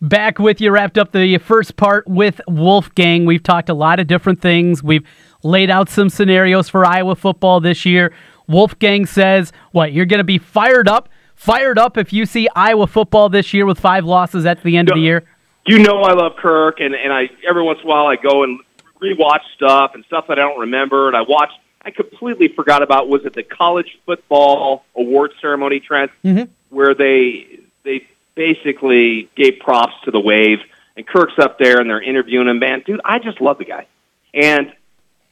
Back 0.00 0.38
with 0.38 0.60
you, 0.60 0.70
wrapped 0.70 0.96
up 0.96 1.10
the 1.10 1.38
first 1.38 1.76
part 1.76 2.06
with 2.06 2.40
Wolfgang. 2.46 3.24
We've 3.24 3.42
talked 3.42 3.68
a 3.68 3.74
lot 3.74 3.98
of 3.98 4.06
different 4.06 4.40
things. 4.40 4.80
We've 4.80 5.04
laid 5.42 5.70
out 5.70 5.88
some 5.88 6.08
scenarios 6.08 6.68
for 6.68 6.86
Iowa 6.86 7.16
football 7.16 7.58
this 7.58 7.84
year. 7.84 8.12
Wolfgang 8.46 9.06
says, 9.06 9.52
What, 9.72 9.92
you're 9.92 10.06
going 10.06 10.18
to 10.18 10.24
be 10.24 10.38
fired 10.38 10.88
up? 10.88 11.08
Fired 11.34 11.78
up 11.78 11.96
if 11.96 12.12
you 12.12 12.26
see 12.26 12.48
Iowa 12.54 12.86
football 12.86 13.28
this 13.28 13.52
year 13.52 13.66
with 13.66 13.80
five 13.80 14.04
losses 14.04 14.46
at 14.46 14.62
the 14.62 14.76
end 14.76 14.88
of 14.88 14.94
the 14.94 15.00
year? 15.00 15.24
You 15.66 15.80
know 15.80 16.02
I 16.02 16.12
love 16.12 16.36
Kirk, 16.36 16.80
and, 16.80 16.94
and 16.94 17.12
I 17.12 17.28
every 17.48 17.62
once 17.62 17.80
in 17.80 17.86
a 17.86 17.88
while 17.88 18.06
I 18.06 18.16
go 18.16 18.44
and 18.44 18.60
rewatch 19.02 19.42
stuff 19.56 19.92
and 19.94 20.04
stuff 20.04 20.26
that 20.28 20.38
I 20.38 20.42
don't 20.42 20.60
remember, 20.60 21.08
and 21.08 21.16
I 21.16 21.22
watched, 21.22 21.58
I 21.82 21.90
completely 21.90 22.48
forgot 22.48 22.82
about 22.82 23.08
was 23.08 23.24
it 23.24 23.34
the 23.34 23.42
college 23.42 23.98
football 24.06 24.84
award 24.96 25.32
ceremony, 25.40 25.80
Trent, 25.80 26.10
mm-hmm. 26.24 26.50
where 26.70 26.94
they 26.94 27.60
they 27.84 28.06
basically 28.38 29.28
gave 29.34 29.58
props 29.58 29.94
to 30.04 30.12
the 30.12 30.20
wave, 30.20 30.60
and 30.96 31.06
Kirk's 31.06 31.38
up 31.38 31.58
there 31.58 31.80
and 31.80 31.90
they're 31.90 32.00
interviewing 32.00 32.46
him. 32.46 32.60
Man, 32.60 32.82
dude, 32.86 33.00
I 33.04 33.18
just 33.18 33.40
love 33.40 33.58
the 33.58 33.64
guy, 33.64 33.86
and 34.32 34.72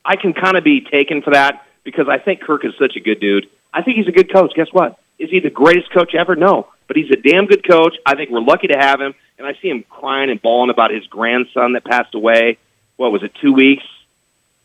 I 0.05 0.17
can 0.17 0.35
kind 0.35 0.57
of 0.57 0.65
be 0.65 0.81
taken 0.81 1.23
for 1.23 1.31
that 1.31 1.65
because 1.85 2.09
I 2.09 2.19
think 2.19 2.43
Kirk 2.43 2.65
is 2.65 2.73
such 2.79 2.97
a 2.97 3.01
good 3.01 3.21
dude. 3.21 3.49
I 3.73 3.83
think 3.83 3.97
he's 3.97 4.09
a 4.09 4.13
good 4.13 4.31
coach. 4.31 4.53
Guess 4.55 4.73
what? 4.73 4.99
Is 5.21 5.31
he 5.31 5.39
the 5.39 5.51
greatest 5.51 5.93
coach 5.93 6.15
ever? 6.15 6.35
No, 6.35 6.67
but 6.89 6.97
he's 6.97 7.11
a 7.13 7.17
damn 7.17 7.47
good 7.47 7.67
coach. 7.67 7.95
I 8.05 8.17
think 8.17 8.31
we're 8.31 8.41
lucky 8.41 8.67
to 8.67 8.77
have 8.77 9.01
him, 9.01 9.15
and 9.39 9.47
I 9.47 9.55
see 9.63 9.69
him 9.69 9.85
crying 9.89 10.29
and 10.29 10.43
bawling 10.43 10.71
about 10.71 10.91
his 10.91 11.07
grandson 11.07 11.75
that 11.75 11.85
passed 11.85 12.15
away. 12.17 12.59
What 12.97 13.13
was 13.13 13.23
it? 13.23 13.33
Two 13.41 13.53
weeks, 13.53 13.85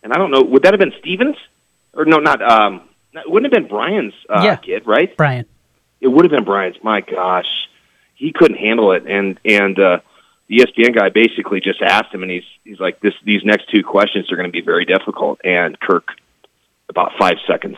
and 0.02 0.12
I 0.12 0.18
don't 0.18 0.32
know. 0.32 0.41
Would 0.41 0.63
that 0.63 0.73
have 0.73 0.80
been 0.80 0.94
Stevens? 0.99 1.38
Or 1.94 2.05
no, 2.05 2.18
not. 2.18 2.41
Um, 2.41 2.90
it 3.13 3.30
wouldn't 3.30 3.54
have 3.54 3.62
been 3.62 3.70
Brian's 3.70 4.13
uh, 4.27 4.41
yeah. 4.44 4.55
kid, 4.55 4.88
right? 4.88 5.16
Brian. 5.16 5.46
It 5.99 6.08
would 6.08 6.26
have 6.26 6.32
been 6.32 6.46
Brian's. 6.46 6.77
My 6.82 7.02
gosh 7.02 7.68
he 8.22 8.32
couldn't 8.32 8.58
handle 8.58 8.92
it, 8.92 9.04
and 9.08 9.40
and 9.44 9.80
uh, 9.80 10.00
the 10.48 10.58
ESPN 10.58 10.96
guy 10.96 11.10
basically 11.10 11.60
just 11.60 11.82
asked 11.82 12.14
him, 12.14 12.22
and 12.22 12.32
he's 12.32 12.44
he's 12.64 12.80
like, 12.80 13.00
this 13.00 13.16
these 13.26 13.44
next 13.44 13.70
two 13.72 13.84
questions 13.84 14.32
are 14.32 14.36
going 14.36 14.48
to 14.48 14.52
be 14.52 14.62
very 14.62 14.86
difficult, 14.86 15.41
and 15.44 15.78
Kirk, 15.80 16.08
about 16.88 17.13
five 17.18 17.38
seconds, 17.48 17.78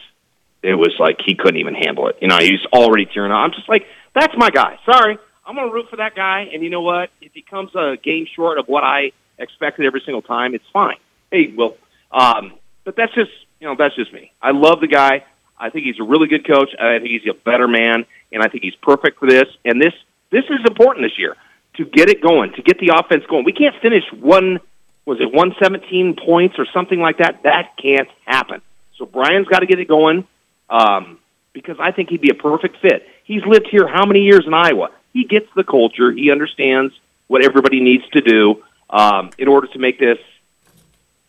it 0.61 0.75
was 0.75 0.93
like 0.99 1.21
he 1.25 1.35
couldn't 1.35 1.61
even 1.61 1.75
handle 1.75 2.09
it. 2.09 2.17
You 2.21 2.27
know, 2.27 2.39
he's 2.39 2.59
already 2.73 3.05
tearing 3.05 3.31
up. 3.31 3.37
I'm 3.37 3.51
just 3.53 3.69
like, 3.69 3.85
that's 4.13 4.33
my 4.35 4.49
guy. 4.49 4.77
Sorry, 4.85 5.17
I'm 5.45 5.55
going 5.55 5.69
to 5.69 5.73
root 5.73 5.89
for 5.89 5.95
that 5.95 6.13
guy, 6.13 6.49
and 6.53 6.61
you 6.61 6.69
know 6.69 6.81
what? 6.81 7.09
If 7.21 7.31
he 7.33 7.41
comes 7.41 7.73
a 7.73 7.95
game 8.03 8.27
short 8.35 8.57
of 8.59 8.67
what 8.67 8.83
I 8.83 9.13
expected 9.37 9.85
every 9.85 10.01
single 10.03 10.21
time, 10.21 10.55
it's 10.55 10.65
fine. 10.73 10.97
Hey, 11.31 11.53
well, 11.55 11.77
um, 12.11 12.53
but 12.83 12.97
that's 12.97 13.13
just 13.13 13.31
you 13.61 13.67
know 13.67 13.75
that's 13.77 13.95
just 13.95 14.11
me. 14.11 14.33
I 14.41 14.51
love 14.51 14.81
the 14.81 14.87
guy. 14.87 15.23
I 15.57 15.69
think 15.69 15.85
he's 15.85 16.01
a 16.01 16.03
really 16.03 16.27
good 16.27 16.45
coach. 16.45 16.69
I 16.77 16.99
think 16.99 17.11
he's 17.11 17.31
a 17.31 17.33
better 17.33 17.69
man, 17.69 18.05
and 18.33 18.43
I 18.43 18.49
think 18.49 18.63
he's 18.63 18.75
perfect 18.75 19.19
for 19.19 19.29
this. 19.29 19.45
And 19.63 19.81
this 19.81 19.93
this 20.33 20.45
is 20.45 20.59
important 20.65 21.05
this 21.05 21.17
year 21.17 21.37
to 21.75 21.85
get 21.85 22.09
it 22.09 22.21
going, 22.21 22.53
to 22.53 22.61
get 22.63 22.79
the 22.79 22.91
offense 22.97 23.23
going. 23.29 23.45
We 23.45 23.53
can't 23.53 23.75
finish 23.81 24.03
one, 24.11 24.59
was 25.05 25.21
it 25.21 25.31
117 25.31 26.15
points 26.15 26.55
or 26.57 26.65
something 26.73 26.99
like 26.99 27.19
that? 27.19 27.43
That 27.43 27.77
can't 27.77 28.09
happen. 28.25 28.61
So 28.97 29.05
Brian's 29.05 29.47
got 29.47 29.59
to 29.59 29.67
get 29.67 29.79
it 29.79 29.87
going 29.87 30.27
um, 30.69 31.19
because 31.53 31.77
I 31.79 31.91
think 31.91 32.09
he'd 32.09 32.21
be 32.21 32.31
a 32.31 32.35
perfect 32.35 32.77
fit. 32.81 33.07
He's 33.23 33.45
lived 33.45 33.67
here 33.69 33.87
how 33.87 34.05
many 34.05 34.21
years 34.21 34.45
in 34.47 34.53
Iowa? 34.53 34.89
He 35.13 35.23
gets 35.23 35.47
the 35.55 35.63
culture. 35.63 36.11
He 36.11 36.31
understands 36.31 36.93
what 37.27 37.43
everybody 37.43 37.79
needs 37.79 38.07
to 38.09 38.21
do 38.21 38.63
um, 38.89 39.29
in 39.37 39.47
order 39.47 39.67
to 39.67 39.79
make 39.79 39.99
this 39.99 40.17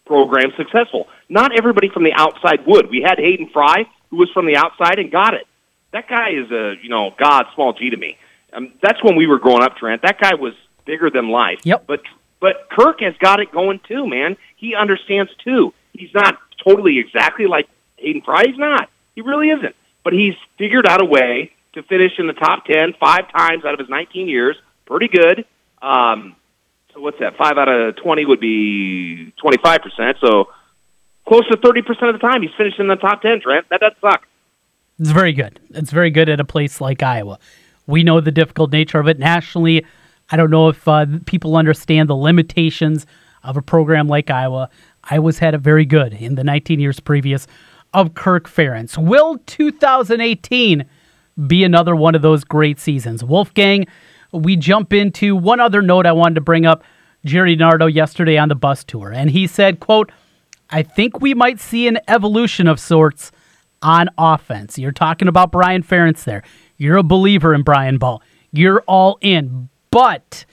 program 0.06 0.52
successful. 0.56 1.08
Not 1.28 1.56
everybody 1.56 1.90
from 1.90 2.04
the 2.04 2.12
outside 2.14 2.66
would. 2.66 2.88
We 2.88 3.02
had 3.02 3.18
Hayden 3.18 3.50
Fry, 3.50 3.86
who 4.10 4.16
was 4.16 4.30
from 4.30 4.46
the 4.46 4.56
outside 4.56 4.98
and 4.98 5.10
got 5.10 5.34
it. 5.34 5.46
That 5.92 6.08
guy 6.08 6.30
is 6.30 6.50
a 6.50 6.74
you 6.82 6.88
know 6.88 7.12
God, 7.18 7.46
small 7.54 7.74
G 7.74 7.90
to 7.90 7.96
me. 7.96 8.16
Um, 8.54 8.72
that's 8.80 9.02
when 9.02 9.16
we 9.16 9.26
were 9.26 9.38
growing 9.38 9.62
up, 9.62 9.76
Trent. 9.76 10.02
That 10.02 10.20
guy 10.20 10.34
was 10.34 10.54
bigger 10.84 11.10
than 11.10 11.28
life. 11.28 11.60
Yep. 11.64 11.84
But 11.86 12.02
but 12.40 12.68
Kirk 12.70 13.00
has 13.00 13.16
got 13.18 13.40
it 13.40 13.50
going 13.52 13.80
too, 13.88 14.06
man. 14.06 14.36
He 14.56 14.74
understands 14.74 15.30
too. 15.42 15.72
He's 15.92 16.12
not 16.14 16.38
totally 16.62 16.98
exactly 16.98 17.46
like 17.46 17.68
Hayden 17.96 18.22
Fry. 18.22 18.44
He's 18.46 18.58
not. 18.58 18.90
He 19.14 19.22
really 19.22 19.50
isn't. 19.50 19.74
But 20.02 20.12
he's 20.12 20.34
figured 20.58 20.86
out 20.86 21.00
a 21.00 21.04
way 21.04 21.52
to 21.72 21.82
finish 21.82 22.12
in 22.18 22.26
the 22.26 22.32
top 22.32 22.66
ten 22.66 22.94
five 23.00 23.30
times 23.32 23.64
out 23.64 23.74
of 23.74 23.80
his 23.80 23.88
19 23.88 24.28
years. 24.28 24.56
Pretty 24.86 25.08
good. 25.08 25.44
Um, 25.80 26.36
so 26.92 27.00
what's 27.00 27.18
that? 27.18 27.36
Five 27.36 27.58
out 27.58 27.68
of 27.68 27.96
20 27.96 28.24
would 28.26 28.40
be 28.40 29.32
25 29.40 29.80
percent. 29.80 30.18
So 30.20 30.48
close 31.26 31.46
to 31.48 31.56
30 31.56 31.82
percent 31.82 32.08
of 32.10 32.20
the 32.20 32.26
time 32.26 32.42
he's 32.42 32.54
finished 32.56 32.78
in 32.78 32.88
the 32.88 32.96
top 32.96 33.22
10. 33.22 33.40
Trent, 33.40 33.66
that 33.70 33.80
does 33.80 33.92
suck. 34.00 34.26
It's 34.98 35.10
very 35.10 35.32
good. 35.32 35.58
It's 35.70 35.90
very 35.90 36.10
good 36.10 36.28
at 36.28 36.38
a 36.38 36.44
place 36.44 36.80
like 36.80 37.02
Iowa. 37.02 37.38
We 37.86 38.02
know 38.02 38.20
the 38.20 38.32
difficult 38.32 38.72
nature 38.72 38.98
of 38.98 39.08
it 39.08 39.18
nationally. 39.18 39.84
I 40.30 40.36
don't 40.36 40.50
know 40.50 40.68
if 40.68 40.86
uh, 40.88 41.06
people 41.26 41.56
understand 41.56 42.08
the 42.08 42.16
limitations 42.16 43.06
of 43.42 43.56
a 43.56 43.62
program 43.62 44.08
like 44.08 44.30
Iowa. 44.30 44.70
Iowa's 45.04 45.38
had 45.38 45.54
it 45.54 45.58
very 45.58 45.84
good 45.84 46.14
in 46.14 46.34
the 46.34 46.44
19 46.44 46.80
years 46.80 46.98
previous 46.98 47.46
of 47.92 48.14
Kirk 48.14 48.48
Ferentz. 48.48 48.96
Will 48.96 49.38
2018 49.46 50.84
be 51.46 51.64
another 51.64 51.94
one 51.94 52.14
of 52.14 52.22
those 52.22 52.42
great 52.42 52.80
seasons? 52.80 53.22
Wolfgang, 53.22 53.86
we 54.32 54.56
jump 54.56 54.92
into 54.92 55.36
one 55.36 55.60
other 55.60 55.82
note 55.82 56.06
I 56.06 56.12
wanted 56.12 56.36
to 56.36 56.40
bring 56.40 56.66
up. 56.66 56.82
Gerry 57.24 57.56
DiNardo 57.56 57.92
yesterday 57.92 58.36
on 58.36 58.50
the 58.50 58.54
bus 58.54 58.84
tour, 58.84 59.10
and 59.10 59.30
he 59.30 59.46
said, 59.46 59.80
quote, 59.80 60.12
I 60.68 60.82
think 60.82 61.22
we 61.22 61.32
might 61.32 61.58
see 61.58 61.88
an 61.88 61.98
evolution 62.06 62.66
of 62.66 62.78
sorts 62.78 63.32
on 63.80 64.08
offense. 64.18 64.78
You're 64.78 64.92
talking 64.92 65.28
about 65.28 65.50
Brian 65.50 65.82
Ferentz 65.82 66.24
there. 66.24 66.42
You're 66.76 66.96
a 66.96 67.02
believer 67.02 67.54
in 67.54 67.62
Brian 67.62 67.98
Ball. 67.98 68.22
You're 68.52 68.82
all 68.86 69.18
in. 69.20 69.68
But 69.90 70.44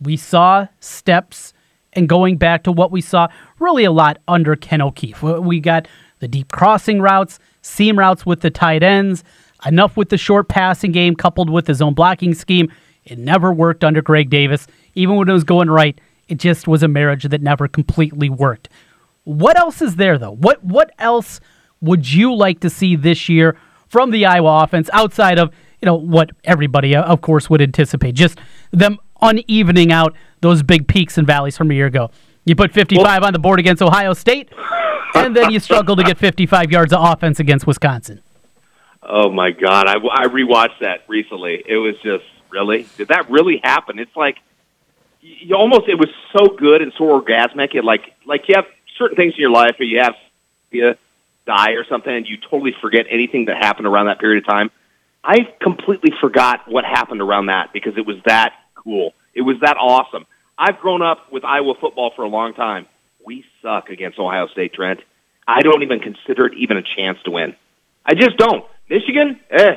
we 0.00 0.16
saw 0.16 0.68
steps 0.80 1.52
and 1.92 2.08
going 2.08 2.36
back 2.36 2.64
to 2.64 2.72
what 2.72 2.90
we 2.90 3.00
saw 3.00 3.28
really 3.58 3.84
a 3.84 3.92
lot 3.92 4.18
under 4.28 4.56
Ken 4.56 4.82
O'Keefe. 4.82 5.22
We 5.22 5.60
got 5.60 5.88
the 6.18 6.28
deep 6.28 6.50
crossing 6.52 7.00
routes, 7.00 7.38
seam 7.62 7.98
routes 7.98 8.24
with 8.24 8.40
the 8.40 8.50
tight 8.50 8.82
ends, 8.82 9.24
enough 9.66 9.96
with 9.96 10.08
the 10.08 10.18
short 10.18 10.48
passing 10.48 10.92
game 10.92 11.14
coupled 11.14 11.50
with 11.50 11.66
his 11.66 11.82
own 11.82 11.94
blocking 11.94 12.34
scheme. 12.34 12.72
It 13.04 13.18
never 13.18 13.52
worked 13.52 13.84
under 13.84 14.02
Greg 14.02 14.30
Davis. 14.30 14.66
Even 14.94 15.16
when 15.16 15.28
it 15.28 15.32
was 15.32 15.44
going 15.44 15.70
right, 15.70 15.98
it 16.28 16.38
just 16.38 16.68
was 16.68 16.82
a 16.82 16.88
marriage 16.88 17.24
that 17.24 17.42
never 17.42 17.68
completely 17.68 18.28
worked. 18.28 18.68
What 19.24 19.58
else 19.58 19.82
is 19.82 19.96
there 19.96 20.18
though? 20.18 20.32
What 20.32 20.64
what 20.64 20.90
else 20.98 21.40
would 21.80 22.10
you 22.10 22.34
like 22.34 22.60
to 22.60 22.70
see 22.70 22.96
this 22.96 23.28
year 23.28 23.56
from 23.92 24.10
the 24.10 24.24
Iowa 24.24 24.64
offense 24.64 24.88
outside 24.94 25.38
of 25.38 25.52
you 25.82 25.86
know 25.86 25.94
what 25.94 26.30
everybody 26.44 26.96
uh, 26.96 27.02
of 27.02 27.20
course 27.20 27.50
would 27.50 27.60
anticipate. 27.60 28.14
Just 28.14 28.38
them 28.70 28.98
unevening 29.20 29.92
out 29.92 30.16
those 30.40 30.62
big 30.62 30.88
peaks 30.88 31.18
and 31.18 31.26
valleys 31.26 31.58
from 31.58 31.70
a 31.70 31.74
year 31.74 31.86
ago. 31.86 32.10
You 32.46 32.56
put 32.56 32.72
55 32.72 33.04
well, 33.04 33.24
on 33.26 33.32
the 33.34 33.38
board 33.38 33.60
against 33.60 33.82
ohio 33.82 34.14
state 34.14 34.48
and 35.14 35.36
then 35.36 35.50
you 35.52 35.60
struggle 35.60 35.94
to 35.94 36.02
get 36.02 36.16
55 36.16 36.72
yards 36.72 36.92
of 36.92 37.00
offense 37.04 37.38
against 37.38 37.66
wisconsin. 37.66 38.22
Oh 39.02 39.30
my 39.30 39.50
god. 39.50 39.86
I, 39.86 39.96
I 39.96 40.26
rewatched 40.26 40.80
that 40.80 41.04
recently. 41.06 41.62
It 41.66 41.76
was 41.76 41.94
just 42.02 42.24
really? 42.50 42.88
Did 42.96 43.08
that 43.08 43.30
really 43.30 43.60
happen? 43.62 43.98
It's 43.98 44.16
like 44.16 44.38
you 45.20 45.54
almost 45.54 45.88
it 45.88 45.98
was 45.98 46.08
so 46.34 46.48
good 46.56 46.80
and 46.80 46.92
so 46.96 47.04
orgasmic. 47.04 47.74
It 47.74 47.84
like 47.84 48.14
like 48.24 48.48
you 48.48 48.54
have 48.54 48.66
certain 48.96 49.16
things 49.16 49.34
in 49.34 49.40
your 49.40 49.50
life 49.50 49.76
or 49.78 49.84
you 49.84 50.00
have 50.00 50.14
you 50.70 50.94
die 51.46 51.72
or 51.72 51.84
something 51.84 52.14
and 52.14 52.26
you 52.26 52.36
totally 52.36 52.74
forget 52.80 53.06
anything 53.10 53.46
that 53.46 53.56
happened 53.56 53.86
around 53.86 54.06
that 54.06 54.18
period 54.18 54.42
of 54.42 54.46
time 54.46 54.70
I 55.24 55.48
completely 55.60 56.12
forgot 56.20 56.68
what 56.68 56.84
happened 56.84 57.20
around 57.20 57.46
that 57.46 57.72
because 57.72 57.96
it 57.96 58.06
was 58.06 58.16
that 58.26 58.54
cool. 58.74 59.12
It 59.34 59.42
was 59.42 59.56
that 59.60 59.76
awesome. 59.76 60.26
I've 60.58 60.78
grown 60.80 61.02
up 61.02 61.32
with 61.32 61.44
Iowa 61.44 61.74
football 61.80 62.12
for 62.14 62.22
a 62.22 62.28
long 62.28 62.54
time. 62.54 62.86
We 63.24 63.44
suck 63.62 63.88
against 63.88 64.18
Ohio 64.18 64.48
State, 64.48 64.74
Trent. 64.74 65.00
I 65.46 65.62
don't 65.62 65.82
even 65.82 66.00
consider 66.00 66.46
it 66.46 66.54
even 66.54 66.76
a 66.76 66.82
chance 66.82 67.18
to 67.24 67.30
win. 67.30 67.54
I 68.04 68.14
just 68.14 68.36
don't. 68.36 68.64
Michigan, 68.88 69.40
eh, 69.50 69.76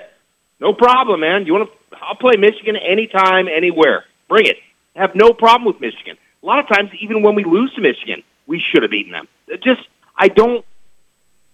no 0.59 0.74
problem, 0.74 1.20
man. 1.20 1.46
You 1.46 1.53
want 1.53 1.70
to? 1.70 1.97
I'll 2.02 2.16
play 2.16 2.36
Michigan 2.38 2.76
anytime, 2.76 3.47
anywhere. 3.47 4.06
Bring 4.28 4.47
it. 4.47 4.58
I 4.96 5.02
have 5.02 5.16
no 5.16 5.32
problem 5.32 5.66
with 5.66 5.80
Michigan. 5.80 6.17
A 6.41 6.46
lot 6.46 6.59
of 6.59 6.67
times, 6.67 6.90
even 7.00 7.22
when 7.22 7.35
we 7.35 7.44
lose 7.44 7.73
to 7.76 7.82
Michigan, 7.82 8.23
we 8.47 8.59
should 8.59 8.82
have 8.82 8.91
beaten 8.91 9.12
them. 9.12 9.28
It 9.47 9.64
just, 9.64 9.82
I 10.17 10.28
don't, 10.28 10.66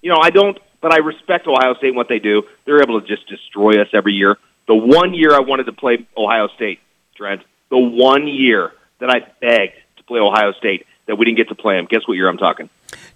you 0.01 0.09
know, 0.09 0.19
I 0.21 0.29
don't 0.29 0.57
but 0.81 0.91
I 0.91 0.97
respect 0.97 1.47
Ohio 1.47 1.75
State 1.75 1.89
and 1.89 1.95
what 1.95 2.09
they 2.09 2.19
do. 2.19 2.43
They're 2.65 2.81
able 2.81 2.99
to 2.99 3.07
just 3.07 3.27
destroy 3.27 3.81
us 3.81 3.87
every 3.93 4.13
year. 4.13 4.37
The 4.67 4.75
one 4.75 5.13
year 5.13 5.33
I 5.33 5.39
wanted 5.39 5.65
to 5.65 5.73
play 5.73 6.07
Ohio 6.17 6.47
State, 6.55 6.79
Trent, 7.15 7.41
the 7.69 7.77
one 7.77 8.27
year 8.27 8.71
that 8.99 9.09
I 9.09 9.19
begged 9.39 9.75
to 9.97 10.03
play 10.03 10.19
Ohio 10.19 10.53
State 10.53 10.85
that 11.07 11.15
we 11.15 11.25
didn't 11.25 11.37
get 11.37 11.49
to 11.49 11.55
play 11.55 11.75
them. 11.75 11.87
Guess 11.89 12.07
what 12.07 12.15
year 12.15 12.27
I'm 12.27 12.37
talking? 12.37 12.69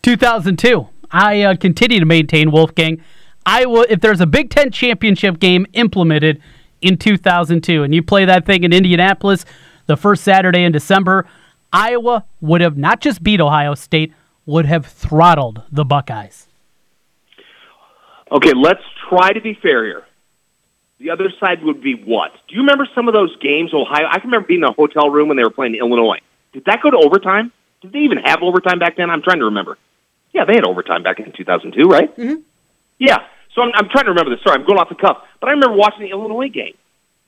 2002. 0.04 0.88
I 1.12 1.42
uh, 1.42 1.56
continue 1.56 2.00
to 2.00 2.06
maintain 2.06 2.52
Wolfgang. 2.52 3.02
Iowa, 3.46 3.86
if 3.90 4.02
there's 4.02 4.22
a 4.22 4.26
Big 4.26 4.50
Ten 4.50 4.72
championship 4.72 5.40
game 5.40 5.66
implemented 5.74 6.42
in 6.82 6.98
2002, 6.98 7.84
and 7.84 7.94
you 7.94 8.04
play 8.04 8.26
that 8.26 8.46
thing 8.46 8.64
in 8.64 8.74
Indianapolis 8.74 9.46
the 9.86 9.96
first 9.96 10.24
Saturday 10.24 10.64
in 10.64 10.72
December, 10.72 11.28
Iowa 11.72 12.26
would 12.42 12.62
have 12.62 12.76
not 12.76 13.02
just 13.02 13.22
beat 13.22 13.40
Ohio 13.40 13.76
State, 13.76 14.14
would 14.48 14.66
have 14.66 14.86
throttled 14.86 15.62
the 15.72 15.86
Buckeyes. 15.86 16.48
Okay, 18.32 18.54
let's 18.56 18.84
try 19.10 19.32
to 19.34 19.42
be 19.42 19.54
fair 19.54 19.86
here. 19.86 20.04
the 21.00 21.12
other 21.12 21.30
side 21.40 21.64
would 21.64 21.82
be 21.82 21.94
what? 21.94 22.32
Do 22.48 22.56
you 22.56 22.62
remember 22.62 22.88
some 22.96 23.08
of 23.08 23.14
those 23.14 23.36
games, 23.38 23.74
Ohio? 23.74 24.08
I 24.10 24.20
can 24.20 24.30
remember 24.30 24.48
being 24.48 24.62
in 24.62 24.70
a 24.70 24.72
hotel 24.72 25.10
room 25.10 25.28
when 25.28 25.38
they 25.38 25.44
were 25.44 25.52
playing 25.52 25.76
Illinois. 25.76 26.20
Did 26.54 26.66
that 26.66 26.82
go 26.82 26.90
to 26.90 26.98
overtime? 26.98 27.52
Did 27.82 27.92
they 27.92 28.00
even 28.00 28.18
have 28.20 28.42
overtime 28.42 28.80
back 28.80 28.96
then? 28.98 29.10
I'm 29.10 29.22
trying 29.22 29.40
to 29.40 29.46
remember. 29.46 29.78
Yeah, 30.34 30.46
they 30.46 30.56
had 30.56 30.66
overtime 30.66 31.04
back 31.04 31.20
in 31.20 31.32
2002, 31.32 31.88
right? 31.88 32.16
Mm-hmm. 32.18 32.42
Yeah. 32.98 33.20
So 33.54 33.62
I'm, 33.62 33.72
I'm 33.76 33.90
trying 33.90 34.06
to 34.06 34.12
remember 34.12 34.32
this. 34.36 34.44
Sorry, 34.44 34.60
I'm 34.60 34.66
going 34.66 34.80
off 34.80 34.90
the 34.90 34.96
cuff, 34.96 35.24
but 35.40 35.50
I 35.50 35.52
remember 35.54 35.76
watching 35.76 36.02
the 36.02 36.12
Illinois 36.12 36.50
game 36.50 36.76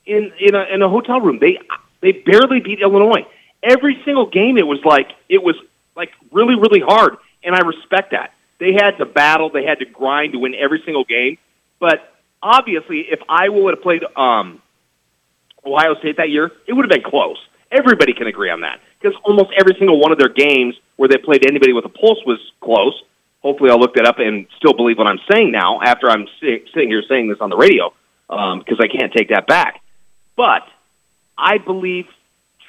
in 0.04 0.32
in 0.40 0.54
a, 0.54 0.64
in 0.74 0.82
a 0.82 0.88
hotel 0.88 1.20
room. 1.20 1.38
They 1.38 1.58
they 2.00 2.12
barely 2.12 2.60
beat 2.60 2.80
Illinois. 2.80 3.26
Every 3.62 4.00
single 4.04 4.26
game, 4.26 4.58
it 4.58 4.66
was 4.66 4.80
like 4.84 5.10
it 5.28 5.42
was 5.42 5.56
like 5.96 6.10
really 6.32 6.54
really 6.56 6.80
hard, 6.80 7.16
and 7.44 7.54
I 7.54 7.60
respect 7.60 8.10
that. 8.12 8.32
They 8.58 8.72
had 8.72 8.98
to 8.98 9.06
battle, 9.06 9.50
they 9.50 9.64
had 9.64 9.78
to 9.78 9.84
grind 9.84 10.32
to 10.32 10.38
win 10.38 10.54
every 10.54 10.82
single 10.84 11.04
game. 11.04 11.38
But 11.78 12.12
obviously, 12.42 13.00
if 13.08 13.20
Iowa 13.28 13.62
would 13.62 13.74
have 13.74 13.82
played 13.82 14.02
um, 14.16 14.60
Ohio 15.64 15.94
State 15.96 16.16
that 16.16 16.30
year, 16.30 16.50
it 16.66 16.72
would 16.72 16.84
have 16.84 16.90
been 16.90 17.08
close. 17.08 17.38
Everybody 17.70 18.14
can 18.14 18.26
agree 18.26 18.50
on 18.50 18.62
that 18.62 18.80
because 19.00 19.16
almost 19.24 19.50
every 19.56 19.74
single 19.78 20.00
one 20.00 20.10
of 20.10 20.18
their 20.18 20.30
games 20.30 20.74
where 20.96 21.08
they 21.08 21.18
played 21.18 21.46
anybody 21.46 21.72
with 21.72 21.84
a 21.84 21.90
pulse 21.90 22.18
was 22.26 22.40
close. 22.60 23.00
Hopefully, 23.42 23.70
I'll 23.70 23.78
look 23.78 23.94
that 23.94 24.06
up 24.06 24.18
and 24.18 24.46
still 24.56 24.72
believe 24.72 24.98
what 24.98 25.06
I'm 25.06 25.20
saying 25.30 25.52
now 25.52 25.80
after 25.80 26.10
I'm 26.10 26.26
sitting 26.40 26.88
here 26.88 27.02
saying 27.08 27.28
this 27.28 27.38
on 27.40 27.50
the 27.50 27.56
radio 27.56 27.92
because 28.26 28.78
um, 28.78 28.80
I 28.80 28.88
can't 28.88 29.12
take 29.12 29.28
that 29.28 29.46
back. 29.46 29.80
But 30.36 30.62
I 31.36 31.58
believe 31.58 32.06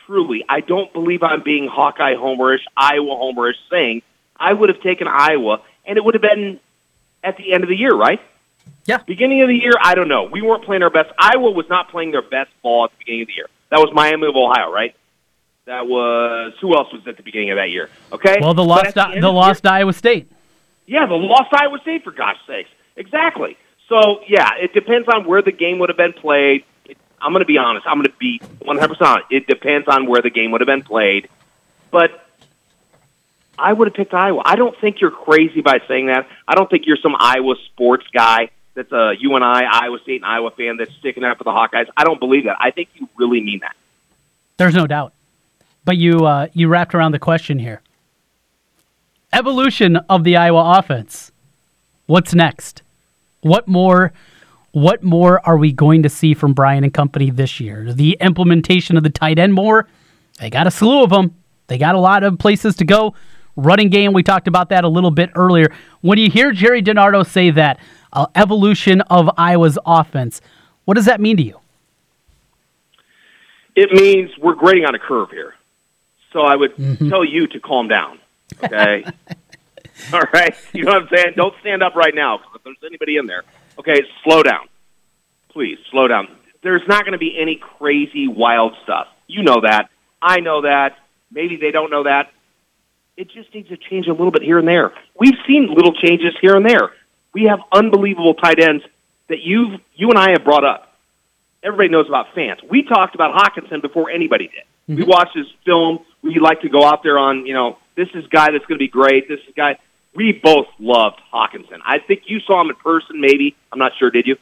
truly, 0.05 0.43
I 0.47 0.59
don't 0.61 0.91
believe 0.93 1.23
I'm 1.23 1.43
being 1.43 1.67
Hawkeye 1.67 2.15
homerish, 2.15 2.61
Iowa 2.75 3.15
homerish, 3.15 3.55
saying 3.69 4.01
I 4.35 4.53
would 4.53 4.69
have 4.69 4.81
taken 4.81 5.07
Iowa, 5.07 5.61
and 5.89 5.97
it 5.97 6.05
would 6.05 6.13
have 6.13 6.21
been 6.21 6.59
at 7.23 7.35
the 7.35 7.51
end 7.51 7.63
of 7.63 7.69
the 7.69 7.75
year, 7.75 7.93
right? 7.93 8.21
Yeah. 8.85 8.99
Beginning 8.99 9.41
of 9.41 9.49
the 9.49 9.55
year, 9.55 9.73
I 9.81 9.95
don't 9.95 10.07
know. 10.07 10.23
We 10.23 10.41
weren't 10.41 10.63
playing 10.63 10.83
our 10.83 10.89
best. 10.89 11.09
Iowa 11.17 11.51
was 11.51 11.67
not 11.67 11.89
playing 11.89 12.11
their 12.11 12.21
best 12.21 12.51
ball 12.61 12.85
at 12.85 12.91
the 12.91 12.97
beginning 12.99 13.23
of 13.23 13.27
the 13.27 13.33
year. 13.33 13.47
That 13.71 13.79
was 13.79 13.89
Miami 13.93 14.27
of 14.27 14.35
Ohio, 14.35 14.71
right? 14.71 14.95
That 15.65 15.87
was 15.87 16.53
who 16.61 16.75
else 16.75 16.91
was 16.93 17.05
at 17.07 17.17
the 17.17 17.23
beginning 17.23 17.51
of 17.51 17.57
that 17.57 17.71
year? 17.71 17.89
Okay. 18.11 18.37
Well, 18.39 18.53
the 18.53 18.63
lost 18.63 18.95
the, 18.95 19.17
the 19.19 19.31
lost 19.31 19.65
year, 19.65 19.73
Iowa 19.73 19.93
State. 19.93 20.31
Yeah, 20.85 21.05
the 21.05 21.15
lost 21.15 21.53
Iowa 21.53 21.79
State 21.81 22.03
for 22.03 22.11
gosh 22.11 22.37
sakes. 22.47 22.69
Exactly. 22.95 23.57
So 23.87 24.21
yeah, 24.27 24.55
it 24.59 24.73
depends 24.73 25.07
on 25.07 25.25
where 25.25 25.41
the 25.41 25.51
game 25.51 25.79
would 25.79 25.89
have 25.89 25.97
been 25.97 26.13
played. 26.13 26.63
It, 26.85 26.97
I'm 27.21 27.31
going 27.33 27.41
to 27.41 27.45
be 27.45 27.57
honest. 27.57 27.85
I'm 27.85 27.97
going 27.97 28.05
to 28.09 28.17
be 28.19 28.39
100 28.59 28.87
percent 28.87 29.25
It 29.29 29.45
depends 29.47 29.87
on 29.87 30.07
where 30.07 30.21
the 30.21 30.31
game 30.31 30.51
would 30.51 30.61
have 30.61 30.67
been 30.67 30.83
played, 30.83 31.29
but 31.91 32.28
I 33.59 33.73
would 33.73 33.87
have 33.87 33.95
picked 33.95 34.13
Iowa. 34.13 34.41
I 34.45 34.55
don't 34.55 34.75
think 34.79 35.01
you're 35.01 35.11
crazy 35.11 35.61
by 35.61 35.79
saying 35.87 36.07
that. 36.07 36.27
I 36.47 36.55
don't 36.55 36.69
think 36.69 36.85
you're 36.85 36.97
some 37.01 37.15
Iowa 37.19 37.55
sports 37.67 38.05
guy 38.13 38.49
that's 38.75 38.91
a 38.91 39.13
UNI, 39.19 39.43
Iowa 39.43 39.99
State, 40.03 40.21
and 40.21 40.25
Iowa 40.25 40.51
fan 40.51 40.77
that's 40.77 40.93
sticking 40.99 41.23
out 41.23 41.37
for 41.37 41.43
the 41.43 41.51
Hawkeyes. 41.51 41.87
I 41.97 42.03
don't 42.03 42.19
believe 42.19 42.45
that. 42.45 42.57
I 42.59 42.71
think 42.71 42.89
you 42.95 43.09
really 43.17 43.41
mean 43.41 43.59
that. 43.59 43.75
There's 44.57 44.75
no 44.75 44.87
doubt. 44.87 45.13
But 45.85 45.97
you 45.97 46.25
uh, 46.25 46.47
you 46.53 46.67
wrapped 46.67 46.93
around 46.93 47.13
the 47.13 47.19
question 47.19 47.59
here. 47.59 47.81
Evolution 49.33 49.97
of 49.97 50.23
the 50.23 50.37
Iowa 50.37 50.79
offense. 50.79 51.31
What's 52.05 52.33
next? 52.33 52.81
What 53.41 53.67
more? 53.67 54.13
What 54.71 55.03
more 55.03 55.45
are 55.47 55.57
we 55.57 55.71
going 55.71 56.03
to 56.03 56.09
see 56.09 56.33
from 56.33 56.53
Brian 56.53 56.83
and 56.83 56.93
company 56.93 57.31
this 57.31 57.59
year? 57.59 57.91
The 57.91 58.17
implementation 58.21 58.97
of 58.97 59.03
the 59.03 59.09
tight 59.09 59.39
end 59.39 59.53
more. 59.53 59.87
They 60.39 60.49
got 60.49 60.67
a 60.67 60.71
slew 60.71 61.03
of 61.03 61.09
them. 61.09 61.35
They 61.67 61.77
got 61.77 61.95
a 61.95 61.99
lot 61.99 62.23
of 62.23 62.37
places 62.39 62.75
to 62.77 62.85
go. 62.85 63.15
Running 63.59 63.89
game, 63.89 64.13
we 64.13 64.23
talked 64.23 64.47
about 64.47 64.69
that 64.69 64.83
a 64.83 64.87
little 64.87 65.11
bit 65.11 65.29
earlier. 65.35 65.73
When 66.01 66.17
you 66.17 66.29
hear 66.29 66.51
Gerry 66.51 66.81
DiNardo 66.81 67.25
say 67.25 67.51
that 67.51 67.79
uh, 68.13 68.27
evolution 68.35 69.01
of 69.01 69.29
Iowa's 69.37 69.77
offense, 69.85 70.41
what 70.85 70.95
does 70.95 71.05
that 71.05 71.21
mean 71.21 71.37
to 71.37 71.43
you? 71.43 71.59
It 73.75 73.91
means 73.91 74.31
we're 74.37 74.55
grading 74.55 74.85
on 74.85 74.95
a 74.95 74.99
curve 74.99 75.29
here. 75.29 75.55
So 76.33 76.41
I 76.41 76.55
would 76.55 76.75
mm-hmm. 76.75 77.09
tell 77.09 77.23
you 77.23 77.47
to 77.47 77.59
calm 77.59 77.87
down. 77.87 78.19
Okay. 78.63 79.05
All 80.13 80.23
right. 80.33 80.55
You 80.73 80.83
know 80.83 80.93
what 80.93 81.03
I'm 81.03 81.09
saying? 81.09 81.33
Don't 81.35 81.53
stand 81.61 81.83
up 81.83 81.95
right 81.95 82.13
now 82.13 82.39
if 82.55 82.63
there's 82.63 82.77
anybody 82.85 83.17
in 83.17 83.25
there. 83.25 83.43
Okay. 83.77 84.01
Slow 84.23 84.43
down. 84.43 84.67
Please 85.49 85.77
slow 85.91 86.07
down. 86.07 86.27
There's 86.61 86.87
not 86.87 87.03
going 87.03 87.13
to 87.13 87.19
be 87.19 87.37
any 87.39 87.55
crazy 87.55 88.27
wild 88.27 88.75
stuff. 88.83 89.07
You 89.27 89.43
know 89.43 89.61
that. 89.61 89.89
I 90.21 90.39
know 90.39 90.61
that. 90.61 90.97
Maybe 91.31 91.55
they 91.55 91.71
don't 91.71 91.89
know 91.89 92.03
that. 92.03 92.31
It 93.19 93.29
just 93.29 93.53
needs 93.53 93.67
to 93.67 93.75
change 93.75 94.07
a 94.07 94.13
little 94.13 94.31
bit 94.31 94.43
here 94.43 94.59
and 94.59 94.67
there. 94.67 94.93
We've 95.19 95.35
seen 95.45 95.67
little 95.67 95.93
changes 95.93 96.33
here 96.39 96.55
and 96.55 96.65
there. 96.65 96.93
We 97.33 97.43
have 97.43 97.59
unbelievable 97.69 98.33
tight 98.33 98.61
ends 98.61 98.81
that 99.27 99.41
you 99.41 99.79
you 99.93 100.09
and 100.09 100.17
I 100.17 100.31
have 100.31 100.45
brought 100.45 100.63
up. 100.63 100.93
Everybody 101.61 101.89
knows 101.89 102.07
about 102.07 102.33
fans. 102.33 102.61
We 102.63 102.83
talked 102.83 103.15
about 103.15 103.35
Hockenson 103.35 103.81
before 103.81 104.09
anybody 104.09 104.47
did. 104.47 104.63
Mm-hmm. 104.87 105.01
We 105.01 105.03
watched 105.03 105.35
his 105.35 105.47
film. 105.65 105.99
We 106.21 106.39
like 106.39 106.61
to 106.61 106.69
go 106.69 106.85
out 106.85 107.03
there 107.03 107.19
on, 107.19 107.45
you 107.45 107.53
know, 107.53 107.77
this 107.97 108.07
is 108.13 108.25
guy 108.27 108.51
that's 108.51 108.65
going 108.67 108.79
to 108.79 108.83
be 108.83 108.87
great. 108.87 109.27
This 109.27 109.41
is 109.41 109.53
guy. 109.53 109.77
We 110.15 110.31
both 110.41 110.67
loved 110.79 111.19
Hockenson. 111.33 111.79
I 111.85 111.99
think 111.99 112.23
you 112.27 112.39
saw 112.39 112.61
him 112.61 112.69
in 112.69 112.77
person, 112.77 113.19
maybe. 113.19 113.53
I'm 113.73 113.79
not 113.79 113.91
sure. 113.99 114.09
Did 114.11 114.27
you? 114.27 114.37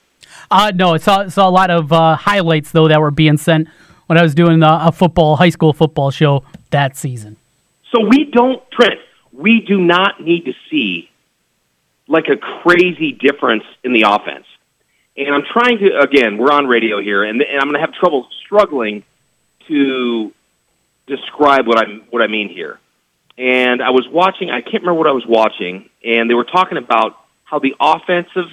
Uh, 0.51 0.71
no, 0.75 0.93
I 0.93 0.97
saw, 0.97 1.27
saw 1.29 1.49
a 1.49 1.51
lot 1.51 1.71
of 1.71 1.91
uh, 1.91 2.15
highlights, 2.15 2.71
though, 2.71 2.87
that 2.87 3.01
were 3.01 3.09
being 3.09 3.37
sent 3.37 3.69
when 4.05 4.19
I 4.19 4.21
was 4.21 4.35
doing 4.35 4.61
a, 4.61 4.79
a 4.83 4.91
football, 4.91 5.35
high 5.35 5.49
school 5.49 5.73
football 5.73 6.11
show 6.11 6.43
that 6.69 6.95
season. 6.95 7.37
So 7.97 8.05
we 8.05 8.25
don't, 8.25 8.61
Trent, 8.71 8.99
we 9.31 9.61
do 9.61 9.79
not 9.79 10.21
need 10.21 10.45
to 10.45 10.53
see 10.69 11.09
like 12.07 12.27
a 12.27 12.37
crazy 12.37 13.11
difference 13.11 13.63
in 13.83 13.91
the 13.91 14.03
offense. 14.03 14.45
And 15.17 15.33
I'm 15.33 15.43
trying 15.51 15.79
to, 15.79 15.99
again, 15.99 16.37
we're 16.37 16.51
on 16.51 16.67
radio 16.67 17.01
here, 17.01 17.23
and, 17.23 17.41
and 17.41 17.59
I'm 17.59 17.67
going 17.67 17.73
to 17.73 17.79
have 17.79 17.93
trouble 17.93 18.27
struggling 18.45 19.03
to 19.67 20.31
describe 21.07 21.65
what 21.65 21.79
I'm, 21.79 22.03
what 22.11 22.21
I 22.21 22.27
mean 22.27 22.49
here. 22.49 22.79
And 23.35 23.81
I 23.81 23.89
was 23.89 24.07
watching. 24.07 24.51
I 24.51 24.61
can't 24.61 24.83
remember 24.83 24.99
what 24.99 25.07
I 25.07 25.11
was 25.11 25.25
watching, 25.25 25.89
and 26.05 26.29
they 26.29 26.35
were 26.35 26.43
talking 26.43 26.77
about 26.77 27.17
how 27.45 27.57
the 27.57 27.75
offensive, 27.79 28.51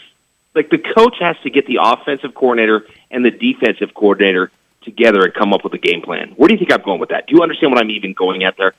like 0.55 0.71
the 0.71 0.79
coach 0.79 1.17
has 1.21 1.37
to 1.43 1.51
get 1.51 1.67
the 1.67 1.81
offensive 1.83 2.35
coordinator 2.35 2.87
and 3.11 3.25
the 3.25 3.31
defensive 3.31 3.93
coordinator 3.95 4.51
together 4.83 5.23
and 5.23 5.35
come 5.35 5.53
up 5.53 5.65
with 5.65 5.75
a 5.75 5.79
game 5.79 6.01
plan. 6.01 6.33
Where 6.37 6.49
do 6.49 6.55
you 6.55 6.59
think 6.59 6.73
I'm 6.73 6.83
going 6.83 7.01
with 7.01 7.11
that? 7.11 7.27
Do 7.27 7.37
you 7.37 7.43
understand 7.43 7.73
what 7.73 7.83
I'm 7.83 7.91
even 7.91 8.15
going 8.15 8.45
at 8.45 8.57
there? 8.57 8.75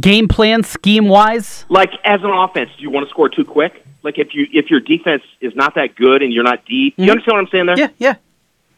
Game 0.00 0.28
plan, 0.28 0.62
scheme 0.62 1.08
wise, 1.08 1.66
like 1.68 1.90
as 2.04 2.22
an 2.22 2.30
offense, 2.30 2.70
do 2.76 2.82
you 2.82 2.90
want 2.90 3.06
to 3.06 3.10
score 3.10 3.28
too 3.28 3.44
quick? 3.44 3.84
Like 4.02 4.18
if 4.18 4.34
you 4.34 4.46
if 4.52 4.70
your 4.70 4.80
defense 4.80 5.22
is 5.40 5.54
not 5.54 5.74
that 5.74 5.94
good 5.94 6.22
and 6.22 6.32
you're 6.32 6.44
not 6.44 6.64
deep, 6.64 6.94
mm-hmm. 6.94 7.04
you 7.04 7.10
understand 7.10 7.36
what 7.36 7.40
I'm 7.40 7.48
saying 7.48 7.66
there? 7.66 7.78
Yeah, 7.78 7.88
yeah. 7.98 8.14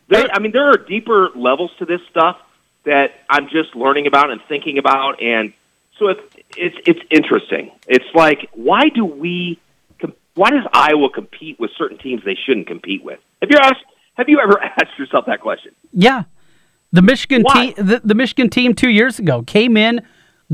There, 0.08 0.28
I 0.32 0.38
mean, 0.38 0.52
there 0.52 0.68
are 0.68 0.76
deeper 0.76 1.30
levels 1.34 1.72
to 1.78 1.84
this 1.84 2.00
stuff 2.10 2.36
that 2.84 3.12
I'm 3.28 3.48
just 3.48 3.74
learning 3.74 4.06
about 4.06 4.30
and 4.30 4.40
thinking 4.48 4.78
about, 4.78 5.20
and 5.22 5.52
so 5.98 6.08
it's 6.08 6.20
it's 6.56 6.76
it's 6.86 7.00
interesting. 7.10 7.70
It's 7.86 8.04
like 8.14 8.48
why 8.54 8.88
do 8.88 9.04
we 9.04 9.60
why 10.36 10.50
does 10.50 10.64
Iowa 10.72 11.10
compete 11.10 11.58
with 11.58 11.70
certain 11.76 11.98
teams 11.98 12.22
they 12.24 12.36
shouldn't 12.36 12.66
compete 12.66 13.02
with? 13.02 13.18
Have 13.40 13.50
you 13.50 13.58
asked 13.58 13.84
Have 14.14 14.28
you 14.28 14.38
ever 14.38 14.62
asked 14.62 14.98
yourself 14.98 15.26
that 15.26 15.40
question? 15.40 15.74
Yeah, 15.92 16.24
the 16.92 17.02
Michigan 17.02 17.44
team 17.52 17.74
the, 17.76 18.00
the 18.04 18.14
Michigan 18.14 18.48
team 18.48 18.74
two 18.74 18.90
years 18.90 19.18
ago 19.18 19.42
came 19.42 19.76
in 19.76 20.02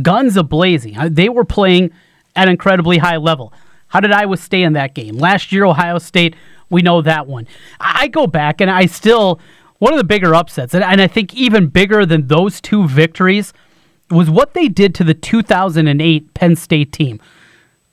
guns 0.00 0.36
a 0.36 0.42
blazing. 0.42 0.96
Uh, 0.96 1.08
they 1.10 1.28
were 1.28 1.44
playing 1.44 1.90
at 2.34 2.48
an 2.48 2.52
incredibly 2.52 2.98
high 2.98 3.18
level. 3.18 3.52
How 3.88 4.00
did 4.00 4.12
Iowa 4.12 4.36
stay 4.36 4.62
in 4.62 4.72
that 4.72 4.94
game? 4.94 5.18
Last 5.18 5.52
year, 5.52 5.64
Ohio 5.64 5.98
State, 5.98 6.34
we 6.70 6.80
know 6.80 7.02
that 7.02 7.26
one. 7.26 7.46
I 7.78 8.08
go 8.08 8.26
back 8.26 8.60
and 8.60 8.70
I 8.70 8.86
still 8.86 9.38
one 9.82 9.92
of 9.92 9.98
the 9.98 10.04
bigger 10.04 10.32
upsets, 10.32 10.74
and, 10.74 10.84
and 10.84 11.00
I 11.00 11.08
think 11.08 11.34
even 11.34 11.66
bigger 11.66 12.06
than 12.06 12.28
those 12.28 12.60
two 12.60 12.86
victories, 12.86 13.52
was 14.12 14.30
what 14.30 14.54
they 14.54 14.68
did 14.68 14.94
to 14.94 15.02
the 15.02 15.12
2008 15.12 16.34
Penn 16.34 16.54
State 16.54 16.92
team. 16.92 17.20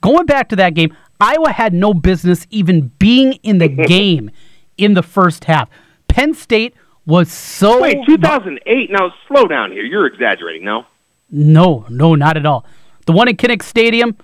Going 0.00 0.24
back 0.24 0.48
to 0.50 0.56
that 0.56 0.74
game, 0.74 0.96
Iowa 1.20 1.50
had 1.50 1.74
no 1.74 1.92
business 1.92 2.46
even 2.50 2.92
being 3.00 3.32
in 3.42 3.58
the 3.58 3.68
game 3.86 4.30
in 4.78 4.94
the 4.94 5.02
first 5.02 5.44
half. 5.46 5.68
Penn 6.06 6.32
State 6.32 6.74
was 7.06 7.30
so. 7.32 7.82
Wait, 7.82 7.98
2008? 8.06 8.90
Now, 8.92 9.12
slow 9.26 9.46
down 9.46 9.72
here. 9.72 9.82
You're 9.82 10.06
exaggerating, 10.06 10.64
no? 10.64 10.84
No, 11.30 11.86
no, 11.88 12.14
not 12.14 12.36
at 12.36 12.46
all. 12.46 12.64
The 13.06 13.12
one 13.12 13.28
at 13.28 13.36
Kinnick 13.36 13.62
Stadium, 13.62 14.16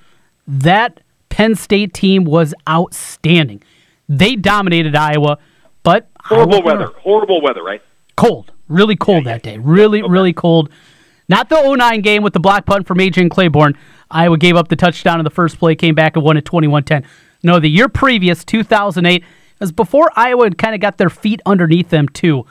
that 0.47 1.01
Penn 1.29 1.55
State 1.55 1.93
team 1.93 2.25
was 2.25 2.55
outstanding. 2.69 3.63
They 4.09 4.37
dominated 4.37 4.95
Iowa. 4.95 5.39
But 5.83 6.09
horrible 6.25 6.63
weather. 6.63 6.91
Horrible 6.99 7.41
weather, 7.41 7.63
right? 7.63 7.83
Cold. 8.17 8.53
Really 8.69 8.97
cold 8.97 9.25
yeah, 9.25 9.35
that 9.35 9.47
yeah. 9.47 9.53
day. 9.53 9.59
Really, 9.59 10.03
okay. 10.03 10.11
really 10.11 10.33
cold. 10.33 10.71
Not 11.29 11.49
the 11.49 11.61
09 11.77 12.01
game 12.03 12.23
with 12.23 12.33
the 12.33 12.41
block 12.41 12.67
punt 12.67 12.87
from 12.87 13.01
Adrian 13.01 13.29
Clayborn. 13.29 13.77
Iowa 14.11 14.39
gave 14.39 14.57
up 14.57 14.69
the 14.69 14.77
touchdown 14.77 15.19
in 15.19 15.25
the 15.25 15.31
first 15.31 15.59
play, 15.59 15.75
came 15.75 15.95
back 15.95 16.17
and 16.17 16.25
won 16.25 16.37
at 16.37 16.45
21-10. 16.45 17.05
No, 17.43 17.59
the 17.59 17.69
year 17.69 17.89
previous, 17.89 18.45
2008, 18.45 19.25
was 19.61 19.73
before 19.73 20.11
Iowa 20.17 20.45
had 20.45 20.59
kind 20.59 20.75
of 20.75 20.81
got 20.81 20.99
their 20.99 21.11
feet 21.11 21.41
underneath 21.47 21.89
them 21.89 22.09
too. 22.09 22.47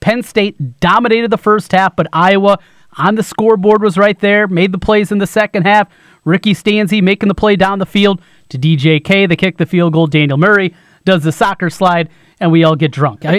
Penn 0.00 0.22
State 0.22 0.80
dominated 0.80 1.30
the 1.30 1.38
first 1.38 1.72
half, 1.72 1.96
but 1.96 2.06
Iowa 2.12 2.58
on 2.96 3.14
the 3.14 3.22
scoreboard 3.22 3.82
was 3.82 3.96
right 3.96 4.18
there, 4.18 4.46
made 4.46 4.72
the 4.72 4.78
plays 4.78 5.12
in 5.12 5.18
the 5.18 5.26
second 5.26 5.64
half. 5.64 5.88
Ricky 6.24 6.54
Stanzi 6.54 7.02
making 7.02 7.28
the 7.28 7.34
play 7.34 7.56
down 7.56 7.78
the 7.78 7.86
field 7.86 8.20
to 8.50 8.58
DJK. 8.58 9.28
They 9.28 9.36
kick 9.36 9.58
the 9.58 9.66
field 9.66 9.92
goal. 9.92 10.06
Daniel 10.06 10.38
Murray 10.38 10.74
does 11.04 11.24
the 11.24 11.32
soccer 11.32 11.70
slide 11.70 12.08
and 12.40 12.52
we 12.52 12.64
all 12.64 12.76
get 12.76 12.92
drunk. 12.92 13.24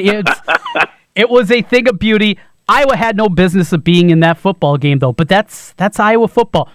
It 1.16 1.30
was 1.30 1.52
a 1.52 1.62
thing 1.62 1.88
of 1.88 2.00
beauty. 2.00 2.40
Iowa 2.68 2.96
had 2.96 3.16
no 3.16 3.30
business 3.30 3.72
of 3.74 3.84
being 3.84 4.10
in 4.10 4.22
that 4.22 4.38
football 4.38 4.78
game, 4.78 5.00
though. 5.00 5.12
But 5.12 5.30
that's 5.30 5.74
that's 5.74 6.00
Iowa 6.00 6.28
football. 6.28 6.70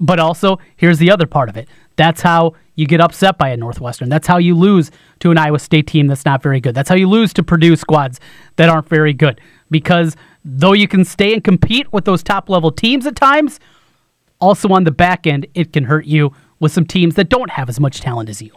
But 0.00 0.18
also, 0.18 0.58
here's 0.76 0.98
the 0.98 1.10
other 1.10 1.26
part 1.26 1.48
of 1.48 1.56
it. 1.56 1.68
That's 1.96 2.20
how 2.22 2.54
you 2.74 2.86
get 2.86 3.00
upset 3.00 3.38
by 3.38 3.50
a 3.50 3.56
Northwestern. 3.56 4.08
That's 4.08 4.26
how 4.26 4.38
you 4.38 4.56
lose 4.56 4.90
to 5.20 5.30
an 5.30 5.38
Iowa 5.38 5.58
State 5.58 5.86
team 5.86 6.08
that's 6.08 6.24
not 6.24 6.42
very 6.42 6.60
good. 6.60 6.74
That's 6.74 6.88
how 6.88 6.96
you 6.96 7.08
lose 7.08 7.32
to 7.34 7.42
Purdue 7.42 7.76
squads 7.76 8.18
that 8.56 8.68
aren't 8.68 8.88
very 8.88 9.12
good. 9.12 9.40
Because 9.70 10.16
though 10.44 10.72
you 10.72 10.88
can 10.88 11.04
stay 11.04 11.32
and 11.34 11.42
compete 11.42 11.92
with 11.92 12.04
those 12.04 12.22
top 12.22 12.48
level 12.48 12.70
teams 12.72 13.06
at 13.06 13.16
times, 13.16 13.60
also 14.40 14.68
on 14.68 14.84
the 14.84 14.90
back 14.90 15.26
end, 15.26 15.46
it 15.54 15.72
can 15.72 15.84
hurt 15.84 16.06
you 16.06 16.32
with 16.58 16.72
some 16.72 16.84
teams 16.84 17.14
that 17.14 17.28
don't 17.28 17.50
have 17.50 17.68
as 17.68 17.80
much 17.80 18.00
talent 18.00 18.28
as 18.28 18.40
you. 18.40 18.52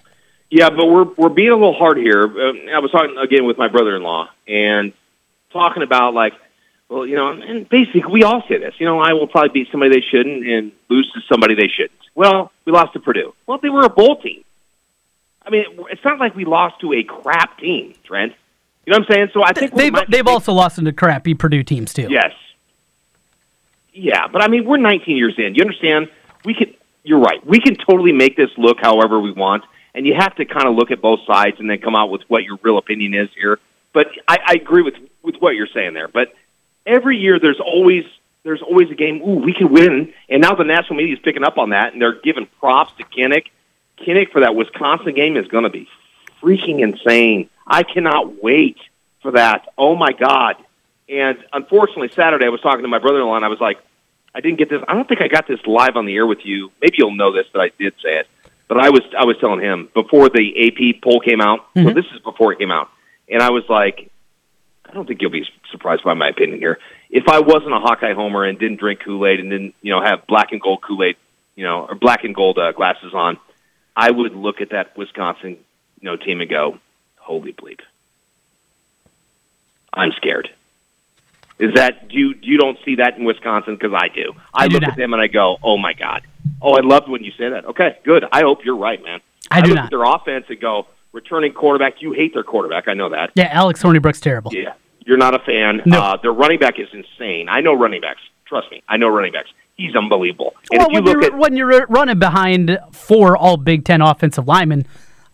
Yeah, 0.50 0.70
but 0.70 0.86
we're 0.86 1.06
we're 1.18 1.30
being 1.30 1.50
a 1.50 1.56
little 1.56 1.74
hard 1.74 1.98
here. 1.98 2.24
Uh, 2.26 2.76
I 2.76 2.80
was 2.80 2.92
talking 2.92 3.18
again 3.18 3.46
with 3.46 3.58
my 3.58 3.68
brother-in-law 3.70 4.30
and 4.48 4.94
talking 5.52 5.82
about 5.82 6.14
like, 6.14 6.34
well, 6.90 7.08
you 7.08 7.16
know, 7.16 7.30
and 7.30 7.68
basically 7.68 8.04
we 8.12 8.24
all 8.24 8.44
say 8.48 8.60
this. 8.60 8.76
You 8.78 8.86
know, 8.86 9.00
I 9.00 9.14
will 9.14 9.28
probably 9.28 9.50
beat 9.50 9.72
somebody 9.72 9.96
they 9.96 10.06
shouldn't 10.06 10.46
and 10.48 10.72
lose 10.90 11.12
to 11.14 11.22
somebody 11.28 11.56
they 11.56 11.70
shouldn't. 11.70 12.00
Well, 12.14 12.52
we 12.66 12.72
lost 12.72 12.94
to 12.94 13.00
Purdue. 13.00 13.34
Well, 13.48 13.58
they 13.58 13.70
were 13.70 13.84
a 13.84 13.90
bowl 13.90 14.22
team. 14.22 14.44
I 15.46 15.50
mean, 15.50 15.66
it's 15.90 16.04
not 16.06 16.20
like 16.20 16.36
we 16.36 16.46
lost 16.46 16.80
to 16.82 16.94
a 16.94 17.04
crap 17.04 17.58
team, 17.58 17.96
Trent. 18.04 18.34
You 18.86 18.92
know 18.92 19.00
what 19.00 19.10
I'm 19.10 19.16
saying? 19.16 19.30
So 19.34 19.44
I 19.44 19.54
think 19.54 19.74
they've 19.74 19.94
they've 20.10 20.28
also 20.28 20.54
lost 20.54 20.84
to 20.84 20.92
crappy 20.92 21.34
Purdue 21.34 21.64
teams 21.64 21.94
too. 21.94 22.08
Yes. 22.10 22.34
Yeah, 23.94 24.28
but 24.28 24.42
I 24.42 24.48
mean, 24.48 24.66
we're 24.66 24.78
19 24.78 25.16
years 25.16 25.36
in. 25.38 25.56
You 25.56 25.62
understand? 25.62 26.10
We 26.44 26.54
can. 26.54 26.74
You're 27.04 27.20
right. 27.20 27.46
We 27.46 27.60
can 27.60 27.76
totally 27.76 28.12
make 28.12 28.36
this 28.36 28.50
look 28.58 28.78
however 28.82 29.20
we 29.20 29.32
want, 29.32 29.64
and 29.94 30.06
you 30.06 30.16
have 30.16 30.36
to 30.36 30.46
kind 30.46 30.68
of 30.68 30.76
look 30.76 30.90
at 30.90 31.02
both 31.02 31.20
sides 31.28 31.58
and 31.60 31.70
then 31.70 31.80
come 31.80 31.96
out 31.96 32.10
with 32.10 32.22
what 32.28 32.44
your 32.44 32.58
real 32.64 32.78
opinion 32.78 33.14
is 33.14 33.30
here. 33.36 33.60
But 33.94 34.08
I, 34.28 34.40
I 34.46 34.54
agree 34.54 34.82
with 34.82 34.96
with 35.22 35.36
what 35.40 35.56
you're 35.56 35.68
saying 35.68 35.94
there. 35.94 36.08
But 36.08 36.34
every 36.86 37.18
year, 37.18 37.40
there's 37.40 37.60
always 37.60 38.04
there's 38.44 38.62
always 38.62 38.90
a 38.90 38.96
game. 38.96 39.22
Ooh, 39.22 39.40
we 39.40 39.54
can 39.54 39.72
win. 39.72 40.14
And 40.28 40.42
now 40.42 40.56
the 40.56 40.64
national 40.64 40.98
media 40.98 41.16
is 41.16 41.22
picking 41.24 41.44
up 41.44 41.58
on 41.58 41.70
that, 41.70 41.94
and 41.94 42.02
they're 42.02 42.20
giving 42.20 42.48
props 42.60 42.94
to 42.98 43.04
Kinnick. 43.04 43.46
Kinnick 44.00 44.32
for 44.32 44.42
that 44.42 44.56
Wisconsin 44.56 45.14
game 45.14 45.38
is 45.38 45.48
going 45.48 45.64
to 45.64 45.70
be 45.70 45.88
freaking 46.44 46.82
insane. 46.82 47.50
I 47.66 47.84
cannot 47.84 48.44
wait 48.44 48.78
for 49.22 49.32
that. 49.32 49.68
Oh 49.78 49.96
my 49.96 50.12
god! 50.12 50.56
And 51.08 51.38
unfortunately, 51.52 52.10
Saturday 52.10 52.46
I 52.46 52.50
was 52.50 52.62
talking 52.62 52.82
to 52.82 52.88
my 52.88 53.00
brother-in-law, 53.00 53.36
and 53.36 53.46
I 53.46 53.50
was 53.50 53.60
like, 53.60 53.78
I 54.36 54.42
didn't 54.42 54.58
get 54.58 54.70
this. 54.70 54.82
I 54.88 54.94
don't 54.94 55.08
think 55.08 55.22
I 55.22 55.28
got 55.28 55.48
this 55.48 55.60
live 55.66 55.96
on 55.96 56.06
the 56.06 56.16
air 56.16 56.26
with 56.26 56.46
you. 56.46 56.72
Maybe 56.82 56.96
you'll 56.98 57.16
know 57.16 57.32
this, 57.32 57.46
but 57.52 57.62
I 57.62 57.72
did 57.80 57.94
say 58.04 58.18
it. 58.18 58.28
But 58.68 58.80
I 58.80 58.90
was 58.90 59.02
I 59.18 59.26
was 59.26 59.38
telling 59.40 59.60
him 59.60 59.90
before 59.94 60.30
the 60.30 60.68
AP 60.68 61.02
poll 61.02 61.20
came 61.20 61.42
out. 61.42 61.74
Mm-hmm. 61.76 61.90
So 61.90 61.94
this 61.94 62.06
is 62.14 62.20
before 62.22 62.54
it 62.54 62.60
came 62.60 62.72
out, 62.72 62.90
and 63.30 63.42
I 63.42 63.52
was 63.52 63.64
like, 63.70 64.12
I 64.86 64.94
don't 64.94 65.08
think 65.08 65.22
you'll 65.22 65.32
be 65.32 65.46
surprised 65.72 66.04
by 66.04 66.14
my 66.14 66.30
opinion 66.30 66.60
here. 66.60 66.80
If 67.10 67.28
I 67.28 67.40
wasn't 67.40 67.74
a 67.74 67.80
Hawkeye 67.80 68.14
homer 68.14 68.44
and 68.44 68.58
didn't 68.58 68.80
drink 68.80 69.02
Kool 69.06 69.26
Aid 69.28 69.40
and 69.40 69.50
didn't 69.50 69.76
you 69.82 69.92
know 69.92 70.02
have 70.02 70.26
black 70.28 70.52
and 70.52 70.62
gold 70.62 70.82
Kool 70.82 71.04
Aid, 71.04 71.18
you 71.56 71.64
know, 71.64 71.86
or 71.86 71.96
black 71.96 72.24
and 72.24 72.34
gold 72.34 72.58
uh, 72.58 72.72
glasses 72.72 73.14
on, 73.14 73.38
I 73.96 74.10
would 74.10 74.34
look 74.34 74.62
at 74.62 74.72
that 74.72 74.98
Wisconsin 74.98 75.58
you 76.04 76.10
know 76.10 76.18
team 76.18 76.42
and 76.42 76.50
go, 76.50 76.78
holy 77.16 77.54
bleep, 77.54 77.80
I'm 79.94 80.12
scared. 80.18 80.50
Is 81.60 81.76
that 81.76 82.12
you? 82.12 82.36
You 82.42 82.58
don't 82.58 82.78
see 82.84 82.96
that 82.96 83.18
in 83.18 83.24
Wisconsin 83.24 83.76
because 83.76 83.94
I 83.94 84.10
do. 84.10 84.34
I, 84.54 84.66
I 84.66 84.68
do 84.68 84.74
look 84.74 84.82
not. 84.82 84.92
at 84.92 84.98
them 84.98 85.14
and 85.14 85.22
I 85.22 85.28
go, 85.28 85.58
"Oh 85.64 85.78
my 85.78 85.94
god! 85.94 86.24
Oh, 86.62 86.74
I 86.74 86.82
loved 86.82 87.08
when 87.08 87.24
you 87.24 87.32
say 87.32 87.50
that." 87.50 87.66
Okay, 87.66 87.98
good. 88.04 88.26
I 88.32 88.42
hope 88.42 88.66
you're 88.66 88.76
right, 88.76 89.02
man. 89.02 89.22
I, 89.50 89.62
do 89.62 89.70
look 89.70 89.76
not. 89.76 89.86
at 89.86 89.90
their 89.92 90.04
offense 90.04 90.46
and 90.50 90.60
go, 90.60 90.88
"Returning 91.14 91.54
quarterback." 91.54 92.02
You 92.02 92.12
hate 92.12 92.34
their 92.34 92.44
quarterback. 92.44 92.88
I 92.88 92.96
know 92.96 93.10
that. 93.10 93.32
Yeah, 93.36 93.48
Alex 93.52 93.82
Hornibrook's 93.82 94.20
terrible. 94.20 94.52
Yeah, 94.54 94.74
you're 95.06 95.18
not 95.18 95.36
a 95.36 95.40
fan. 95.40 95.84
No. 95.86 96.02
Uh, 96.02 96.18
their 96.18 96.34
running 96.34 96.60
back 96.60 96.80
is 96.80 96.90
insane. 96.92 97.48
I 97.48 97.62
know 97.62 97.74
running 97.74 98.02
backs. 98.02 98.22
Trust 98.46 98.70
me, 98.72 98.84
I 98.90 98.98
know 98.98 99.08
running 99.08 99.32
backs. 99.32 99.50
He's 99.78 99.96
unbelievable. 99.96 100.56
And 100.72 100.80
well, 100.80 100.88
if 100.88 100.94
you 100.94 101.02
when, 101.02 101.06
look 101.06 101.24
you're, 101.24 101.34
at 101.34 101.40
when 101.40 101.56
you're 101.56 101.86
running 101.88 102.20
behind 102.20 102.80
four 102.92 103.38
All 103.38 103.58
Big 103.58 103.86
Ten 103.86 104.02
offensive 104.02 104.48
linemen, 104.48 104.86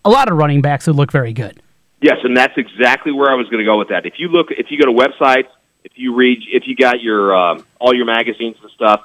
a 0.06 0.10
lot 0.10 0.32
of 0.32 0.38
running 0.38 0.62
backs 0.62 0.88
would 0.88 0.96
look 0.96 1.12
very 1.12 1.34
good. 1.34 1.62
Yes, 2.02 2.18
and 2.24 2.36
that's 2.36 2.58
exactly 2.58 3.12
where 3.12 3.30
I 3.30 3.36
was 3.36 3.48
going 3.50 3.60
to 3.60 3.66
go 3.66 3.78
with 3.78 3.90
that. 3.90 4.06
If 4.06 4.20
you 4.20 4.30
look, 4.30 4.52
if 4.52 4.72
you 4.72 4.80
go 4.80 4.86
to 4.86 4.92
websites, 4.92 5.50
if 5.84 5.94
you 5.96 6.16
read, 6.16 6.40
if 6.48 6.68
you 6.68 6.76
got 6.76 7.02
your 7.02 7.36
um, 7.36 7.66
all 7.80 7.94
your 7.94 8.06
magazines 8.06 8.56
and 8.62 8.72
stuff, 8.72 9.02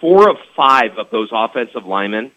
four 0.00 0.30
of 0.30 0.36
five 0.56 0.96
of 0.98 1.10
those 1.10 1.28
offensive 1.32 1.86
linemen 1.86 2.30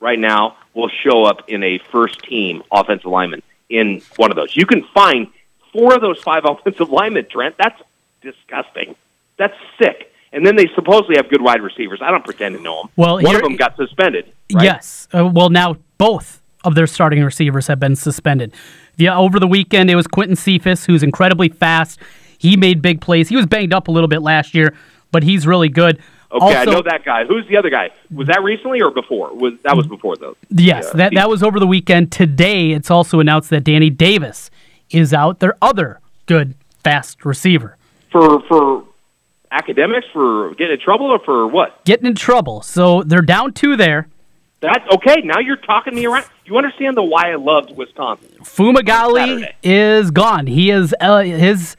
right 0.00 0.18
now 0.18 0.56
will 0.72 0.88
show 0.88 1.24
up 1.24 1.48
in 1.48 1.62
a 1.62 1.78
first 1.78 2.22
team 2.22 2.62
offensive 2.72 3.10
lineman 3.10 3.42
in 3.68 4.02
one 4.16 4.30
of 4.30 4.36
those. 4.36 4.56
You 4.56 4.66
can 4.66 4.84
find 4.94 5.28
four 5.72 5.94
of 5.94 6.00
those 6.00 6.20
five 6.20 6.44
offensive 6.48 6.90
linemen, 6.90 7.26
Trent. 7.30 7.56
That's 7.58 7.80
disgusting. 8.22 8.96
That's 9.36 9.54
sick. 9.78 10.10
And 10.32 10.44
then 10.44 10.56
they 10.56 10.66
supposedly 10.74 11.16
have 11.16 11.28
good 11.28 11.42
wide 11.42 11.62
receivers. 11.62 12.00
I 12.02 12.10
don't 12.10 12.24
pretend 12.24 12.56
to 12.56 12.62
know 12.62 12.82
them. 12.82 12.90
Well, 12.96 13.22
one 13.22 13.36
of 13.36 13.42
them 13.42 13.54
got 13.56 13.76
suspended. 13.76 14.32
Right? 14.52 14.64
Yes. 14.64 15.06
Uh, 15.12 15.30
well, 15.32 15.48
now 15.48 15.76
both 15.96 16.42
of 16.64 16.74
their 16.74 16.86
starting 16.86 17.22
receivers 17.22 17.66
have 17.66 17.78
been 17.78 17.96
suspended. 17.96 18.52
The, 18.96 19.08
uh, 19.08 19.18
over 19.18 19.38
the 19.38 19.46
weekend, 19.46 19.90
it 19.90 19.96
was 19.96 20.06
Quintez 20.06 20.38
Cephus, 20.38 20.86
who's 20.86 21.02
incredibly 21.02 21.48
fast. 21.48 21.98
He 22.38 22.56
made 22.56 22.82
big 22.82 23.00
plays. 23.00 23.28
He 23.28 23.36
was 23.36 23.46
banged 23.46 23.72
up 23.72 23.88
a 23.88 23.90
little 23.90 24.08
bit 24.08 24.22
last 24.22 24.54
year, 24.54 24.74
but 25.12 25.22
he's 25.22 25.46
really 25.46 25.68
good. 25.68 25.98
Okay, 26.32 26.44
also, 26.56 26.56
I 26.58 26.64
know 26.64 26.82
that 26.82 27.04
guy. 27.04 27.24
Who's 27.24 27.46
the 27.48 27.56
other 27.56 27.70
guy? 27.70 27.90
Was 28.12 28.26
that 28.26 28.42
recently 28.42 28.82
or 28.82 28.90
before? 28.90 29.32
Was 29.34 29.52
that 29.62 29.76
was 29.76 29.86
before 29.86 30.16
though? 30.16 30.36
Yes, 30.50 30.86
Yeah. 30.88 30.96
that, 30.96 31.14
that 31.14 31.28
was 31.30 31.42
over 31.44 31.60
the 31.60 31.66
weekend. 31.66 32.10
Today, 32.10 32.72
it's 32.72 32.90
also 32.90 33.20
announced 33.20 33.50
that 33.50 33.62
Danny 33.62 33.88
Davis 33.88 34.50
is 34.90 35.14
out, 35.14 35.38
their 35.38 35.56
other 35.62 36.00
good, 36.26 36.54
fast 36.82 37.24
receiver. 37.24 37.76
for 38.10 38.40
for 38.48 38.84
academics 39.52 40.06
for 40.12 40.52
getting 40.54 40.74
in 40.74 40.80
trouble 40.80 41.06
or 41.06 41.20
for 41.20 41.46
what? 41.46 41.84
Getting 41.84 42.06
in 42.06 42.14
trouble. 42.16 42.62
So 42.62 43.02
they're 43.04 43.22
down 43.22 43.52
two 43.52 43.76
there. 43.76 44.08
That 44.64 44.82
okay? 44.94 45.20
Now 45.22 45.40
you're 45.40 45.56
talking 45.56 45.94
me 45.94 46.06
around. 46.06 46.24
You 46.46 46.56
understand 46.56 46.96
the 46.96 47.02
why 47.02 47.32
I 47.32 47.34
loved 47.34 47.76
Wisconsin? 47.76 48.30
Fumagalli 48.40 49.46
is 49.62 50.10
gone. 50.10 50.46
He 50.46 50.70
is 50.70 50.94
uh, 51.00 51.20
his 51.20 51.76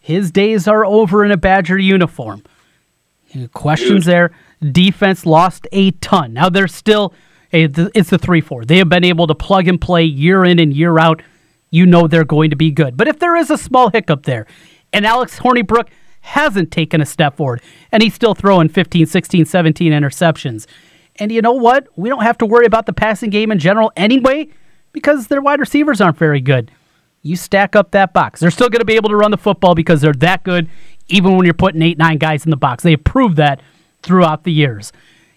his 0.00 0.30
days 0.30 0.66
are 0.66 0.82
over 0.82 1.26
in 1.26 1.30
a 1.30 1.36
Badger 1.36 1.76
uniform. 1.76 2.42
Questions 3.52 4.04
Dude. 4.04 4.12
there. 4.12 4.30
Defense 4.62 5.26
lost 5.26 5.66
a 5.72 5.90
ton. 5.90 6.32
Now 6.32 6.48
they're 6.48 6.68
still 6.68 7.12
it's 7.50 8.08
the 8.08 8.18
three 8.18 8.40
four. 8.40 8.64
They 8.64 8.78
have 8.78 8.88
been 8.88 9.04
able 9.04 9.26
to 9.26 9.34
plug 9.34 9.68
and 9.68 9.78
play 9.78 10.04
year 10.04 10.42
in 10.42 10.58
and 10.58 10.72
year 10.72 10.98
out. 10.98 11.20
You 11.68 11.84
know 11.84 12.08
they're 12.08 12.24
going 12.24 12.48
to 12.48 12.56
be 12.56 12.70
good. 12.70 12.96
But 12.96 13.08
if 13.08 13.18
there 13.18 13.36
is 13.36 13.50
a 13.50 13.58
small 13.58 13.90
hiccup 13.90 14.22
there, 14.22 14.46
and 14.90 15.04
Alex 15.04 15.38
Hornibrook 15.38 15.88
hasn't 16.22 16.70
taken 16.70 17.02
a 17.02 17.06
step 17.06 17.36
forward, 17.36 17.60
and 17.90 18.02
he's 18.02 18.14
still 18.14 18.34
throwing 18.34 18.70
15, 18.70 19.04
16, 19.04 19.44
17 19.44 19.92
interceptions. 19.92 20.66
And 21.16 21.30
you 21.30 21.42
know 21.42 21.52
what? 21.52 21.88
We 21.96 22.08
don't 22.08 22.22
have 22.22 22.38
to 22.38 22.46
worry 22.46 22.66
about 22.66 22.86
the 22.86 22.92
passing 22.92 23.30
game 23.30 23.52
in 23.52 23.58
general 23.58 23.92
anyway 23.96 24.48
because 24.92 25.28
their 25.28 25.42
wide 25.42 25.60
receivers 25.60 26.00
aren't 26.00 26.18
very 26.18 26.40
good. 26.40 26.70
You 27.22 27.36
stack 27.36 27.76
up 27.76 27.92
that 27.92 28.12
box. 28.12 28.40
They're 28.40 28.50
still 28.50 28.68
going 28.68 28.80
to 28.80 28.86
be 28.86 28.96
able 28.96 29.10
to 29.10 29.16
run 29.16 29.30
the 29.30 29.36
football 29.36 29.74
because 29.74 30.00
they're 30.00 30.12
that 30.14 30.42
good, 30.42 30.68
even 31.08 31.36
when 31.36 31.44
you're 31.44 31.54
putting 31.54 31.80
eight, 31.82 31.98
nine 31.98 32.18
guys 32.18 32.44
in 32.44 32.50
the 32.50 32.56
box. 32.56 32.82
They 32.82 32.90
have 32.92 33.04
proved 33.04 33.36
that 33.36 33.60
throughout 34.02 34.44
the 34.44 34.52
years. 34.52 34.92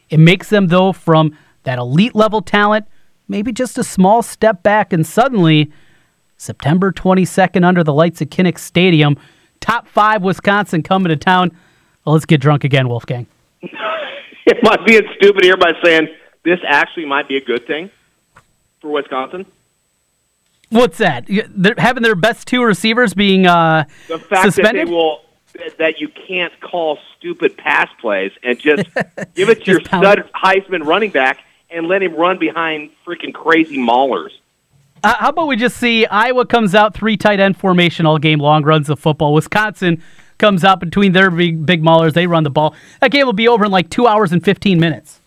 It 0.09 0.19
makes 0.19 0.49
them, 0.49 0.67
though, 0.67 0.93
from 0.93 1.37
that 1.63 1.77
elite 1.77 2.15
level 2.15 2.41
talent, 2.41 2.87
maybe 3.27 3.51
just 3.51 3.77
a 3.77 3.83
small 3.83 4.23
step 4.23 4.63
back, 4.63 4.93
and 4.93 5.05
suddenly, 5.05 5.71
September 6.37 6.91
22nd, 6.91 7.63
under 7.63 7.83
the 7.83 7.93
lights 7.93 8.21
at 8.21 8.29
Kinnick 8.29 8.57
Stadium, 8.57 9.17
top 9.59 9.87
five 9.87 10.23
Wisconsin 10.23 10.81
coming 10.81 11.09
to 11.09 11.15
town. 11.15 11.51
Well, 12.03 12.13
let's 12.13 12.25
get 12.25 12.41
drunk 12.41 12.63
again, 12.63 12.87
Wolfgang. 12.87 13.27
Am 14.51 14.67
I 14.67 14.77
being 14.85 15.03
stupid 15.17 15.43
here 15.43 15.57
by 15.57 15.73
saying 15.83 16.07
this 16.43 16.59
actually 16.67 17.05
might 17.05 17.27
be 17.27 17.37
a 17.37 17.41
good 17.43 17.65
thing 17.65 17.89
for 18.79 18.91
Wisconsin? 18.91 19.45
What's 20.69 20.97
that? 20.97 21.25
They're 21.27 21.75
having 21.77 22.03
their 22.03 22.15
best 22.15 22.47
two 22.47 22.63
receivers 22.63 23.13
being 23.13 23.45
uh, 23.45 23.85
The 24.07 24.19
fact 24.19 24.43
suspended. 24.43 24.81
that 24.81 24.85
they 24.85 24.91
will 24.91 25.21
that 25.77 26.01
you 26.01 26.09
can't 26.27 26.51
call 26.59 26.99
stupid 27.17 27.57
pass 27.57 27.87
plays 28.01 28.31
and 28.43 28.59
just 28.59 28.83
give 29.35 29.49
it 29.49 29.63
to 29.63 29.71
your 29.71 29.81
pound 29.81 30.03
stud 30.03 30.29
Heisman 30.35 30.85
running 30.85 31.11
back 31.11 31.39
and 31.69 31.87
let 31.87 32.03
him 32.03 32.13
run 32.15 32.37
behind 32.37 32.89
freaking 33.07 33.33
crazy 33.33 33.77
maulers. 33.77 34.31
Uh, 35.03 35.15
how 35.15 35.29
about 35.29 35.47
we 35.47 35.55
just 35.55 35.77
see 35.77 36.05
Iowa 36.07 36.45
comes 36.45 36.75
out 36.75 36.93
three 36.93 37.15
tight 37.15 37.39
end 37.39 37.57
formation 37.57 38.05
all 38.05 38.17
game 38.17 38.39
long, 38.39 38.63
runs 38.63 38.87
the 38.87 38.97
football. 38.97 39.33
Wisconsin 39.33 40.01
comes 40.37 40.63
out 40.63 40.79
between 40.79 41.11
their 41.11 41.29
big 41.31 41.65
big 41.65 41.81
maulers. 41.83 42.13
They 42.13 42.27
run 42.27 42.43
the 42.43 42.49
ball. 42.49 42.75
That 43.01 43.11
game 43.11 43.25
will 43.25 43.33
be 43.33 43.47
over 43.47 43.65
in 43.65 43.71
like 43.71 43.89
two 43.89 44.07
hours 44.07 44.31
and 44.31 44.43
fifteen 44.43 44.79
minutes. 44.79 45.19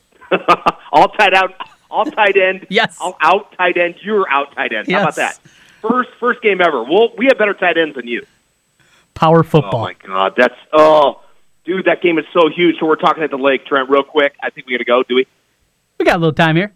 all 0.92 1.08
tight 1.08 1.34
out, 1.34 1.54
all 1.90 2.04
tight 2.04 2.36
end. 2.40 2.66
Yes. 2.68 2.96
All 3.00 3.16
out 3.20 3.52
tight 3.56 3.76
end. 3.76 3.96
You're 4.02 4.28
out 4.30 4.54
tight 4.54 4.72
end. 4.72 4.90
How 4.90 5.02
about 5.02 5.16
that? 5.16 5.38
First 5.80 6.10
first 6.18 6.42
game 6.42 6.60
ever. 6.60 6.82
Well, 6.82 7.12
we 7.16 7.26
have 7.26 7.38
better 7.38 7.54
tight 7.54 7.78
ends 7.78 7.96
than 7.96 8.06
you. 8.06 8.26
Power 9.14 9.40
oh, 9.40 9.42
football. 9.42 9.80
Oh 9.80 9.84
my 9.84 9.94
god, 9.94 10.34
that's 10.36 10.54
oh, 10.72 11.22
dude, 11.64 11.86
that 11.86 12.02
game 12.02 12.18
is 12.18 12.24
so 12.32 12.48
huge. 12.48 12.76
So 12.78 12.86
we're 12.86 12.96
talking 12.96 13.22
at 13.22 13.30
the 13.30 13.38
lake, 13.38 13.66
Trent, 13.66 13.88
real 13.88 14.02
quick. 14.02 14.34
I 14.42 14.50
think 14.50 14.66
we 14.66 14.74
got 14.74 14.78
to 14.78 14.84
go. 14.84 15.02
Do 15.02 15.14
we? 15.16 15.26
we 15.98 16.04
got 16.04 16.16
a 16.16 16.18
little 16.18 16.32
time 16.32 16.56
here. 16.56 16.72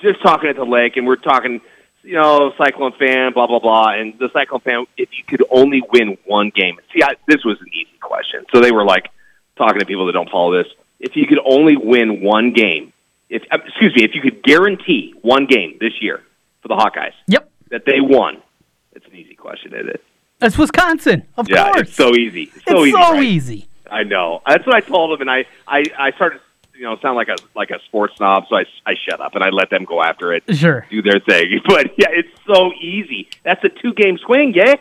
Just 0.00 0.22
talking 0.22 0.48
at 0.48 0.56
the 0.56 0.64
lake, 0.64 0.96
and 0.96 1.06
we're 1.06 1.16
talking 1.16 1.60
you 2.04 2.14
know, 2.14 2.52
Cyclone 2.58 2.92
fan, 2.98 3.32
blah 3.32 3.46
blah 3.46 3.58
blah, 3.58 3.94
and 3.94 4.18
the 4.18 4.28
Cyclone 4.32 4.60
fan, 4.60 4.86
if 4.96 5.08
you 5.16 5.24
could 5.26 5.42
only 5.50 5.82
win 5.92 6.18
one 6.26 6.50
game. 6.54 6.78
See, 6.94 7.02
I, 7.02 7.14
this 7.26 7.44
was 7.44 7.58
an 7.60 7.68
easy 7.68 7.96
question, 8.00 8.44
so 8.52 8.60
they 8.60 8.72
were 8.72 8.84
like 8.84 9.08
talking 9.56 9.80
to 9.80 9.86
people 9.86 10.06
that 10.06 10.12
don't 10.12 10.30
follow 10.30 10.56
this. 10.62 10.70
If 11.00 11.16
you 11.16 11.26
could 11.26 11.40
only 11.44 11.76
win 11.76 12.22
one 12.22 12.52
game, 12.52 12.92
if 13.28 13.42
uh, 13.50 13.58
excuse 13.66 13.94
me, 13.96 14.04
if 14.04 14.14
you 14.14 14.20
could 14.20 14.42
guarantee 14.42 15.14
one 15.22 15.46
game 15.46 15.76
this 15.80 15.92
year 16.00 16.22
for 16.62 16.68
the 16.68 16.74
Hawkeyes, 16.76 17.12
Yep. 17.28 17.50
that 17.70 17.84
they 17.86 18.00
won, 18.00 18.42
it's 18.92 19.06
an 19.06 19.14
easy 19.16 19.34
question, 19.34 19.74
isn't 19.74 19.88
it? 19.88 20.04
That's 20.40 20.58
Wisconsin, 20.58 21.26
of 21.36 21.48
yeah, 21.48 21.64
course. 21.70 21.80
it's 21.88 21.94
so 21.96 22.14
easy. 22.14 22.44
It's 22.54 22.64
so 22.66 22.78
It's 22.82 22.88
easy. 22.88 22.90
so 22.92 23.12
right? 23.12 23.22
easy. 23.24 23.68
I 23.90 24.02
know. 24.02 24.40
That's 24.46 24.66
what 24.66 24.74
I 24.74 24.80
told 24.80 25.12
them, 25.12 25.20
and 25.22 25.30
I, 25.30 25.44
I, 25.68 25.84
I 25.98 26.10
started, 26.12 26.40
you 26.76 26.82
know, 26.82 26.96
sound 27.00 27.16
like 27.16 27.28
a 27.28 27.36
like 27.54 27.70
a 27.70 27.80
sports 27.86 28.16
snob, 28.16 28.44
so 28.48 28.56
I, 28.56 28.64
I 28.86 28.94
shut 29.08 29.20
up 29.20 29.34
and 29.34 29.44
I 29.44 29.50
let 29.50 29.70
them 29.70 29.84
go 29.84 30.02
after 30.02 30.32
it, 30.32 30.42
Sure. 30.56 30.86
do 30.90 31.02
their 31.02 31.20
thing. 31.20 31.60
But 31.66 31.92
yeah, 31.96 32.08
it's 32.10 32.28
so 32.46 32.72
easy. 32.80 33.28
That's 33.42 33.62
a 33.64 33.68
two 33.68 33.92
game 33.94 34.18
swing, 34.18 34.54
yeah. 34.54 34.74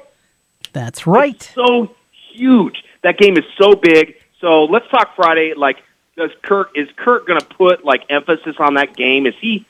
That's 0.72 1.06
right. 1.06 1.42
So 1.56 1.96
huge. 2.34 2.84
That 3.04 3.18
game 3.18 3.38
is 3.38 3.44
so 3.58 3.74
big. 3.76 4.16
So 4.42 4.64
let's 4.66 4.88
talk 4.90 5.16
Friday. 5.16 5.54
Like, 5.56 5.78
does 6.18 6.32
Kirk 6.42 6.72
is 6.76 6.88
Kirk 6.96 7.28
going 7.28 7.40
to 7.40 7.46
put 7.46 7.86
like 7.86 8.04
emphasis 8.10 8.56
on 8.60 8.74
that 8.76 8.96
game? 8.96 9.26
Is 9.28 9.36
he 9.40 9.66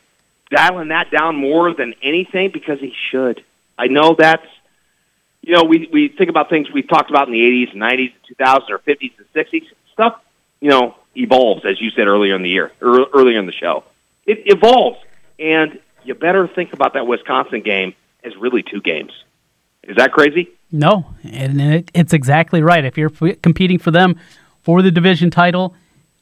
dialing 0.50 0.90
that 0.90 1.12
down 1.12 1.36
more 1.36 1.74
than 1.74 1.94
anything? 2.02 2.52
Because 2.52 2.80
he 2.80 2.94
should. 3.12 3.44
I 3.78 3.88
know 3.88 4.16
that's 4.18 4.46
you 5.42 5.54
know 5.54 5.64
we 5.64 5.90
we 5.92 6.08
think 6.08 6.30
about 6.30 6.50
things 6.50 6.72
we've 6.72 6.88
talked 6.88 7.10
about 7.10 7.28
in 7.28 7.34
the 7.34 7.42
'80s, 7.42 7.74
and 7.74 7.82
'90s, 7.82 8.14
2000s, 8.40 8.70
or 8.70 8.80
'50s 8.80 9.12
and 9.18 9.28
'60s. 9.34 9.66
Stuff 9.92 10.20
you 10.62 10.70
know 10.70 10.96
evolves, 11.16 11.66
as 11.66 11.80
you 11.82 11.92
said 11.92 12.08
earlier 12.08 12.36
in 12.36 12.44
the 12.44 12.50
year, 12.50 12.72
ear- 12.82 13.06
earlier 13.14 13.40
in 13.40 13.46
the 13.46 13.54
show. 13.54 13.84
It 14.26 14.44
evolves, 14.46 15.00
and 15.40 15.80
you 16.04 16.16
better 16.16 16.48
think 16.48 16.74
about 16.74 16.94
that 16.94 17.08
Wisconsin 17.08 17.62
game 17.62 17.94
as 18.24 18.36
really 18.38 18.64
two 18.64 18.82
games. 18.82 19.12
Is 19.84 19.98
that 19.98 20.12
crazy? 20.14 20.50
No, 20.72 21.14
and 21.24 21.62
it, 21.62 21.92
it's 21.94 22.14
exactly 22.14 22.62
right. 22.62 22.84
If 22.84 22.98
you're 22.98 23.10
competing 23.10 23.80
for 23.80 23.92
them 23.92 24.16
for 24.62 24.82
the 24.82 24.92
division 24.92 25.30
title, 25.30 25.76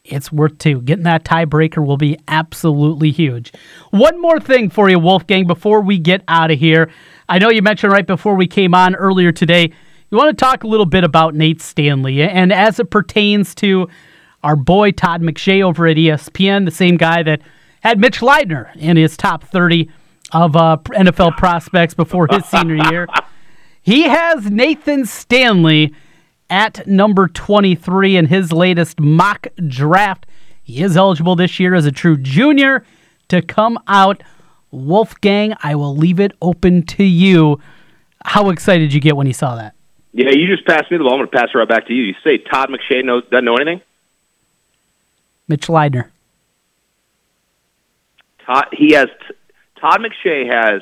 it's 0.03 0.31
worth 0.31 0.57
two. 0.57 0.81
Getting 0.81 1.03
that 1.03 1.23
tiebreaker 1.23 1.85
will 1.85 1.97
be 1.97 2.17
absolutely 2.27 3.11
huge. 3.11 3.53
One 3.91 4.19
more 4.19 4.39
thing 4.39 4.69
for 4.69 4.89
you, 4.89 4.97
Wolfgang, 4.97 5.45
before 5.45 5.81
we 5.81 5.99
get 5.99 6.23
out 6.27 6.49
of 6.49 6.57
here. 6.57 6.91
I 7.29 7.37
know 7.37 7.49
you 7.49 7.61
mentioned 7.61 7.93
right 7.93 8.05
before 8.05 8.35
we 8.35 8.47
came 8.47 8.73
on 8.73 8.95
earlier 8.95 9.31
today, 9.31 9.71
you 10.09 10.17
want 10.17 10.37
to 10.37 10.45
talk 10.45 10.63
a 10.63 10.67
little 10.67 10.85
bit 10.87 11.03
about 11.03 11.35
Nate 11.35 11.61
Stanley, 11.61 12.21
and 12.21 12.51
as 12.51 12.79
it 12.79 12.89
pertains 12.89 13.55
to 13.55 13.87
our 14.43 14.55
boy 14.55 14.91
Todd 14.91 15.21
McShay 15.21 15.61
over 15.61 15.87
at 15.87 15.97
ESPN, 15.97 16.65
the 16.65 16.71
same 16.71 16.97
guy 16.97 17.23
that 17.23 17.41
had 17.81 17.99
Mitch 17.99 18.19
Leidner 18.19 18.75
in 18.75 18.97
his 18.97 19.17
top 19.17 19.43
30 19.43 19.89
of 20.31 20.55
uh, 20.55 20.77
NFL 20.89 21.37
prospects 21.37 21.93
before 21.93 22.27
his 22.29 22.45
senior 22.45 22.77
year. 22.91 23.07
He 23.81 24.03
has 24.03 24.49
Nathan 24.49 25.05
Stanley 25.05 25.93
at 26.49 26.85
number 26.85 27.27
23 27.27 28.17
in 28.17 28.27
his 28.27 28.51
latest 28.51 28.99
mock 28.99 29.47
draft. 29.67 30.25
He 30.61 30.83
is 30.83 30.95
eligible 30.95 31.35
this 31.35 31.59
year 31.59 31.73
as 31.73 31.85
a 31.85 31.91
true 31.91 32.17
junior 32.17 32.85
to 33.29 33.41
come 33.41 33.79
out. 33.87 34.21
Wolfgang, 34.69 35.55
I 35.63 35.75
will 35.75 35.95
leave 35.95 36.19
it 36.19 36.33
open 36.41 36.85
to 36.87 37.03
you. 37.03 37.59
How 38.23 38.49
excited 38.49 38.85
did 38.85 38.93
you 38.93 39.01
get 39.01 39.17
when 39.17 39.27
you 39.27 39.33
saw 39.33 39.55
that? 39.55 39.75
Yeah, 40.13 40.29
you 40.29 40.47
just 40.47 40.65
passed 40.67 40.91
me 40.91 40.97
the 40.97 41.03
ball. 41.03 41.13
I'm 41.13 41.19
going 41.19 41.29
to 41.29 41.37
pass 41.37 41.49
it 41.53 41.57
right 41.57 41.67
back 41.67 41.87
to 41.87 41.93
you. 41.93 42.03
You 42.03 42.13
say 42.23 42.37
Todd 42.37 42.69
McShay 42.69 43.03
knows, 43.03 43.23
doesn't 43.31 43.45
know 43.45 43.55
anything? 43.55 43.81
Mitch 45.51 45.67
Leidner. 45.67 46.09
Todd, 48.45 48.67
he 48.71 48.93
has 48.93 49.09
Todd 49.79 49.99
McShay 49.99 50.51
has 50.51 50.81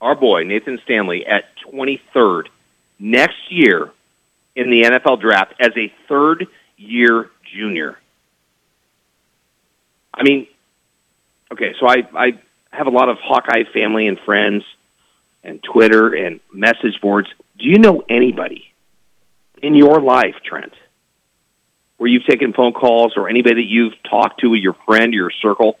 our 0.00 0.14
boy 0.14 0.42
Nathan 0.44 0.80
Stanley 0.84 1.26
at 1.26 1.44
23rd 1.70 2.46
next 2.98 3.36
year 3.50 3.90
in 4.54 4.70
the 4.70 4.82
NFL 4.84 5.20
draft 5.20 5.52
as 5.60 5.72
a 5.76 5.92
third 6.08 6.46
year 6.78 7.30
junior. 7.54 7.98
I 10.14 10.22
mean, 10.22 10.46
okay, 11.52 11.74
so 11.78 11.86
I 11.86 12.08
I 12.14 12.40
have 12.70 12.86
a 12.86 12.90
lot 12.90 13.10
of 13.10 13.18
Hawkeye 13.18 13.64
family 13.72 14.06
and 14.06 14.18
friends 14.20 14.64
and 15.44 15.62
Twitter 15.62 16.14
and 16.14 16.40
message 16.54 17.00
boards. 17.02 17.28
Do 17.58 17.66
you 17.66 17.78
know 17.78 18.02
anybody 18.08 18.72
in 19.62 19.74
your 19.74 20.00
life, 20.00 20.36
Trent, 20.42 20.72
where 21.96 22.08
you've 22.08 22.26
taken 22.26 22.52
phone 22.52 22.72
calls 22.72 23.14
or 23.16 23.28
anybody 23.28 23.62
that 23.62 23.68
you've 23.68 23.94
talked 24.02 24.40
to, 24.40 24.54
your 24.54 24.74
friend, 24.86 25.14
your 25.14 25.30
circle, 25.30 25.78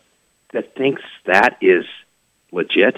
that 0.52 0.74
thinks 0.74 1.02
that 1.26 1.58
is 1.60 1.84
legit? 2.52 2.96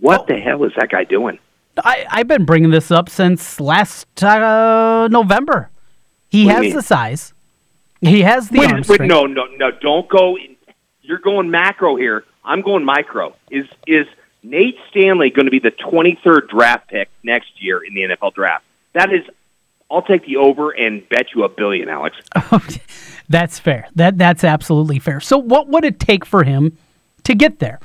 What 0.00 0.26
the 0.26 0.38
hell 0.38 0.64
is 0.64 0.72
that 0.76 0.90
guy 0.90 1.04
doing? 1.04 1.38
I, 1.76 2.06
I've 2.10 2.28
been 2.28 2.44
bringing 2.44 2.70
this 2.70 2.90
up 2.90 3.08
since 3.08 3.60
last 3.60 4.22
uh, 4.22 5.08
November. 5.10 5.70
He 6.28 6.46
What 6.46 6.64
has 6.64 6.74
the 6.74 6.82
size. 6.82 7.34
He 8.00 8.22
has 8.22 8.48
the 8.48 8.60
Wait, 8.60 8.70
arm 8.70 8.82
wait, 8.88 9.00
no, 9.02 9.24
no, 9.24 9.46
no! 9.56 9.70
Don't 9.70 10.08
go. 10.08 10.36
In, 10.36 10.56
you're 11.00 11.18
going 11.18 11.50
macro 11.50 11.96
here. 11.96 12.24
I'm 12.44 12.60
going 12.60 12.84
micro. 12.84 13.34
Is 13.50 13.66
is 13.86 14.06
Nate 14.42 14.76
Stanley 14.90 15.30
going 15.30 15.46
to 15.46 15.50
be 15.50 15.58
the 15.58 15.70
23rd 15.70 16.48
draft 16.48 16.88
pick 16.88 17.08
next 17.22 17.50
year 17.62 17.82
in 17.82 17.94
the 17.94 18.02
NFL 18.02 18.34
draft? 18.34 18.64
That 18.92 19.12
is, 19.12 19.22
I'll 19.90 20.02
take 20.02 20.24
the 20.26 20.36
over 20.36 20.70
and 20.70 21.08
bet 21.08 21.26
you 21.34 21.44
a 21.44 21.48
billion, 21.48 21.88
Alex. 21.88 22.16
That's 23.28 23.58
fair. 23.58 23.88
That 23.94 24.18
that's 24.18 24.44
absolutely 24.44 24.98
fair. 24.98 25.18
So 25.20 25.38
what 25.38 25.68
would 25.68 25.84
it 25.84 25.98
take 25.98 26.26
for 26.26 26.44
him 26.44 26.76
to 27.22 27.34
get 27.34 27.58
there? 27.58 27.80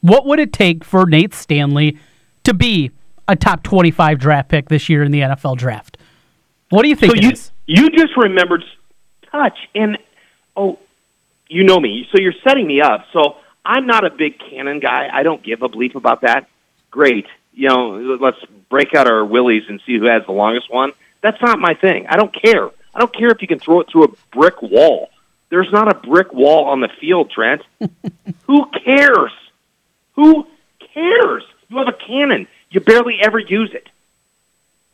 What 0.00 0.26
would 0.26 0.40
it 0.40 0.52
take 0.52 0.84
for 0.84 1.06
Nate 1.06 1.32
Stanley 1.34 1.98
to 2.44 2.54
be 2.54 2.90
a 3.28 3.36
top 3.36 3.62
25 3.62 4.18
draft 4.18 4.48
pick 4.48 4.68
this 4.68 4.88
year 4.88 5.04
in 5.04 5.12
the 5.12 5.20
NFL 5.20 5.58
draft? 5.58 5.96
What 6.70 6.82
do 6.82 6.88
you 6.88 6.96
think 6.96 7.12
so 7.12 7.18
it 7.18 7.22
you 7.22 7.30
is? 7.30 7.52
you 7.66 7.90
just 7.90 8.16
remembered 8.16 8.64
touch 9.30 9.58
and 9.74 9.98
oh, 10.56 10.78
you 11.48 11.64
know 11.64 11.78
me. 11.78 12.08
So 12.10 12.20
you're 12.20 12.34
setting 12.44 12.66
me 12.66 12.80
up. 12.80 13.04
So 13.12 13.36
I'm 13.64 13.86
not 13.86 14.04
a 14.04 14.10
big 14.10 14.38
cannon 14.38 14.80
guy. 14.80 15.08
I 15.12 15.22
don't 15.22 15.42
give 15.42 15.62
a 15.62 15.68
bleep 15.68 15.94
about 15.94 16.22
that. 16.22 16.48
Great. 16.90 17.26
You 17.52 17.68
know, 17.68 18.18
let's 18.20 18.38
break 18.68 18.94
out 18.94 19.06
our 19.06 19.24
willies 19.24 19.64
and 19.68 19.80
see 19.86 19.98
who 19.98 20.06
has 20.06 20.22
the 20.26 20.32
longest 20.32 20.72
one. 20.72 20.92
That's 21.22 21.40
not 21.42 21.58
my 21.58 21.74
thing. 21.74 22.06
I 22.08 22.16
don't 22.16 22.34
care. 22.34 22.66
I 22.94 22.98
don't 22.98 23.14
care 23.14 23.28
if 23.28 23.42
you 23.42 23.48
can 23.48 23.58
throw 23.58 23.80
it 23.80 23.88
through 23.90 24.04
a 24.04 24.08
brick 24.32 24.62
wall. 24.62 25.10
There's 25.50 25.70
not 25.72 25.90
a 25.90 25.94
brick 25.94 26.32
wall 26.32 26.66
on 26.66 26.80
the 26.80 26.88
field, 27.00 27.30
Trent. 27.30 27.62
who 28.46 28.66
cares? 28.84 29.32
Who 30.14 30.46
cares? 30.94 31.44
You 31.68 31.78
have 31.78 31.88
a 31.88 31.92
cannon. 31.92 32.46
You 32.70 32.80
barely 32.80 33.18
ever 33.20 33.38
use 33.38 33.72
it. 33.74 33.88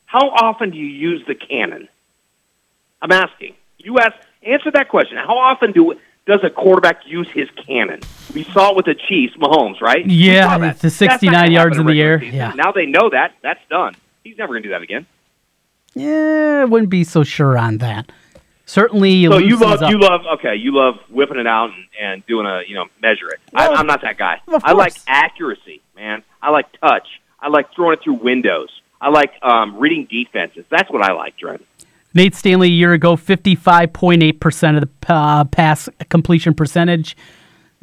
How 0.06 0.30
often 0.30 0.70
do 0.70 0.78
you 0.78 0.86
use 0.86 1.22
the 1.26 1.34
cannon? 1.34 1.88
I'm 3.02 3.12
asking. 3.12 3.54
You 3.78 3.98
ask, 3.98 4.14
answer 4.42 4.70
that 4.72 4.88
question. 4.88 5.18
How 5.18 5.36
often 5.36 5.72
do 5.72 5.94
does 6.26 6.40
a 6.42 6.50
quarterback 6.50 7.06
use 7.06 7.28
his 7.30 7.48
cannon? 7.66 8.00
We 8.34 8.44
saw 8.44 8.70
it 8.70 8.76
with 8.76 8.86
the 8.86 8.94
Chiefs, 8.94 9.36
Mahomes, 9.36 9.80
right? 9.80 10.04
Yeah, 10.04 10.70
it's 10.70 10.82
the 10.82 10.90
69 10.90 11.52
yards 11.52 11.78
in 11.78 11.86
the 11.86 12.00
air. 12.00 12.22
Yeah. 12.22 12.52
Now 12.54 12.72
they 12.72 12.86
know 12.86 13.10
that. 13.10 13.34
That's 13.42 13.60
done. 13.70 13.94
He's 14.24 14.36
never 14.36 14.52
going 14.52 14.62
to 14.64 14.68
do 14.68 14.72
that 14.72 14.82
again. 14.82 15.06
Yeah, 15.96 16.60
I 16.60 16.64
wouldn't 16.66 16.90
be 16.90 17.04
so 17.04 17.24
sure 17.24 17.56
on 17.56 17.78
that. 17.78 18.12
Certainly, 18.66 19.10
he 19.12 19.26
So 19.26 19.38
you 19.38 19.56
love 19.56 19.82
up. 19.82 19.90
you 19.90 19.98
love 19.98 20.20
okay 20.34 20.56
you 20.56 20.72
love 20.72 20.96
whipping 21.08 21.38
it 21.38 21.46
out 21.46 21.70
and, 21.70 21.84
and 22.00 22.26
doing 22.26 22.46
a 22.46 22.62
you 22.66 22.74
know 22.74 22.86
measure 23.00 23.28
it. 23.28 23.40
I, 23.54 23.68
Well, 23.68 23.78
I'm 23.78 23.86
not 23.86 24.02
that 24.02 24.18
guy. 24.18 24.40
I 24.62 24.72
like 24.72 24.94
accuracy, 25.06 25.80
man. 25.94 26.22
I 26.42 26.50
like 26.50 26.66
touch. 26.80 27.06
I 27.40 27.48
like 27.48 27.74
throwing 27.74 27.94
it 27.94 28.02
through 28.04 28.14
windows. 28.14 28.68
I 29.00 29.08
like 29.08 29.32
um, 29.42 29.78
reading 29.78 30.06
defenses. 30.10 30.64
That's 30.70 30.90
what 30.90 31.02
I 31.02 31.12
like, 31.12 31.38
Trent. 31.38 31.64
Nate 32.12 32.34
Stanley 32.34 32.68
a 32.68 32.70
year 32.70 32.92
ago, 32.92 33.14
55.8% 33.14 34.82
of 34.82 34.88
the 34.88 35.12
uh, 35.12 35.44
pass 35.44 35.88
completion 36.08 36.54
percentage. 36.54 37.16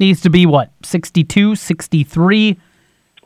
Needs 0.00 0.20
to 0.22 0.30
be 0.30 0.44
what, 0.44 0.72
62, 0.82 1.54
63? 1.54 2.58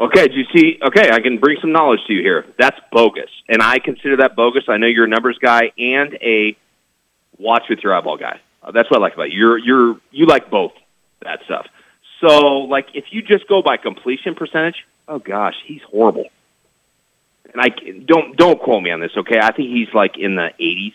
Okay, 0.00 0.28
do 0.28 0.34
you 0.34 0.44
see? 0.54 0.78
Okay, 0.80 1.10
I 1.10 1.20
can 1.20 1.38
bring 1.38 1.58
some 1.60 1.72
knowledge 1.72 2.00
to 2.06 2.12
you 2.12 2.22
here. 2.22 2.46
That's 2.56 2.78
bogus, 2.92 3.30
and 3.48 3.60
I 3.60 3.80
consider 3.80 4.18
that 4.18 4.36
bogus. 4.36 4.64
I 4.68 4.76
know 4.76 4.86
you're 4.86 5.06
a 5.06 5.08
numbers 5.08 5.38
guy 5.42 5.72
and 5.76 6.14
a 6.22 6.56
watch 7.38 7.64
with 7.68 7.80
your 7.82 7.94
eyeball 7.94 8.16
guy. 8.16 8.40
Uh, 8.62 8.70
that's 8.70 8.88
what 8.90 8.98
I 8.98 9.02
like 9.02 9.14
about 9.14 9.30
you. 9.30 9.38
You're 9.38 9.58
you're 9.58 10.00
you 10.12 10.26
like 10.26 10.50
both 10.50 10.72
that 11.22 11.40
stuff. 11.46 11.66
So, 12.20 12.58
like, 12.58 12.86
if 12.94 13.06
you 13.10 13.22
just 13.22 13.48
go 13.48 13.62
by 13.62 13.76
completion 13.76 14.34
percentage, 14.34 14.76
oh 15.08 15.18
gosh, 15.18 15.54
he's 15.66 15.82
horrible. 15.90 16.26
And 17.52 17.60
I 17.60 17.68
don't 18.04 18.36
don't 18.36 18.60
quote 18.60 18.82
me 18.82 18.90
on 18.90 19.00
this, 19.00 19.12
okay? 19.16 19.38
I 19.40 19.52
think 19.52 19.70
he's 19.70 19.92
like 19.94 20.16
in 20.16 20.36
the 20.36 20.50
80s 20.60 20.92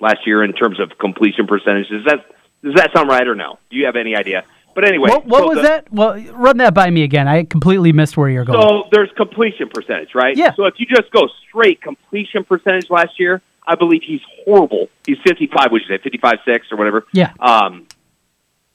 last 0.00 0.26
year 0.26 0.42
in 0.42 0.52
terms 0.52 0.80
of 0.80 0.98
completion 0.98 1.46
percentage. 1.46 1.88
Does 1.88 2.04
that 2.06 2.26
does 2.64 2.74
that 2.74 2.92
sound 2.92 3.08
right 3.08 3.26
or 3.26 3.34
no? 3.34 3.58
Do 3.70 3.76
you 3.76 3.86
have 3.86 3.96
any 3.96 4.16
idea? 4.16 4.44
But 4.78 4.86
anyway, 4.86 5.08
what 5.10 5.26
what 5.26 5.40
so 5.40 5.48
was 5.48 5.56
the- 5.56 5.62
that? 5.62 5.92
Well, 5.92 6.16
run 6.34 6.58
that 6.58 6.72
by 6.72 6.88
me 6.88 7.02
again. 7.02 7.26
I 7.26 7.42
completely 7.42 7.92
missed 7.92 8.16
where 8.16 8.28
you're 8.30 8.44
going. 8.44 8.62
So 8.62 8.84
there's 8.92 9.10
completion 9.16 9.68
percentage, 9.68 10.14
right? 10.14 10.36
Yeah. 10.36 10.54
So 10.54 10.66
if 10.66 10.74
you 10.78 10.86
just 10.86 11.10
go 11.10 11.28
straight 11.48 11.82
completion 11.82 12.44
percentage 12.44 12.88
last 12.88 13.18
year, 13.18 13.42
I 13.66 13.74
believe 13.74 14.02
he's 14.04 14.20
horrible. 14.44 14.88
He's 15.04 15.18
55, 15.26 15.72
would 15.72 15.82
you 15.82 15.88
say 15.88 16.00
55 16.00 16.38
six 16.44 16.70
or 16.70 16.76
whatever? 16.78 17.04
Yeah. 17.12 17.32
Um, 17.40 17.88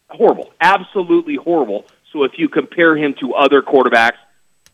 horrible, 0.09 0.51
absolutely 0.59 1.35
horrible. 1.35 1.85
So 2.11 2.23
if 2.23 2.33
you 2.37 2.49
compare 2.49 2.97
him 2.97 3.13
to 3.21 3.35
other 3.35 3.61
quarterbacks, 3.61 4.17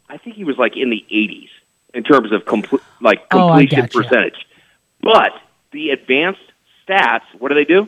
I 0.10 0.18
think 0.18 0.36
he 0.36 0.46
was 0.46 0.58
like 0.58 0.76
in 0.78 0.90
the 0.90 1.06
80s 1.12 1.50
in 1.94 2.04
terms 2.06 2.32
of 2.32 2.46
compl- 2.46 2.82
like 3.02 3.22
Oh, 3.30 3.50
completion 3.50 3.82
gotcha. 3.82 3.98
percentage. 4.00 4.48
But 5.00 5.34
the 5.74 5.92
advanced 5.92 6.42
stats, 6.88 7.22
what 7.38 7.50
do 7.50 7.54
they 7.54 7.66
do? 7.66 7.88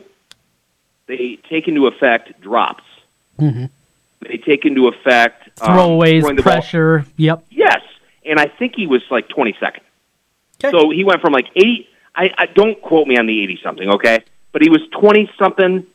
They 1.08 1.40
take 1.50 1.66
into 1.66 1.88
effect 1.88 2.40
drops. 2.40 2.84
Mhm. 3.42 3.70
They 4.20 4.36
take 4.36 4.64
into 4.64 4.86
effect 4.86 5.50
um, 5.60 5.76
Throwaways, 5.76 6.20
throwing 6.20 6.36
the 6.36 6.42
ball. 6.42 6.52
pressure. 6.52 7.06
Yep. 7.16 7.44
Yes, 7.50 7.80
and 8.24 8.38
I 8.38 8.46
think 8.46 8.74
he 8.76 8.86
was 8.86 9.02
like 9.10 9.28
22nd. 9.28 9.80
Okay. 10.64 10.70
So 10.70 10.90
he 10.90 11.04
went 11.04 11.20
from 11.20 11.32
like 11.32 11.46
80. 11.56 11.88
I, 12.14 12.30
I 12.38 12.46
don't 12.46 12.80
quote 12.80 13.08
me 13.08 13.16
on 13.16 13.26
the 13.26 13.42
80 13.42 13.60
something, 13.62 13.88
okay? 13.90 14.24
But 14.52 14.62
he 14.62 14.68
was 14.68 14.80
20 14.92 15.30
something 15.38 15.86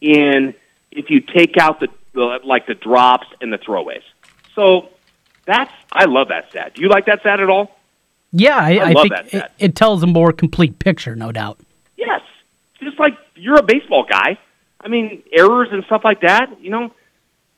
in 0.00 0.54
if 0.90 1.10
you 1.10 1.20
take 1.20 1.56
out 1.56 1.80
the, 1.80 1.88
the 2.12 2.40
like 2.44 2.66
the 2.66 2.74
drops 2.74 3.28
and 3.40 3.52
the 3.52 3.58
throwaways. 3.58 4.02
So 4.54 4.88
that's 5.46 5.72
I 5.92 6.04
love 6.04 6.28
that 6.28 6.50
stat. 6.50 6.74
Do 6.74 6.82
you 6.82 6.88
like 6.88 7.06
that 7.06 7.20
stat 7.20 7.40
at 7.40 7.48
all? 7.48 7.78
Yeah, 8.32 8.56
I, 8.56 8.76
I 8.76 8.90
I, 8.90 8.92
love 8.92 9.02
think 9.02 9.14
that 9.14 9.34
it, 9.34 9.52
it 9.58 9.74
tells 9.74 10.02
a 10.02 10.06
more 10.06 10.32
complete 10.32 10.78
picture, 10.78 11.16
no 11.16 11.32
doubt. 11.32 11.58
Yes. 11.96 12.20
Just 12.80 12.98
like 12.98 13.16
you're 13.36 13.58
a 13.58 13.62
baseball 13.62 14.04
guy. 14.08 14.38
I 14.80 14.88
mean, 14.88 15.22
errors 15.32 15.68
and 15.72 15.84
stuff 15.84 16.02
like 16.04 16.22
that, 16.22 16.60
you 16.60 16.70
know, 16.70 16.92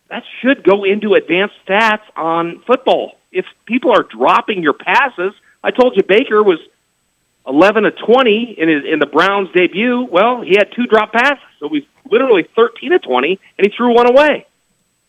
that 0.09 0.25
should 0.41 0.63
go 0.63 0.85
into 0.85 1.15
advanced 1.15 1.55
stats 1.67 2.03
on 2.17 2.61
football. 2.67 3.19
If 3.31 3.47
people 3.65 3.93
are 3.93 4.03
dropping 4.03 4.63
your 4.63 4.75
passes, 4.75 5.33
I 5.65 5.71
told 5.71 5.97
you 5.97 6.03
Baker 6.03 6.43
was 6.43 6.59
11 7.47 7.85
to 7.85 7.91
20 7.93 8.55
in 8.59 8.69
his 8.69 8.85
in 8.85 8.99
the 8.99 9.07
Browns 9.07 9.51
debut. 9.53 10.03
Well, 10.03 10.43
he 10.43 10.57
had 10.57 10.73
two 10.73 10.87
drop 10.87 11.13
passes, 11.13 11.43
so 11.59 11.69
he 11.69 11.81
was 11.81 11.89
literally 12.11 12.47
13 12.55 12.91
to 12.91 12.99
20 12.99 13.41
and 13.59 13.67
he 13.67 13.75
threw 13.75 13.95
one 13.95 14.07
away. 14.07 14.47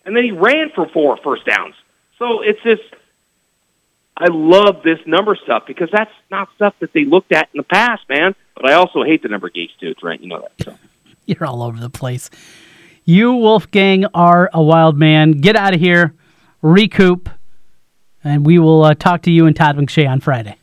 And 0.05 0.15
then 0.15 0.23
he 0.23 0.31
ran 0.31 0.69
for 0.73 0.87
four 0.87 1.17
first 1.17 1.45
downs. 1.45 1.75
So 2.19 2.41
it's 2.41 2.61
just 2.63 2.83
I 4.15 4.27
love 4.27 4.83
this 4.83 4.99
number 5.05 5.35
stuff 5.35 5.65
because 5.65 5.89
that's 5.91 6.11
not 6.29 6.49
stuff 6.55 6.75
that 6.79 6.93
they 6.93 7.03
looked 7.05 7.31
at 7.31 7.49
in 7.53 7.57
the 7.57 7.63
past, 7.63 8.07
man. 8.07 8.35
But 8.55 8.69
I 8.69 8.73
also 8.73 9.03
hate 9.03 9.23
the 9.23 9.29
number 9.29 9.49
geeks 9.49 9.73
too, 9.79 9.93
Trent. 9.95 10.21
You 10.21 10.29
know 10.29 10.41
that. 10.41 10.63
So. 10.63 10.77
You're 11.25 11.45
all 11.45 11.63
over 11.63 11.79
the 11.79 11.89
place. 11.89 12.29
You, 13.05 13.33
Wolfgang, 13.33 14.05
are 14.13 14.49
a 14.53 14.61
wild 14.61 14.97
man. 14.97 15.33
Get 15.33 15.55
out 15.55 15.73
of 15.73 15.79
here, 15.79 16.13
recoup, 16.61 17.29
and 18.23 18.45
we 18.45 18.59
will 18.59 18.83
uh, 18.83 18.93
talk 18.93 19.23
to 19.23 19.31
you 19.31 19.45
and 19.45 19.55
Todd 19.55 19.77
McShay 19.77 20.09
on 20.09 20.21
Friday. 20.21 20.57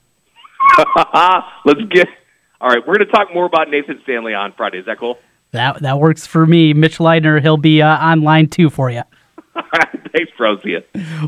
Let's 1.64 1.80
get. 1.90 2.08
All 2.60 2.68
right, 2.68 2.86
we're 2.86 2.96
going 2.96 3.06
to 3.06 3.12
talk 3.12 3.28
more 3.34 3.46
about 3.46 3.70
Nathan 3.70 4.00
Stanley 4.04 4.34
on 4.34 4.52
Friday. 4.56 4.78
Is 4.78 4.86
that 4.86 4.98
cool? 4.98 5.18
That 5.52 5.82
that 5.82 5.98
works 5.98 6.26
for 6.26 6.46
me. 6.46 6.72
Mitch 6.72 6.98
Leidner, 6.98 7.40
he'll 7.42 7.56
be 7.56 7.82
uh, 7.82 7.98
on 7.98 8.22
line 8.22 8.48
two 8.48 8.70
for 8.70 8.90
you. 8.90 9.02
Thanks, 10.12 10.32
bro. 10.36 10.58
See 10.60 10.72
ya. 10.72 10.80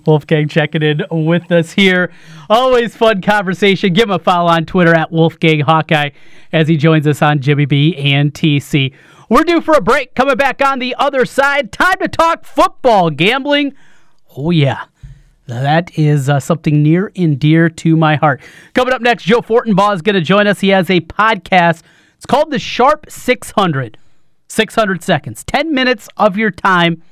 Wolfgang 0.06 0.48
checking 0.48 0.82
in 0.82 1.02
with 1.10 1.50
us 1.50 1.72
here. 1.72 2.12
Always 2.48 2.96
fun 2.96 3.20
conversation. 3.20 3.92
Give 3.92 4.04
him 4.04 4.12
a 4.12 4.18
follow 4.18 4.50
on 4.50 4.64
Twitter 4.64 4.94
at 4.94 5.10
Wolfgang 5.10 5.60
Hawkeye 5.60 6.10
as 6.52 6.68
he 6.68 6.76
joins 6.76 7.06
us 7.06 7.22
on 7.22 7.40
Jimmy 7.40 7.66
B 7.66 7.96
and 7.96 8.32
TC. 8.32 8.94
We're 9.32 9.44
due 9.44 9.62
for 9.62 9.72
a 9.72 9.80
break. 9.80 10.14
Coming 10.14 10.36
back 10.36 10.60
on 10.60 10.78
the 10.78 10.94
other 10.98 11.24
side. 11.24 11.72
Time 11.72 11.96
to 12.02 12.06
talk 12.06 12.44
football 12.44 13.08
gambling. 13.08 13.72
Oh, 14.36 14.50
yeah. 14.50 14.84
That 15.46 15.98
is 15.98 16.28
uh, 16.28 16.38
something 16.38 16.82
near 16.82 17.10
and 17.16 17.38
dear 17.38 17.70
to 17.70 17.96
my 17.96 18.16
heart. 18.16 18.42
Coming 18.74 18.92
up 18.92 19.00
next, 19.00 19.24
Joe 19.24 19.40
Fortenbaugh 19.40 19.94
is 19.94 20.02
going 20.02 20.16
to 20.16 20.20
join 20.20 20.46
us. 20.46 20.60
He 20.60 20.68
has 20.68 20.90
a 20.90 21.00
podcast. 21.00 21.80
It's 22.18 22.26
called 22.26 22.50
The 22.50 22.58
Sharp 22.58 23.06
600. 23.08 23.96
600 24.48 25.02
seconds. 25.02 25.44
10 25.44 25.72
minutes 25.72 26.10
of 26.18 26.36
your 26.36 26.50
time 26.50 27.02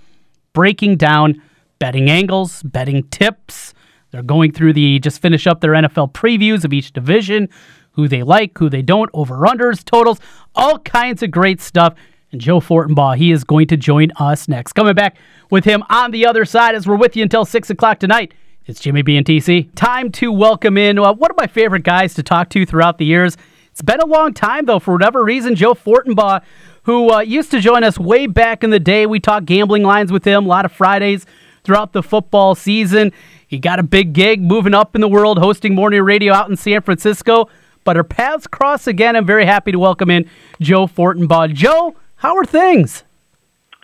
breaking 0.53 0.99
down 0.99 1.41
betting 1.79 2.11
angles, 2.11 2.63
betting 2.65 3.05
tips. 3.05 3.73
They're 4.11 4.23
going 4.23 4.53
through 4.53 4.75
the 4.75 4.99
just 4.99 5.23
finish 5.23 5.47
up 5.47 5.63
their 5.63 5.73
NFL 5.73 6.13
previews 6.13 6.67
of 6.67 6.75
each 6.75 6.93
division, 6.93 7.49
who 7.93 8.09
they 8.09 8.23
like, 8.23 8.59
who 8.59 8.69
they 8.69 8.83
don't, 8.83 9.09
over 9.15 9.39
unders, 9.39 9.83
totals, 9.83 10.21
all 10.55 10.79
kinds 10.81 11.23
of 11.23 11.31
great 11.31 11.63
stuff. 11.63 11.95
And 12.33 12.41
Joe 12.41 12.61
Fortenbaugh, 12.61 13.17
he 13.17 13.33
is 13.33 13.43
going 13.43 13.67
to 13.69 13.77
join 13.77 14.13
us 14.17 14.47
next. 14.47 14.75
Coming 14.75 14.95
back 14.95 15.17
with 15.51 15.65
him 15.65 15.83
on 15.91 16.13
the 16.13 16.27
other 16.27 16.45
side 16.45 16.75
as 16.77 16.87
we're 16.87 16.97
with 16.97 17.17
you 17.17 17.25
until 17.25 17.45
6 17.45 17.71
o'clock 17.71 17.99
tonight. 17.99 18.35
It's 18.67 18.79
Jimmy 18.79 19.03
B 19.03 19.17
and 19.17 19.27
TC. 19.27 19.69
Time 19.75 20.13
to 20.13 20.31
welcome 20.31 20.79
in 20.79 20.99
uh, 20.99 21.13
one 21.13 21.31
of 21.31 21.37
my 21.37 21.49
favorite 21.49 21.83
guys 21.83 22.15
to 22.15 22.23
talk 22.23 22.49
to 22.51 22.65
throughout 22.65 22.99
the 22.99 23.05
years. 23.05 23.37
It's 23.73 23.83
been 23.83 24.01
a 24.01 24.07
long 24.07 24.33
time, 24.33 24.67
though, 24.67 24.79
for 24.79 24.93
whatever 24.93 25.25
reason. 25.25 25.57
Joe 25.57 25.75
Fortenbaugh, 25.75 26.43
who 26.85 27.11
uh, 27.13 27.21
used 27.21 27.51
to 27.51 27.61
join 27.61 27.83
us 27.83 27.99
way 27.99 28.29
back 28.29 28.63
in 28.63 28.71
the 28.71 28.79
day. 28.79 29.07
We 29.07 29.19
talked 29.19 29.47
gambling 29.47 29.83
lines 29.83 30.13
with 30.13 30.25
him 30.25 30.45
a 30.45 30.49
lot 30.49 30.65
of 30.65 30.71
Fridays 30.73 31.27
throughout 31.65 31.93
the 31.93 32.03
football 32.03 32.55
season. 32.55 33.13
He 33.49 33.59
got 33.59 33.81
a 33.81 33.83
big 33.83 34.13
gig 34.13 34.41
moving 34.41 34.75
up 34.75 34.95
in 34.95 35.01
the 35.01 35.09
world, 35.09 35.39
hosting 35.39 35.75
morning 35.75 36.03
radio 36.03 36.33
out 36.33 36.49
in 36.49 36.57
San 36.57 36.83
Francisco. 36.83 37.49
But 37.83 37.97
our 37.97 38.05
paths 38.05 38.47
cross 38.47 38.87
again. 38.87 39.17
I'm 39.17 39.27
very 39.27 39.47
happy 39.47 39.73
to 39.73 39.79
welcome 39.81 40.11
in 40.11 40.31
Joe 40.61 40.87
Fortenbaugh. 40.87 41.53
Joe, 41.53 41.97
how 42.21 42.37
are 42.37 42.45
things? 42.45 43.03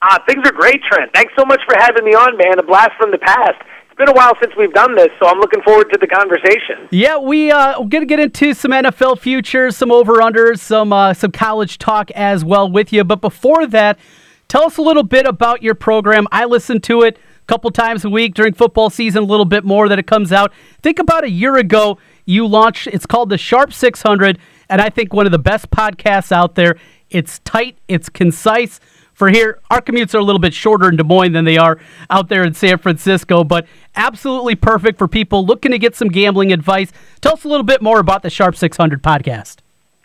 Uh, 0.02 0.18
things 0.28 0.46
are 0.46 0.52
great, 0.52 0.82
Trent. 0.82 1.10
Thanks 1.14 1.32
so 1.38 1.44
much 1.46 1.60
for 1.66 1.74
having 1.78 2.04
me 2.04 2.12
on, 2.12 2.36
man. 2.36 2.58
A 2.58 2.62
blast 2.62 2.92
from 2.98 3.10
the 3.10 3.18
past. 3.18 3.54
It's 3.86 3.96
been 3.96 4.10
a 4.10 4.12
while 4.12 4.34
since 4.38 4.52
we've 4.58 4.74
done 4.74 4.94
this, 4.94 5.08
so 5.18 5.26
I'm 5.26 5.38
looking 5.38 5.62
forward 5.62 5.90
to 5.90 5.98
the 5.98 6.06
conversation. 6.06 6.86
Yeah, 6.90 7.16
we 7.16 7.50
uh, 7.50 7.80
we're 7.80 7.88
gonna 7.88 8.04
get 8.04 8.20
into 8.20 8.52
some 8.52 8.72
NFL 8.72 9.20
futures, 9.20 9.74
some 9.74 9.90
over 9.90 10.16
unders, 10.16 10.58
some 10.58 10.92
uh, 10.92 11.14
some 11.14 11.32
college 11.32 11.78
talk 11.78 12.10
as 12.10 12.44
well 12.44 12.70
with 12.70 12.92
you. 12.92 13.04
But 13.04 13.22
before 13.22 13.66
that, 13.68 13.98
tell 14.48 14.64
us 14.64 14.76
a 14.76 14.82
little 14.82 15.02
bit 15.02 15.24
about 15.24 15.62
your 15.62 15.74
program. 15.74 16.28
I 16.30 16.44
listen 16.44 16.78
to 16.82 17.02
it 17.02 17.16
a 17.16 17.46
couple 17.46 17.70
times 17.70 18.04
a 18.04 18.10
week 18.10 18.34
during 18.34 18.52
football 18.52 18.90
season, 18.90 19.22
a 19.22 19.26
little 19.26 19.46
bit 19.46 19.64
more 19.64 19.88
that 19.88 19.98
it 19.98 20.06
comes 20.06 20.30
out. 20.30 20.52
Think 20.82 20.98
about 20.98 21.24
a 21.24 21.30
year 21.30 21.56
ago 21.56 21.96
you 22.26 22.46
launched. 22.46 22.88
It's 22.88 23.06
called 23.06 23.30
the 23.30 23.38
Sharp 23.38 23.72
600, 23.72 24.38
and 24.68 24.82
I 24.82 24.90
think 24.90 25.14
one 25.14 25.24
of 25.24 25.32
the 25.32 25.38
best 25.38 25.70
podcasts 25.70 26.32
out 26.32 26.54
there. 26.54 26.76
It's 27.10 27.38
tight, 27.40 27.78
it's 27.88 28.08
concise 28.08 28.80
for 29.14 29.28
here. 29.30 29.60
Our 29.70 29.80
commutes 29.80 30.14
are 30.14 30.18
a 30.18 30.24
little 30.24 30.40
bit 30.40 30.54
shorter 30.54 30.88
in 30.88 30.96
Des 30.96 31.04
Moines 31.04 31.32
than 31.32 31.44
they 31.44 31.56
are 31.56 31.78
out 32.10 32.28
there 32.28 32.44
in 32.44 32.54
San 32.54 32.78
Francisco, 32.78 33.44
but 33.44 33.66
absolutely 33.94 34.54
perfect 34.54 34.98
for 34.98 35.08
people 35.08 35.44
looking 35.44 35.72
to 35.72 35.78
get 35.78 35.96
some 35.96 36.08
gambling 36.08 36.52
advice. 36.52 36.92
Tell 37.20 37.34
us 37.34 37.44
a 37.44 37.48
little 37.48 37.64
bit 37.64 37.80
more 37.80 37.98
about 37.98 38.22
the 38.22 38.30
Sharp 38.30 38.56
600 38.56 39.02
podcast. 39.02 39.56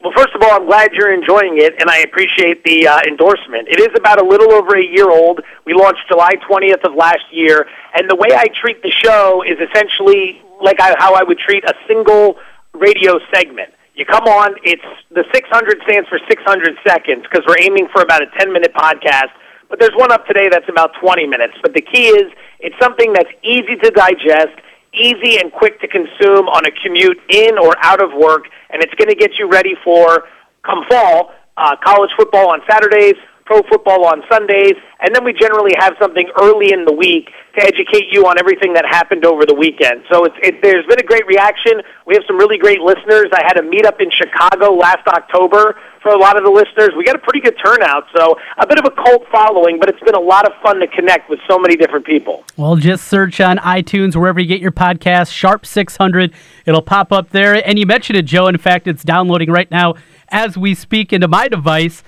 Well, 0.04 0.14
first 0.16 0.34
of 0.34 0.42
all, 0.42 0.54
I'm 0.54 0.66
glad 0.66 0.94
you're 0.94 1.14
enjoying 1.14 1.60
it, 1.60 1.76
and 1.80 1.88
I 1.90 2.00
appreciate 2.00 2.64
the 2.64 2.88
uh, 2.88 3.02
endorsement. 3.08 3.68
It 3.68 3.80
is 3.80 3.90
about 3.96 4.20
a 4.20 4.26
little 4.26 4.52
over 4.52 4.76
a 4.76 4.84
year 4.84 5.12
old. 5.12 5.42
We 5.66 5.74
launched 5.74 6.08
July 6.08 6.34
20th 6.50 6.84
of 6.84 6.96
last 6.96 7.26
year, 7.32 7.68
and 7.94 8.10
the 8.10 8.16
way 8.16 8.30
I 8.32 8.48
treat 8.60 8.82
the 8.82 8.90
show 8.90 9.44
is 9.44 9.60
essentially 9.60 10.42
like 10.60 10.80
I, 10.80 10.96
how 10.98 11.14
I 11.14 11.24
would 11.24 11.38
treat 11.38 11.64
a 11.66 11.74
single 11.88 12.38
radio 12.74 13.20
segment. 13.34 13.74
You 13.96 14.06
come 14.06 14.24
on, 14.24 14.56
it's 14.64 14.86
the 15.12 15.26
600 15.34 15.82
stands 15.84 16.08
for 16.08 16.20
600 16.30 16.78
seconds 16.88 17.24
because 17.24 17.46
we're 17.48 17.60
aiming 17.60 17.88
for 17.92 18.02
about 18.02 18.24
a 18.24 18.28
10 18.38 18.52
minute 18.54 18.74
podcast. 18.74 19.30
But 19.70 19.80
there's 19.80 19.96
one 19.96 20.12
up 20.12 20.26
today 20.28 20.50
that's 20.50 20.68
about 20.70 20.92
20 21.00 21.28
minutes. 21.28 21.54
But 21.62 21.74
the 21.74 21.82
key 21.82 22.08
is 22.08 22.32
it's 22.60 22.76
something 22.80 23.14
that's 23.14 23.30
easy 23.44 23.76
to 23.78 23.92
digest, 23.92 24.56
easy 24.94 25.40
and 25.40 25.52
quick 25.52 25.80
to 25.82 25.88
consume 25.88 26.48
on 26.48 26.66
a 26.66 26.72
commute 26.84 27.20
in 27.30 27.58
or 27.58 27.76
out 27.80 28.02
of 28.02 28.12
work, 28.14 28.46
and 28.70 28.82
it's 28.82 28.94
going 28.96 29.10
to 29.10 29.16
get 29.16 29.38
you 29.38 29.50
ready 29.50 29.76
for 29.84 30.24
come 30.64 30.84
fall 30.90 31.32
uh, 31.58 31.76
college 31.84 32.12
football 32.18 32.50
on 32.50 32.62
Saturdays, 32.70 33.16
pro 33.52 33.62
football 33.68 34.06
on 34.06 34.24
Sundays, 34.32 34.76
and 35.02 35.14
then 35.14 35.26
we 35.26 35.34
generally 35.34 35.74
have 35.78 35.94
something 36.00 36.30
early 36.40 36.72
in 36.72 36.86
the 36.86 36.94
week 36.94 37.30
to 37.58 37.62
educate 37.62 38.08
you 38.10 38.26
on 38.26 38.40
everything 38.40 38.74
that 38.74 38.86
happened 38.86 39.26
over 39.26 39.46
the 39.46 39.54
weekend. 39.54 40.04
So 40.10 40.24
it's, 40.24 40.36
it, 40.42 40.62
there's 40.64 40.86
been 40.86 41.00
a 41.00 41.04
great 41.04 41.28
reaction. 41.28 41.82
We 42.08 42.16
have 42.16 42.24
some 42.28 42.38
really 42.38 42.58
great 42.58 42.80
listeners. 42.80 43.28
I 43.34 43.44
had 43.44 43.58
a 43.58 43.62
meetup 43.62 44.00
in 44.00 44.10
Chicago 44.10 44.72
last 44.72 45.06
October 45.06 45.76
for 46.02 46.14
a 46.14 46.18
lot 46.18 46.38
of 46.38 46.46
the 46.46 46.50
listeners. 46.50 46.92
We 46.96 47.04
got 47.04 47.16
a 47.16 47.20
pretty 47.20 47.42
good 47.42 47.58
turnout, 47.64 48.06
so 48.16 48.38
a 48.58 48.66
bit 48.66 48.80
of 48.80 48.86
a 48.86 48.92
cult 48.92 49.28
following, 49.30 49.80
but 49.80 49.90
it's 49.90 50.00
been 50.00 50.16
a 50.16 50.20
lot 50.20 50.48
of 50.48 50.54
fun 50.64 50.80
to 50.80 50.88
connect 50.88 51.30
with 51.30 51.40
so 51.50 51.60
many 51.60 51.76
different 51.76 52.06
people. 52.06 52.46
Well, 52.56 52.78
just 52.78 53.08
search 53.08 53.42
on 53.42 53.58
iTunes, 53.58 54.16
wherever 54.16 54.40
you 54.40 54.48
get 54.48 54.62
your 54.62 54.72
podcast, 54.72 55.34
Sharp 55.34 55.66
600. 55.66 56.32
It'll 56.66 56.82
pop 56.82 57.12
up 57.12 57.32
there. 57.32 57.68
And 57.68 57.78
you 57.78 57.86
mentioned 57.86 58.18
it, 58.18 58.24
Joe. 58.24 58.48
In 58.48 58.58
fact, 58.58 58.88
it's 58.88 59.04
downloading 59.04 59.52
right 59.52 59.70
now 59.70 59.96
as 60.30 60.58
we 60.58 60.74
speak 60.74 61.12
into 61.12 61.28
my 61.28 61.50
device. 61.50 62.02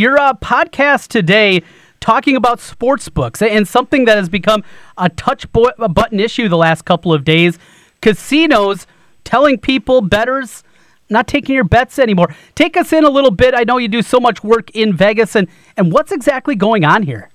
Your 0.00 0.18
uh, 0.18 0.32
podcast 0.32 1.08
today 1.08 1.62
talking 2.00 2.34
about 2.34 2.58
sports 2.58 3.10
books 3.10 3.42
and 3.42 3.68
something 3.68 4.06
that 4.06 4.16
has 4.16 4.30
become 4.30 4.64
a 4.96 5.10
touch 5.10 5.52
bo- 5.52 5.72
a 5.78 5.90
button 5.90 6.18
issue 6.18 6.48
the 6.48 6.56
last 6.56 6.86
couple 6.86 7.12
of 7.12 7.22
days 7.22 7.58
casinos 8.00 8.86
telling 9.24 9.58
people, 9.58 10.00
betters, 10.00 10.64
not 11.10 11.28
taking 11.28 11.54
your 11.54 11.64
bets 11.64 11.98
anymore. 11.98 12.34
Take 12.54 12.78
us 12.78 12.94
in 12.94 13.04
a 13.04 13.10
little 13.10 13.30
bit. 13.30 13.52
I 13.54 13.64
know 13.64 13.76
you 13.76 13.88
do 13.88 14.00
so 14.00 14.18
much 14.18 14.42
work 14.42 14.70
in 14.70 14.96
Vegas, 14.96 15.36
and, 15.36 15.48
and 15.76 15.92
what's 15.92 16.12
exactly 16.12 16.54
going 16.54 16.82
on 16.82 17.02
here? 17.02 17.28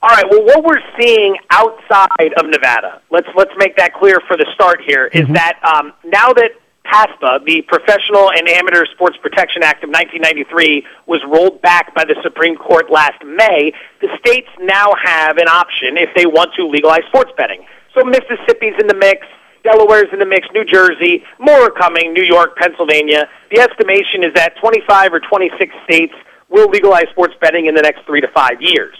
All 0.00 0.16
right. 0.16 0.24
Well, 0.30 0.46
what 0.46 0.64
we're 0.64 0.80
seeing 0.98 1.36
outside 1.50 2.32
of 2.38 2.46
Nevada, 2.46 3.02
let's 3.10 3.28
let's 3.36 3.52
make 3.58 3.76
that 3.76 3.92
clear 3.92 4.18
for 4.26 4.38
the 4.38 4.46
start 4.54 4.80
here, 4.86 5.10
is 5.12 5.28
that 5.34 5.60
um, 5.62 5.92
now 6.06 6.32
that 6.32 6.52
PASPA, 6.92 7.40
the 7.46 7.62
Professional 7.62 8.30
and 8.30 8.46
Amateur 8.48 8.84
Sports 8.92 9.16
Protection 9.22 9.62
Act 9.62 9.82
of 9.82 9.88
1993, 9.88 10.84
was 11.06 11.20
rolled 11.24 11.62
back 11.62 11.94
by 11.94 12.04
the 12.04 12.16
Supreme 12.22 12.54
Court 12.54 12.90
last 12.90 13.16
May, 13.24 13.72
the 14.02 14.08
states 14.20 14.48
now 14.60 14.92
have 15.02 15.38
an 15.38 15.48
option 15.48 15.96
if 15.96 16.10
they 16.14 16.26
want 16.26 16.52
to 16.56 16.68
legalize 16.68 17.00
sports 17.08 17.32
betting. 17.36 17.64
So 17.94 18.04
Mississippi's 18.04 18.76
in 18.78 18.86
the 18.86 18.94
mix. 18.94 19.26
Delaware's 19.64 20.12
in 20.12 20.18
the 20.18 20.26
mix, 20.26 20.48
New 20.52 20.64
Jersey, 20.64 21.22
more 21.38 21.68
are 21.68 21.70
coming, 21.70 22.12
New 22.12 22.24
York, 22.24 22.56
Pennsylvania. 22.56 23.28
The 23.54 23.60
estimation 23.60 24.24
is 24.24 24.34
that 24.34 24.56
25 24.60 25.14
or 25.14 25.20
26 25.20 25.72
states 25.84 26.14
will 26.50 26.68
legalize 26.68 27.06
sports 27.12 27.34
betting 27.40 27.66
in 27.66 27.74
the 27.74 27.80
next 27.80 28.04
three 28.04 28.20
to 28.20 28.28
five 28.34 28.60
years. 28.60 28.96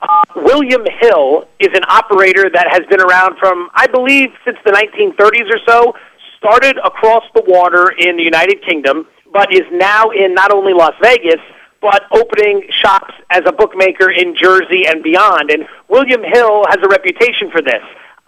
Uh, 0.00 0.24
William 0.36 0.84
Hill 1.00 1.48
is 1.60 1.68
an 1.74 1.84
operator 1.88 2.48
that 2.48 2.68
has 2.70 2.80
been 2.88 3.00
around 3.00 3.38
from, 3.38 3.68
I 3.74 3.86
believe, 3.86 4.30
since 4.44 4.56
the 4.64 4.72
1930s 4.72 5.52
or 5.52 5.60
so, 5.68 5.94
started 6.38 6.78
across 6.78 7.24
the 7.34 7.42
water 7.46 7.90
in 7.98 8.16
the 8.16 8.22
United 8.22 8.62
Kingdom, 8.62 9.06
but 9.32 9.52
is 9.52 9.66
now 9.72 10.10
in 10.10 10.34
not 10.34 10.52
only 10.52 10.72
Las 10.72 10.94
Vegas, 11.02 11.40
but 11.80 12.02
opening 12.12 12.62
shops 12.70 13.14
as 13.30 13.42
a 13.46 13.52
bookmaker 13.52 14.10
in 14.10 14.34
Jersey 14.36 14.86
and 14.86 15.02
beyond. 15.02 15.50
And 15.50 15.66
William 15.88 16.22
Hill 16.22 16.64
has 16.68 16.78
a 16.82 16.88
reputation 16.88 17.50
for 17.50 17.62
this. 17.62 17.82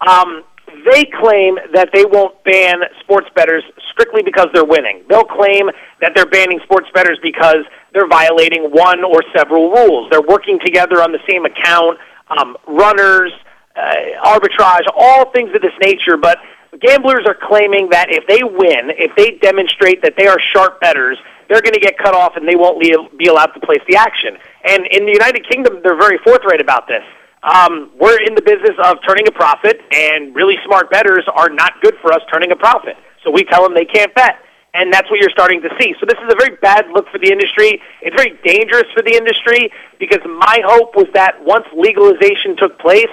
Um, 0.07 0.43
they 0.85 1.05
claim 1.05 1.57
that 1.73 1.89
they 1.93 2.05
won't 2.05 2.41
ban 2.43 2.81
sports 3.01 3.27
bettors 3.35 3.63
strictly 3.91 4.21
because 4.21 4.47
they're 4.53 4.65
winning. 4.65 5.03
They'll 5.09 5.25
claim 5.25 5.69
that 5.99 6.13
they're 6.15 6.29
banning 6.29 6.59
sports 6.63 6.87
bettors 6.93 7.17
because 7.21 7.65
they're 7.93 8.07
violating 8.07 8.69
one 8.71 9.03
or 9.03 9.23
several 9.35 9.71
rules. 9.71 10.09
They're 10.11 10.21
working 10.21 10.59
together 10.63 11.01
on 11.01 11.11
the 11.11 11.19
same 11.27 11.45
account, 11.45 11.97
um, 12.29 12.55
runners, 12.67 13.31
uh, 13.75 13.95
arbitrage, 14.25 14.85
all 14.95 15.31
things 15.31 15.53
of 15.55 15.61
this 15.61 15.73
nature. 15.81 16.17
But 16.17 16.37
gamblers 16.77 17.25
are 17.25 17.37
claiming 17.41 17.89
that 17.89 18.07
if 18.09 18.27
they 18.27 18.43
win, 18.43 18.93
if 18.97 19.15
they 19.15 19.37
demonstrate 19.41 20.01
that 20.03 20.13
they 20.17 20.27
are 20.27 20.39
sharp 20.53 20.79
bettors, 20.79 21.17
they're 21.49 21.61
going 21.61 21.73
to 21.73 21.79
get 21.79 21.97
cut 21.97 22.13
off 22.13 22.35
and 22.35 22.47
they 22.47 22.55
won't 22.55 22.79
be 22.79 23.25
allowed 23.25 23.53
to 23.57 23.59
place 23.59 23.81
the 23.87 23.97
action. 23.97 24.37
And 24.63 24.85
in 24.91 25.05
the 25.05 25.11
United 25.11 25.49
Kingdom, 25.49 25.81
they're 25.81 25.97
very 25.97 26.19
forthright 26.19 26.61
about 26.61 26.87
this. 26.87 27.03
Um, 27.41 27.91
we're 27.99 28.21
in 28.21 28.35
the 28.35 28.41
business 28.41 28.75
of 28.83 28.97
turning 29.07 29.27
a 29.27 29.31
profit, 29.31 29.79
and 29.91 30.35
really 30.35 30.57
smart 30.65 30.91
bettors 30.91 31.23
are 31.33 31.49
not 31.49 31.73
good 31.81 31.95
for 32.01 32.11
us 32.11 32.19
turning 32.31 32.51
a 32.51 32.55
profit. 32.55 32.97
So 33.23 33.31
we 33.31 33.43
tell 33.45 33.63
them 33.63 33.73
they 33.73 33.85
can't 33.85 34.13
bet. 34.13 34.43
And 34.73 34.93
that's 34.93 35.09
what 35.09 35.19
you're 35.19 35.31
starting 35.31 35.61
to 35.63 35.69
see. 35.79 35.95
So 35.99 36.05
this 36.05 36.19
is 36.19 36.31
a 36.31 36.35
very 36.35 36.55
bad 36.61 36.85
look 36.93 37.09
for 37.09 37.17
the 37.17 37.31
industry. 37.31 37.81
It's 38.01 38.15
very 38.15 38.37
dangerous 38.45 38.85
for 38.93 39.01
the 39.01 39.15
industry 39.15 39.71
because 39.99 40.19
my 40.25 40.61
hope 40.63 40.95
was 40.95 41.07
that 41.15 41.43
once 41.43 41.65
legalization 41.73 42.55
took 42.55 42.77
place, 42.77 43.09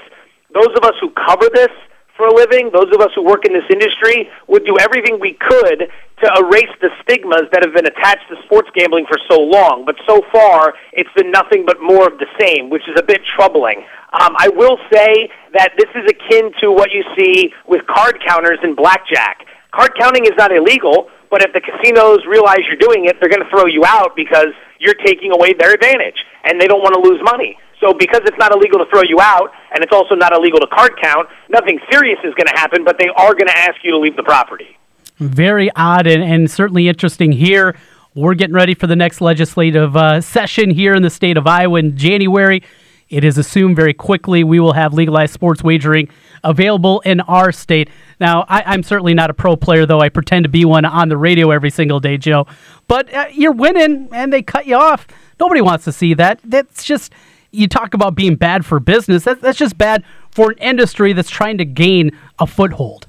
those 0.52 0.68
of 0.76 0.84
us 0.84 0.94
who 1.00 1.10
cover 1.10 1.48
this 1.54 1.70
for 2.16 2.26
a 2.26 2.34
living, 2.34 2.70
those 2.72 2.92
of 2.92 3.00
us 3.00 3.10
who 3.14 3.22
work 3.22 3.44
in 3.44 3.52
this 3.52 3.68
industry, 3.70 4.28
would 4.48 4.64
do 4.64 4.76
everything 4.80 5.20
we 5.20 5.34
could 5.34 5.88
to 6.22 6.26
erase 6.40 6.72
the 6.80 6.88
stigmas 7.02 7.44
that 7.52 7.62
have 7.62 7.74
been 7.74 7.86
attached 7.86 8.24
to 8.28 8.36
sports 8.44 8.68
gambling 8.74 9.04
for 9.06 9.18
so 9.28 9.38
long. 9.38 9.84
But 9.84 9.96
so 10.06 10.22
far, 10.32 10.74
it's 10.92 11.12
been 11.14 11.30
nothing 11.30 11.64
but 11.66 11.76
more 11.80 12.06
of 12.06 12.18
the 12.18 12.26
same, 12.40 12.70
which 12.70 12.88
is 12.88 12.96
a 12.98 13.02
bit 13.02 13.20
troubling. 13.36 13.84
Um, 14.16 14.34
I 14.38 14.48
will 14.48 14.78
say 14.90 15.28
that 15.52 15.76
this 15.76 15.90
is 15.94 16.08
akin 16.08 16.52
to 16.60 16.72
what 16.72 16.90
you 16.90 17.04
see 17.16 17.52
with 17.68 17.86
card 17.86 18.22
counters 18.26 18.58
in 18.62 18.74
blackjack. 18.74 19.44
Card 19.72 19.92
counting 20.00 20.24
is 20.24 20.32
not 20.38 20.52
illegal, 20.56 21.10
but 21.30 21.42
if 21.42 21.52
the 21.52 21.60
casinos 21.60 22.24
realize 22.26 22.60
you're 22.66 22.80
doing 22.80 23.04
it, 23.04 23.20
they're 23.20 23.28
going 23.28 23.42
to 23.42 23.50
throw 23.50 23.66
you 23.66 23.84
out 23.84 24.16
because 24.16 24.56
you're 24.78 24.96
taking 25.04 25.32
away 25.32 25.52
their 25.52 25.74
advantage, 25.74 26.24
and 26.44 26.60
they 26.60 26.66
don't 26.66 26.80
want 26.80 26.94
to 26.94 27.00
lose 27.00 27.20
money. 27.22 27.58
So 27.80 27.92
because 27.92 28.20
it's 28.24 28.38
not 28.38 28.52
illegal 28.52 28.78
to 28.78 28.86
throw 28.90 29.02
you 29.02 29.20
out, 29.20 29.52
and 29.72 29.82
it's 29.82 29.92
also 29.92 30.14
not 30.14 30.32
illegal 30.32 30.60
to 30.60 30.66
card 30.66 30.92
count, 31.00 31.28
nothing 31.48 31.78
serious 31.90 32.18
is 32.24 32.32
going 32.34 32.46
to 32.46 32.54
happen, 32.56 32.84
but 32.84 32.98
they 32.98 33.08
are 33.08 33.32
going 33.32 33.48
to 33.48 33.58
ask 33.58 33.76
you 33.84 33.90
to 33.92 33.98
leave 33.98 34.16
the 34.16 34.22
property. 34.22 34.78
Very 35.18 35.70
odd 35.76 36.06
and, 36.06 36.22
and 36.22 36.50
certainly 36.50 36.88
interesting 36.88 37.32
here. 37.32 37.76
We're 38.14 38.34
getting 38.34 38.54
ready 38.54 38.74
for 38.74 38.86
the 38.86 38.96
next 38.96 39.20
legislative 39.20 39.94
uh, 39.94 40.20
session 40.22 40.70
here 40.70 40.94
in 40.94 41.02
the 41.02 41.10
state 41.10 41.36
of 41.36 41.46
Iowa 41.46 41.78
in 41.78 41.96
January. 41.96 42.62
It 43.08 43.24
is 43.24 43.38
assumed 43.38 43.76
very 43.76 43.94
quickly 43.94 44.42
we 44.42 44.58
will 44.58 44.72
have 44.72 44.92
legalized 44.92 45.32
sports 45.32 45.62
wagering 45.62 46.08
available 46.42 47.00
in 47.00 47.20
our 47.20 47.52
state. 47.52 47.88
Now, 48.18 48.44
I, 48.48 48.74
am 48.74 48.82
certainly 48.82 49.14
not 49.14 49.30
a 49.30 49.34
pro 49.34 49.56
player, 49.56 49.86
though 49.86 50.00
I 50.00 50.08
pretend 50.08 50.44
to 50.44 50.48
be 50.48 50.64
one 50.64 50.84
on 50.84 51.08
the 51.08 51.16
radio 51.16 51.50
every 51.50 51.70
single 51.70 52.00
day, 52.00 52.16
Joe. 52.16 52.46
But 52.88 53.12
uh, 53.12 53.26
you're 53.32 53.52
winning 53.52 54.08
and 54.12 54.32
they 54.32 54.42
cut 54.42 54.66
you 54.66 54.76
off. 54.76 55.06
Nobody 55.38 55.60
wants 55.60 55.84
to 55.84 55.92
see 55.92 56.14
that. 56.14 56.40
That's 56.42 56.82
just, 56.82 57.12
you 57.56 57.68
talk 57.68 57.94
about 57.94 58.14
being 58.14 58.36
bad 58.36 58.64
for 58.66 58.78
business. 58.78 59.24
That, 59.24 59.40
that's 59.40 59.58
just 59.58 59.78
bad 59.78 60.04
for 60.30 60.50
an 60.50 60.58
industry 60.58 61.12
that's 61.12 61.30
trying 61.30 61.58
to 61.58 61.64
gain 61.64 62.10
a 62.38 62.46
foothold. 62.46 63.06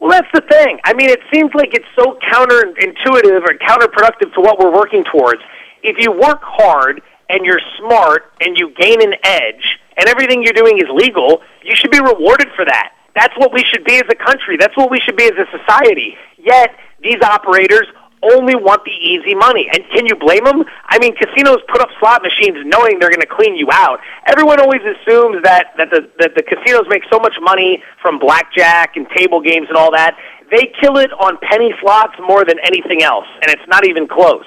Well, 0.00 0.10
that's 0.10 0.28
the 0.32 0.42
thing. 0.42 0.78
I 0.84 0.94
mean, 0.94 1.10
it 1.10 1.20
seems 1.32 1.50
like 1.54 1.74
it's 1.74 1.86
so 1.94 2.18
counterintuitive 2.32 3.42
or 3.42 3.54
counterproductive 3.58 4.32
to 4.34 4.40
what 4.40 4.58
we're 4.58 4.72
working 4.72 5.04
towards. 5.04 5.40
If 5.82 5.96
you 5.98 6.12
work 6.12 6.40
hard 6.42 7.02
and 7.28 7.44
you're 7.44 7.60
smart 7.78 8.32
and 8.40 8.56
you 8.56 8.72
gain 8.78 9.02
an 9.02 9.14
edge 9.22 9.78
and 9.96 10.08
everything 10.08 10.42
you're 10.42 10.52
doing 10.52 10.78
is 10.78 10.88
legal, 10.92 11.42
you 11.62 11.74
should 11.74 11.90
be 11.90 12.00
rewarded 12.00 12.48
for 12.54 12.64
that. 12.64 12.92
That's 13.14 13.34
what 13.38 13.52
we 13.52 13.64
should 13.64 13.84
be 13.84 13.96
as 13.96 14.04
a 14.10 14.14
country. 14.14 14.56
That's 14.58 14.76
what 14.76 14.90
we 14.90 15.00
should 15.00 15.16
be 15.16 15.24
as 15.24 15.32
a 15.32 15.46
society. 15.58 16.16
Yet, 16.36 16.76
these 17.02 17.20
operators 17.22 17.86
only 18.22 18.54
want 18.56 18.84
the 18.84 18.92
easy 18.92 19.34
money. 19.34 19.68
And 19.72 19.84
can 19.92 20.06
you 20.06 20.16
blame 20.16 20.44
them? 20.44 20.64
I 20.88 20.98
mean, 20.98 21.14
casinos 21.16 21.58
put 21.68 21.80
up 21.80 21.88
slot 22.00 22.22
machines 22.22 22.58
knowing 22.64 22.98
they're 22.98 23.10
going 23.10 23.24
to 23.24 23.30
clean 23.30 23.56
you 23.56 23.68
out. 23.72 24.00
Everyone 24.26 24.60
always 24.60 24.80
assumes 24.82 25.42
that, 25.42 25.74
that, 25.76 25.90
the, 25.90 26.08
that 26.18 26.34
the 26.34 26.42
casinos 26.42 26.86
make 26.88 27.02
so 27.10 27.18
much 27.18 27.34
money 27.40 27.82
from 28.00 28.18
blackjack 28.18 28.96
and 28.96 29.06
table 29.16 29.40
games 29.40 29.68
and 29.68 29.76
all 29.76 29.92
that. 29.92 30.16
They 30.50 30.72
kill 30.80 30.98
it 30.98 31.10
on 31.20 31.38
penny 31.42 31.74
slots 31.80 32.14
more 32.20 32.44
than 32.44 32.58
anything 32.62 33.02
else, 33.02 33.26
and 33.42 33.50
it's 33.50 33.66
not 33.68 33.86
even 33.86 34.06
close. 34.06 34.46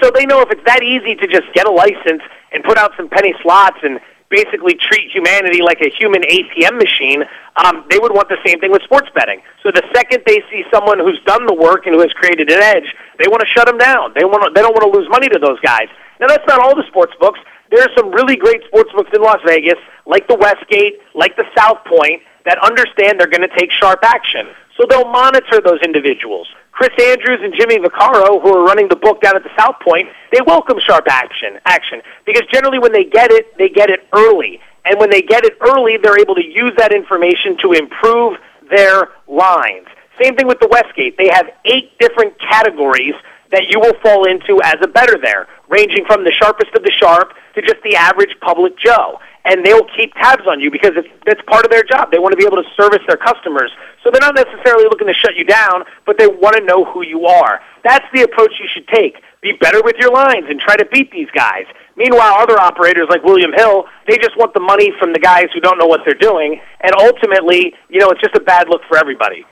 So 0.00 0.10
they 0.14 0.24
know 0.24 0.40
if 0.40 0.50
it's 0.50 0.64
that 0.64 0.82
easy 0.82 1.14
to 1.16 1.26
just 1.26 1.52
get 1.52 1.66
a 1.66 1.70
license 1.70 2.22
and 2.52 2.64
put 2.64 2.78
out 2.78 2.92
some 2.96 3.08
penny 3.08 3.34
slots 3.42 3.78
and 3.82 4.00
basically 4.32 4.74
treat 4.80 5.12
humanity 5.12 5.60
like 5.60 5.84
a 5.84 5.92
human 5.92 6.24
ATM 6.24 6.80
machine, 6.80 7.22
um, 7.60 7.84
they 7.92 8.00
would 8.00 8.16
want 8.16 8.32
the 8.32 8.40
same 8.44 8.58
thing 8.58 8.72
with 8.72 8.80
sports 8.82 9.12
betting. 9.14 9.44
So 9.62 9.70
the 9.70 9.84
second 9.94 10.24
they 10.24 10.40
see 10.48 10.64
someone 10.72 10.98
who's 10.98 11.20
done 11.28 11.44
the 11.44 11.54
work 11.54 11.84
and 11.84 11.94
who 11.94 12.00
has 12.00 12.12
created 12.16 12.50
an 12.50 12.64
edge, 12.64 12.88
they 13.20 13.28
want 13.28 13.44
to 13.44 13.50
shut 13.52 13.68
them 13.68 13.76
down. 13.76 14.16
They 14.16 14.24
want 14.24 14.42
to, 14.42 14.50
they 14.56 14.64
don't 14.64 14.72
want 14.72 14.88
to 14.88 14.92
lose 14.98 15.06
money 15.12 15.28
to 15.28 15.38
those 15.38 15.60
guys. 15.60 15.92
Now 16.18 16.26
that's 16.32 16.48
not 16.48 16.58
all 16.58 16.74
the 16.74 16.88
sports 16.88 17.12
books. 17.20 17.38
There 17.70 17.84
are 17.84 17.92
some 17.96 18.10
really 18.10 18.36
great 18.36 18.64
sports 18.66 18.90
books 18.96 19.10
in 19.14 19.20
Las 19.22 19.40
Vegas, 19.46 19.78
like 20.06 20.26
the 20.28 20.36
Westgate, 20.36 21.00
like 21.14 21.36
the 21.36 21.44
South 21.56 21.84
Point, 21.84 22.20
that 22.44 22.58
understand 22.64 23.20
they're 23.20 23.30
going 23.30 23.46
to 23.46 23.56
take 23.56 23.70
sharp 23.70 24.00
action. 24.02 24.48
So 24.76 24.84
they'll 24.88 25.08
monitor 25.08 25.60
those 25.60 25.80
individuals. 25.84 26.48
Chris 26.72 26.90
Andrews 27.00 27.40
and 27.42 27.54
Jimmy 27.54 27.78
Vaccaro, 27.78 28.40
who 28.42 28.56
are 28.56 28.64
running 28.64 28.88
the 28.88 28.96
book 28.96 29.20
down 29.20 29.36
at 29.36 29.44
the 29.44 29.50
South 29.58 29.76
Point, 29.80 30.08
they 30.32 30.40
welcome 30.46 30.78
sharp 30.80 31.04
action, 31.08 31.60
action 31.66 32.00
because 32.24 32.42
generally 32.50 32.78
when 32.78 32.92
they 32.92 33.04
get 33.04 33.30
it, 33.30 33.56
they 33.58 33.68
get 33.68 33.90
it 33.90 34.00
early. 34.12 34.58
And 34.84 34.98
when 34.98 35.10
they 35.10 35.22
get 35.22 35.44
it 35.44 35.52
early, 35.60 35.98
they're 36.02 36.18
able 36.18 36.34
to 36.34 36.44
use 36.44 36.72
that 36.78 36.92
information 36.92 37.56
to 37.58 37.72
improve 37.72 38.38
their 38.70 39.10
lines. 39.28 39.86
Same 40.20 40.34
thing 40.34 40.46
with 40.46 40.60
the 40.60 40.68
Westgate. 40.68 41.16
They 41.18 41.28
have 41.32 41.50
eight 41.64 41.96
different 42.00 42.34
categories 42.40 43.14
that 43.52 43.68
you 43.68 43.78
will 43.78 43.94
fall 44.02 44.24
into 44.24 44.60
as 44.64 44.76
a 44.82 44.88
better 44.88 45.18
there, 45.22 45.46
ranging 45.68 46.04
from 46.06 46.24
the 46.24 46.32
sharpest 46.32 46.74
of 46.74 46.82
the 46.82 46.90
sharp 46.98 47.34
to 47.54 47.62
just 47.62 47.82
the 47.84 47.96
average 47.96 48.34
public 48.40 48.76
Joe 48.78 49.20
and 49.44 49.64
they'll 49.64 49.86
keep 49.96 50.14
tabs 50.14 50.46
on 50.46 50.60
you 50.60 50.70
because 50.70 50.92
it's 50.96 51.08
that's 51.26 51.40
part 51.46 51.64
of 51.64 51.70
their 51.70 51.82
job. 51.82 52.10
They 52.10 52.18
want 52.18 52.32
to 52.32 52.36
be 52.36 52.46
able 52.46 52.62
to 52.62 52.68
service 52.76 53.02
their 53.06 53.16
customers. 53.16 53.70
So 54.02 54.10
they're 54.10 54.22
not 54.22 54.34
necessarily 54.34 54.84
looking 54.84 55.06
to 55.08 55.14
shut 55.14 55.34
you 55.36 55.44
down, 55.44 55.84
but 56.06 56.18
they 56.18 56.26
want 56.26 56.56
to 56.56 56.64
know 56.64 56.84
who 56.84 57.02
you 57.02 57.26
are. 57.26 57.60
That's 57.84 58.06
the 58.14 58.22
approach 58.22 58.52
you 58.60 58.68
should 58.72 58.86
take. 58.88 59.16
Be 59.42 59.52
better 59.60 59.82
with 59.82 59.96
your 59.98 60.12
lines 60.12 60.46
and 60.48 60.60
try 60.60 60.76
to 60.76 60.84
beat 60.86 61.10
these 61.10 61.30
guys. 61.34 61.66
Meanwhile, 61.96 62.34
other 62.38 62.58
operators 62.58 63.06
like 63.10 63.24
William 63.24 63.52
Hill, 63.52 63.84
they 64.06 64.16
just 64.16 64.36
want 64.38 64.54
the 64.54 64.60
money 64.60 64.92
from 64.98 65.12
the 65.12 65.18
guys 65.18 65.46
who 65.52 65.60
don't 65.60 65.78
know 65.78 65.86
what 65.86 66.00
they're 66.04 66.14
doing, 66.14 66.60
and 66.80 66.92
ultimately, 66.94 67.74
you 67.88 68.00
know, 68.00 68.10
it's 68.10 68.20
just 68.20 68.36
a 68.36 68.40
bad 68.40 68.68
look 68.68 68.82
for 68.88 68.96
everybody. 68.96 69.44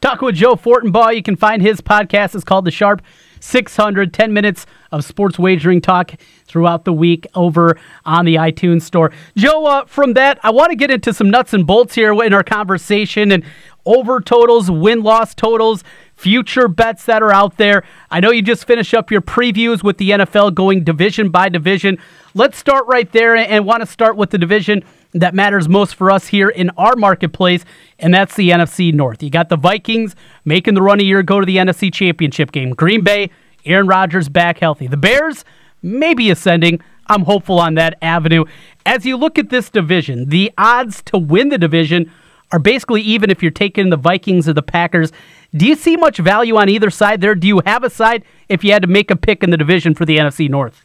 Talk 0.00 0.22
with 0.22 0.36
Joe 0.36 0.54
Fortenbaugh. 0.54 1.16
You 1.16 1.24
can 1.24 1.34
find 1.34 1.60
his 1.60 1.80
podcast. 1.80 2.36
It's 2.36 2.44
called 2.44 2.64
The 2.64 2.70
Sharp 2.70 3.02
600, 3.40 4.14
10 4.14 4.32
minutes 4.32 4.64
of 4.92 5.04
sports 5.04 5.40
wagering 5.40 5.80
talk 5.80 6.12
throughout 6.46 6.84
the 6.84 6.92
week 6.92 7.26
over 7.34 7.76
on 8.04 8.24
the 8.24 8.36
iTunes 8.36 8.82
store. 8.82 9.12
Joe, 9.36 9.66
uh, 9.66 9.84
from 9.86 10.14
that, 10.14 10.38
I 10.44 10.50
want 10.50 10.70
to 10.70 10.76
get 10.76 10.92
into 10.92 11.12
some 11.12 11.30
nuts 11.30 11.52
and 11.52 11.66
bolts 11.66 11.96
here 11.96 12.12
in 12.22 12.32
our 12.32 12.44
conversation 12.44 13.32
and 13.32 13.44
over 13.84 14.20
totals, 14.20 14.70
win 14.70 15.02
loss 15.02 15.34
totals, 15.34 15.82
future 16.14 16.68
bets 16.68 17.04
that 17.06 17.22
are 17.22 17.32
out 17.32 17.56
there. 17.56 17.84
I 18.10 18.20
know 18.20 18.30
you 18.30 18.42
just 18.42 18.66
finished 18.66 18.94
up 18.94 19.10
your 19.10 19.22
previews 19.22 19.82
with 19.82 19.98
the 19.98 20.10
NFL 20.10 20.54
going 20.54 20.84
division 20.84 21.30
by 21.30 21.48
division. 21.48 21.98
Let's 22.34 22.58
start 22.58 22.86
right 22.86 23.10
there 23.10 23.34
and 23.34 23.64
want 23.64 23.80
to 23.80 23.86
start 23.86 24.16
with 24.16 24.30
the 24.30 24.38
division 24.38 24.84
that 25.12 25.34
matters 25.34 25.68
most 25.68 25.94
for 25.94 26.10
us 26.10 26.28
here 26.28 26.48
in 26.48 26.70
our 26.76 26.96
marketplace, 26.96 27.64
and 27.98 28.12
that's 28.12 28.36
the 28.36 28.50
NFC 28.50 28.92
North. 28.92 29.22
You 29.22 29.30
got 29.30 29.48
the 29.48 29.56
Vikings 29.56 30.14
making 30.44 30.74
the 30.74 30.82
run 30.82 31.00
a 31.00 31.02
year 31.02 31.18
ago 31.18 31.40
to 31.40 31.46
the 31.46 31.56
NFC 31.56 31.92
Championship 31.92 32.52
game. 32.52 32.70
Green 32.70 33.02
Bay, 33.02 33.30
Aaron 33.64 33.86
Rodgers 33.86 34.28
back 34.28 34.58
healthy. 34.58 34.86
The 34.86 34.96
Bears, 34.96 35.44
maybe 35.82 36.30
ascending. 36.30 36.80
I'm 37.06 37.22
hopeful 37.22 37.58
on 37.58 37.74
that 37.74 37.96
avenue. 38.02 38.44
As 38.84 39.06
you 39.06 39.16
look 39.16 39.38
at 39.38 39.48
this 39.48 39.70
division, 39.70 40.28
the 40.28 40.52
odds 40.58 41.02
to 41.04 41.18
win 41.18 41.48
the 41.48 41.58
division 41.58 42.10
are 42.50 42.58
basically 42.58 43.02
even 43.02 43.30
if 43.30 43.42
you're 43.42 43.50
taking 43.50 43.90
the 43.90 43.96
Vikings 43.96 44.48
or 44.48 44.52
the 44.52 44.62
Packers. 44.62 45.12
Do 45.54 45.66
you 45.66 45.74
see 45.74 45.96
much 45.96 46.18
value 46.18 46.56
on 46.56 46.68
either 46.68 46.90
side 46.90 47.20
there? 47.20 47.34
Do 47.34 47.46
you 47.46 47.62
have 47.64 47.84
a 47.84 47.90
side 47.90 48.24
if 48.48 48.64
you 48.64 48.72
had 48.72 48.82
to 48.82 48.88
make 48.88 49.10
a 49.10 49.16
pick 49.16 49.42
in 49.42 49.50
the 49.50 49.56
division 49.56 49.94
for 49.94 50.04
the 50.04 50.18
NFC 50.18 50.48
North? 50.48 50.84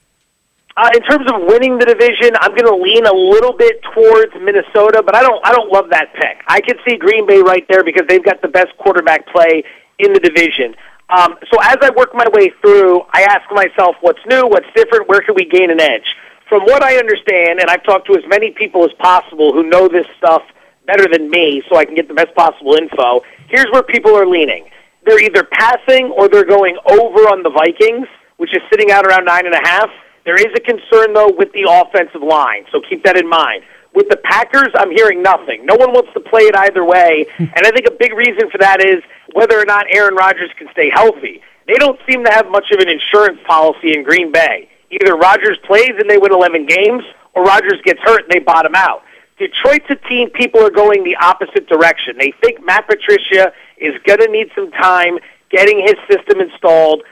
Uh, 0.76 0.90
in 0.96 1.04
terms 1.04 1.30
of 1.32 1.44
winning 1.46 1.78
the 1.78 1.86
division, 1.86 2.36
I'm 2.42 2.56
going 2.56 2.66
to 2.66 2.76
lean 2.76 3.06
a 3.06 3.14
little 3.14 3.54
bit 3.54 3.80
towards 3.94 4.34
Minnesota, 4.42 5.04
but 5.06 5.14
I 5.14 5.22
don't 5.22 5.40
I 5.46 5.52
don't 5.52 5.72
love 5.72 5.92
that 5.92 6.14
pick. 6.16 6.42
I 6.48 6.62
could 6.62 6.80
see 6.88 6.98
Green 6.98 7.28
Bay 7.28 7.42
right 7.42 7.64
there 7.70 7.84
because 7.84 8.08
they've 8.08 8.24
got 8.24 8.42
the 8.42 8.48
best 8.48 8.76
quarterback 8.80 9.28
play 9.28 9.64
in 10.00 10.14
the 10.14 10.20
division. 10.20 10.76
Um, 11.10 11.36
so 11.52 11.60
as 11.62 11.78
I 11.82 11.92
work 11.96 12.16
my 12.16 12.26
way 12.34 12.52
through, 12.62 13.02
I 13.14 13.22
ask 13.22 13.44
myself, 13.52 13.98
what's 14.02 14.20
new, 14.26 14.48
what's 14.48 14.66
different, 14.76 15.08
where 15.08 15.22
can 15.22 15.36
we 15.36 15.46
gain 15.46 15.70
an 15.70 15.80
edge? 15.80 16.16
From 16.50 16.64
what 16.64 16.82
I 16.82 16.98
understand, 16.98 17.60
and 17.60 17.70
I've 17.70 17.84
talked 17.84 18.08
to 18.08 18.16
as 18.18 18.24
many 18.28 18.50
people 18.50 18.84
as 18.84 18.92
possible 18.98 19.54
who 19.54 19.70
know 19.70 19.88
this 19.88 20.08
stuff 20.18 20.42
better 20.88 21.08
than 21.08 21.30
me, 21.30 21.62
so 21.70 21.78
I 21.78 21.86
can 21.86 21.94
get 21.94 22.08
the 22.08 22.16
best 22.16 22.34
possible 22.34 22.74
info. 22.74 23.22
Here's 23.48 23.68
where 23.72 23.84
people 23.84 24.18
are 24.18 24.26
leaning: 24.26 24.66
they're 25.06 25.22
either 25.22 25.44
passing 25.44 26.08
or 26.18 26.28
they're 26.30 26.46
going 26.46 26.78
over 26.88 27.30
on 27.30 27.44
the 27.44 27.52
Vikings, 27.52 28.08
which 28.38 28.56
is 28.56 28.62
sitting 28.72 28.90
out 28.90 29.06
around 29.06 29.26
nine 29.26 29.46
and 29.46 29.54
a 29.54 29.62
half. 29.68 29.92
There 30.26 30.36
is 30.36 30.54
a 30.56 30.60
concern, 30.60 31.14
though, 31.14 31.32
with 31.36 31.52
the 31.52 31.68
offensive 31.70 32.24
line, 32.24 32.66
so 32.72 32.80
keep 32.88 33.04
that 33.04 33.18
in 33.18 33.28
mind. 33.28 33.64
With 33.94 34.10
the 34.10 34.18
Packers, 34.18 34.70
I'm 34.76 34.90
hearing 34.90 35.22
nothing. 35.22 35.66
No 35.66 35.76
one 35.76 35.92
wants 35.92 36.12
to 36.14 36.20
play 36.20 36.44
it 36.44 36.56
either 36.56 36.84
way, 36.84 37.26
and 37.38 37.62
I 37.66 37.72
think 37.72 37.88
a 37.88 37.92
big 37.92 38.14
reason 38.14 38.50
for 38.50 38.58
that 38.60 38.84
is 38.84 39.04
whether 39.34 39.60
or 39.60 39.66
not 39.66 39.86
Aaron 39.92 40.16
Rodgers 40.16 40.50
can 40.58 40.68
stay 40.72 40.90
healthy. 40.94 41.42
They 41.68 41.76
don't 41.76 42.00
seem 42.10 42.24
to 42.26 42.32
have 42.32 42.50
much 42.50 42.72
of 42.72 42.80
an 42.80 42.90
insurance 42.90 43.40
policy 43.46 43.94
in 43.94 44.04
Green 44.04 44.32
Bay. 44.32 44.70
Either 44.92 45.16
Rodgers 45.16 45.58
plays 45.66 45.94
and 45.98 46.10
they 46.10 46.18
win 46.18 46.32
11 46.32 46.66
games, 46.66 47.04
or 47.34 47.44
Rodgers 47.44 47.82
gets 47.84 48.00
hurt 48.02 48.24
and 48.24 48.32
they 48.32 48.40
bottom 48.40 48.76
out. 48.76 49.04
Detroit's 49.38 49.86
a 49.90 49.96
team 50.08 50.30
people 50.30 50.62
are 50.64 50.70
going 50.70 51.04
the 51.04 51.16
opposite 51.16 51.68
direction. 51.68 52.18
They 52.18 52.34
think 52.42 52.64
Matt 52.64 52.88
Patricia 52.88 53.52
is 53.78 53.94
going 54.06 54.20
to 54.20 54.28
need 54.28 54.50
some 54.56 54.72
time 54.72 55.18
getting 55.50 55.80
his 55.80 55.96
system 56.10 56.40
installed 56.40 57.04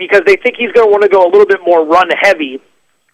because 0.00 0.22
they 0.24 0.36
think 0.36 0.56
he's 0.56 0.72
going 0.72 0.88
to 0.88 0.90
want 0.90 1.02
to 1.02 1.12
go 1.12 1.22
a 1.22 1.30
little 1.30 1.46
bit 1.46 1.60
more 1.62 1.84
run 1.84 2.08
heavy 2.18 2.58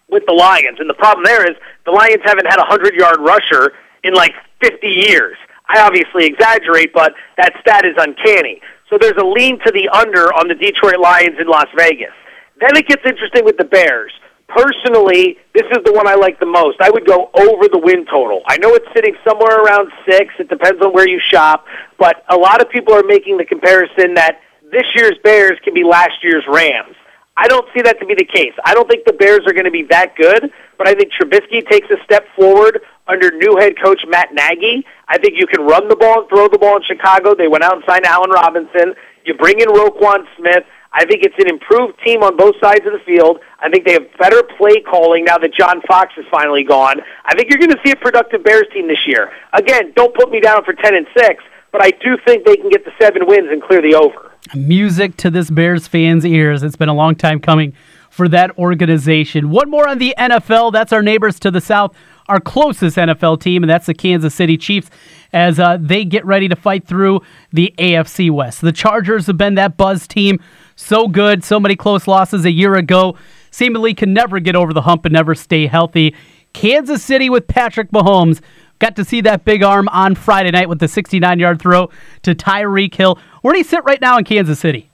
with 0.07 0.23
the 0.25 0.33
Lions. 0.33 0.79
And 0.79 0.89
the 0.89 0.95
problem 0.95 1.25
there 1.25 1.43
is 1.43 1.55
the 1.85 1.91
Lions 1.91 2.23
haven't 2.23 2.47
had 2.47 2.57
a 2.57 2.65
100 2.65 2.95
yard 2.95 3.19
rusher 3.19 3.73
in 4.03 4.13
like 4.13 4.31
50 4.63 4.87
years. 4.87 5.35
I 5.67 5.81
obviously 5.81 6.25
exaggerate, 6.25 6.93
but 6.93 7.13
that 7.35 7.53
stat 7.59 7.85
is 7.85 7.93
uncanny. 7.97 8.61
So 8.89 8.97
there's 8.97 9.19
a 9.19 9.25
lean 9.25 9.59
to 9.65 9.71
the 9.71 9.89
under 9.89 10.33
on 10.33 10.47
the 10.47 10.55
Detroit 10.55 10.99
Lions 10.99 11.35
in 11.39 11.47
Las 11.47 11.67
Vegas. 11.75 12.15
Then 12.61 12.77
it 12.77 12.87
gets 12.87 13.03
interesting 13.05 13.43
with 13.43 13.57
the 13.57 13.65
Bears. 13.65 14.13
Personally, 14.47 15.37
this 15.53 15.67
is 15.71 15.83
the 15.83 15.91
one 15.91 16.07
I 16.07 16.15
like 16.15 16.39
the 16.39 16.45
most. 16.45 16.79
I 16.79 16.89
would 16.89 17.05
go 17.05 17.29
over 17.35 17.67
the 17.67 17.81
win 17.83 18.05
total. 18.05 18.43
I 18.47 18.57
know 18.59 18.73
it's 18.75 18.87
sitting 18.95 19.13
somewhere 19.27 19.61
around 19.61 19.91
six. 20.09 20.33
It 20.39 20.47
depends 20.47 20.81
on 20.81 20.93
where 20.93 21.07
you 21.07 21.19
shop, 21.19 21.65
but 21.99 22.23
a 22.29 22.37
lot 22.37 22.61
of 22.61 22.69
people 22.69 22.93
are 22.93 23.03
making 23.03 23.35
the 23.35 23.43
comparison 23.43 24.13
that 24.13 24.39
this 24.71 24.85
year's 24.95 25.17
Bears 25.23 25.57
can 25.63 25.73
be 25.73 25.83
last 25.83 26.23
year's 26.23 26.43
Rams. 26.47 26.95
I 27.37 27.47
don't 27.47 27.67
see 27.73 27.81
that 27.83 27.99
to 27.99 28.05
be 28.05 28.15
the 28.15 28.25
case. 28.25 28.53
I 28.65 28.73
don't 28.73 28.89
think 28.89 29.05
the 29.05 29.13
Bears 29.13 29.41
are 29.45 29.53
going 29.53 29.65
to 29.65 29.71
be 29.71 29.83
that 29.91 30.15
good, 30.15 30.51
but 30.77 30.87
I 30.87 30.95
think 30.95 31.11
Trubisky 31.13 31.67
takes 31.69 31.87
a 31.91 32.03
step 32.03 32.25
forward 32.35 32.81
under 33.07 33.29
new 33.31 33.57
head 33.57 33.73
coach 33.81 34.01
Matt 34.09 34.33
Nagy. 34.33 34.83
I 35.07 35.19
think 35.19 35.35
you 35.37 35.45
can 35.45 35.65
run 35.65 35.87
the 35.87 35.95
ball 35.95 36.21
and 36.21 36.29
throw 36.29 36.47
the 36.47 36.57
ball 36.57 36.77
in 36.77 36.83
Chicago. 36.83 37.35
They 37.35 37.47
went 37.47 37.63
out 37.63 37.75
and 37.75 37.83
signed 37.87 38.05
Allen 38.05 38.31
Robinson. 38.31 38.95
You 39.23 39.35
bring 39.35 39.59
in 39.59 39.67
Roquan 39.67 40.25
Smith. 40.35 40.65
I 40.93 41.05
think 41.05 41.21
it's 41.21 41.37
an 41.37 41.47
improved 41.47 41.99
team 42.03 42.23
on 42.23 42.35
both 42.37 42.55
sides 42.59 42.81
of 42.87 42.93
the 42.93 43.03
field. 43.05 43.39
I 43.59 43.69
think 43.69 43.85
they 43.85 43.93
have 43.93 44.07
better 44.17 44.41
play 44.57 44.81
calling 44.81 45.25
now 45.25 45.37
that 45.37 45.53
John 45.53 45.81
Fox 45.87 46.13
is 46.17 46.25
finally 46.31 46.63
gone. 46.63 47.01
I 47.25 47.35
think 47.35 47.51
you're 47.51 47.59
going 47.59 47.75
to 47.75 47.81
see 47.85 47.91
a 47.91 47.95
productive 47.95 48.43
Bears 48.43 48.65
team 48.73 48.87
this 48.87 49.05
year. 49.05 49.31
Again, 49.53 49.93
don't 49.95 50.15
put 50.15 50.31
me 50.31 50.39
down 50.39 50.63
for 50.63 50.73
10 50.73 50.95
and 50.95 51.05
6, 51.15 51.43
but 51.71 51.83
I 51.83 51.91
do 51.91 52.17
think 52.25 52.45
they 52.45 52.55
can 52.55 52.69
get 52.69 52.83
the 52.83 52.91
seven 52.99 53.27
wins 53.27 53.49
and 53.51 53.61
clear 53.61 53.81
the 53.81 53.93
over. 53.93 54.26
Music 54.55 55.17
to 55.17 55.29
this 55.29 55.49
Bears 55.49 55.87
fans' 55.87 56.25
ears. 56.25 56.63
It's 56.63 56.75
been 56.75 56.89
a 56.89 56.93
long 56.93 57.15
time 57.15 57.39
coming 57.39 57.73
for 58.09 58.27
that 58.29 58.57
organization. 58.57 59.49
One 59.49 59.69
more 59.69 59.87
on 59.87 59.99
the 59.99 60.15
NFL. 60.17 60.71
That's 60.71 60.91
our 60.91 61.03
neighbors 61.03 61.39
to 61.41 61.51
the 61.51 61.61
south, 61.61 61.95
our 62.27 62.39
closest 62.39 62.97
NFL 62.97 63.41
team, 63.41 63.63
and 63.63 63.69
that's 63.69 63.85
the 63.85 63.93
Kansas 63.93 64.33
City 64.33 64.57
Chiefs 64.57 64.89
as 65.33 65.59
uh, 65.59 65.77
they 65.79 66.03
get 66.03 66.25
ready 66.25 66.47
to 66.47 66.55
fight 66.55 66.87
through 66.87 67.21
the 67.51 67.73
AFC 67.77 68.31
West. 68.31 68.61
The 68.61 68.71
Chargers 68.71 69.27
have 69.27 69.37
been 69.37 69.55
that 69.55 69.77
buzz 69.77 70.07
team 70.07 70.39
so 70.75 71.07
good, 71.07 71.43
so 71.43 71.59
many 71.59 71.75
close 71.75 72.07
losses 72.07 72.45
a 72.45 72.51
year 72.51 72.75
ago, 72.75 73.15
seemingly 73.51 73.93
can 73.93 74.13
never 74.13 74.39
get 74.39 74.55
over 74.55 74.73
the 74.73 74.81
hump 74.81 75.05
and 75.05 75.13
never 75.13 75.35
stay 75.35 75.67
healthy. 75.67 76.15
Kansas 76.53 77.03
City 77.03 77.29
with 77.29 77.47
Patrick 77.47 77.91
Mahomes. 77.91 78.41
Got 78.79 78.95
to 78.97 79.05
see 79.05 79.21
that 79.21 79.43
big 79.43 79.63
arm 79.63 79.87
on 79.89 80.13
Friday 80.13 80.51
night 80.51 80.69
with 80.69 80.79
the 80.79 80.87
69 80.87 81.39
yard 81.39 81.59
throw 81.59 81.89
to 82.21 82.35
Tyreek 82.35 82.93
Hill. 82.93 83.19
Where 83.47 83.53
do 83.53 83.59
you 83.59 83.63
sit 83.63 83.85
right 83.85 84.01
now 84.01 84.17
in 84.17 84.25
Kansas 84.25 84.59
City? 84.59 84.89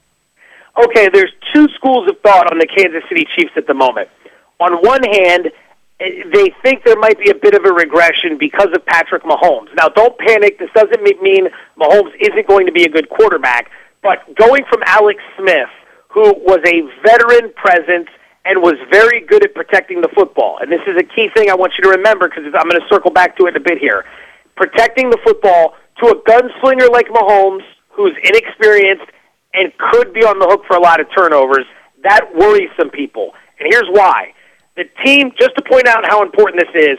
Okay, 0.80 1.08
there's 1.12 1.32
two 1.52 1.66
schools 1.74 2.08
of 2.08 2.20
thought 2.20 2.52
on 2.52 2.60
the 2.60 2.68
Kansas 2.68 3.02
City 3.08 3.26
Chiefs 3.34 3.50
at 3.56 3.66
the 3.66 3.74
moment. 3.74 4.08
On 4.60 4.74
one 4.74 5.02
hand, 5.02 5.50
they 5.98 6.54
think 6.62 6.84
there 6.84 6.94
might 6.94 7.18
be 7.18 7.30
a 7.30 7.34
bit 7.34 7.54
of 7.54 7.64
a 7.64 7.72
regression 7.72 8.38
because 8.38 8.68
of 8.72 8.86
Patrick 8.86 9.24
Mahomes. 9.24 9.74
Now, 9.74 9.88
don't 9.88 10.16
panic. 10.20 10.60
This 10.60 10.70
doesn't 10.72 11.02
mean 11.02 11.48
Mahomes 11.76 12.14
isn't 12.20 12.46
going 12.46 12.66
to 12.66 12.70
be 12.70 12.84
a 12.84 12.88
good 12.88 13.10
quarterback. 13.10 13.72
But 14.04 14.36
going 14.36 14.64
from 14.70 14.84
Alex 14.86 15.20
Smith, 15.36 15.70
who 16.06 16.32
was 16.46 16.60
a 16.64 16.82
veteran 17.02 17.52
presence 17.54 18.06
and 18.44 18.62
was 18.62 18.74
very 18.88 19.18
good 19.22 19.42
at 19.42 19.52
protecting 19.56 20.00
the 20.00 20.10
football, 20.14 20.58
and 20.60 20.70
this 20.70 20.82
is 20.86 20.96
a 20.96 21.02
key 21.02 21.28
thing 21.34 21.50
I 21.50 21.56
want 21.56 21.72
you 21.76 21.82
to 21.90 21.90
remember 21.90 22.28
because 22.28 22.44
I'm 22.54 22.68
going 22.68 22.80
to 22.80 22.88
circle 22.88 23.10
back 23.10 23.36
to 23.38 23.46
it 23.46 23.56
a 23.56 23.60
bit 23.60 23.78
here. 23.78 24.04
Protecting 24.54 25.10
the 25.10 25.18
football 25.24 25.74
to 25.98 26.06
a 26.06 26.22
gunslinger 26.22 26.88
like 26.88 27.08
Mahomes, 27.08 27.64
who's 27.94 28.16
inexperienced 28.22 29.10
and 29.54 29.72
could 29.78 30.12
be 30.12 30.24
on 30.24 30.38
the 30.38 30.46
hook 30.46 30.64
for 30.66 30.76
a 30.76 30.80
lot 30.80 31.00
of 31.00 31.06
turnovers, 31.16 31.66
that 32.02 32.34
worries 32.34 32.70
some 32.76 32.90
people. 32.90 33.32
And 33.58 33.68
here's 33.70 33.88
why. 33.90 34.34
The 34.76 34.84
team, 35.04 35.32
just 35.38 35.54
to 35.56 35.62
point 35.62 35.86
out 35.86 36.04
how 36.06 36.22
important 36.22 36.62
this 36.62 36.82
is, 36.82 36.98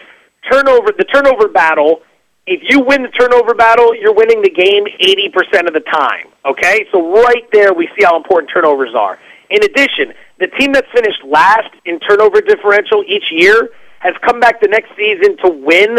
turnover 0.49 0.93
the 0.97 1.03
turnover 1.03 1.47
battle 1.49 2.01
if 2.47 2.61
you 2.69 2.79
win 2.79 3.01
the 3.01 3.09
turnover 3.09 3.55
battle, 3.55 3.95
you're 3.95 4.13
winning 4.13 4.41
the 4.41 4.49
game 4.49 4.85
80% 4.85 5.67
of 5.67 5.73
the 5.73 5.81
time. 5.91 6.27
Okay? 6.45 6.85
So 6.91 7.21
right 7.23 7.43
there, 7.51 7.73
we 7.73 7.89
see 7.97 8.05
how 8.05 8.15
important 8.17 8.51
turnovers 8.53 8.93
are. 8.95 9.17
In 9.49 9.63
addition, 9.63 10.13
the 10.39 10.47
team 10.47 10.73
that's 10.73 10.87
finished 10.93 11.23
last 11.23 11.69
in 11.85 11.99
turnover 11.99 12.41
differential 12.41 13.03
each 13.07 13.31
year 13.31 13.69
has 13.99 14.13
come 14.21 14.39
back 14.39 14.61
the 14.61 14.67
next 14.67 14.89
season 14.95 15.37
to 15.37 15.49
win 15.49 15.97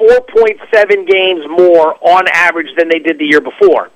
4.7 0.00 1.08
games 1.08 1.44
more 1.48 1.94
on 2.00 2.24
average 2.32 2.70
than 2.76 2.88
they 2.88 2.98
did 2.98 3.18
the 3.18 3.26
year 3.26 3.40
before. 3.40 3.90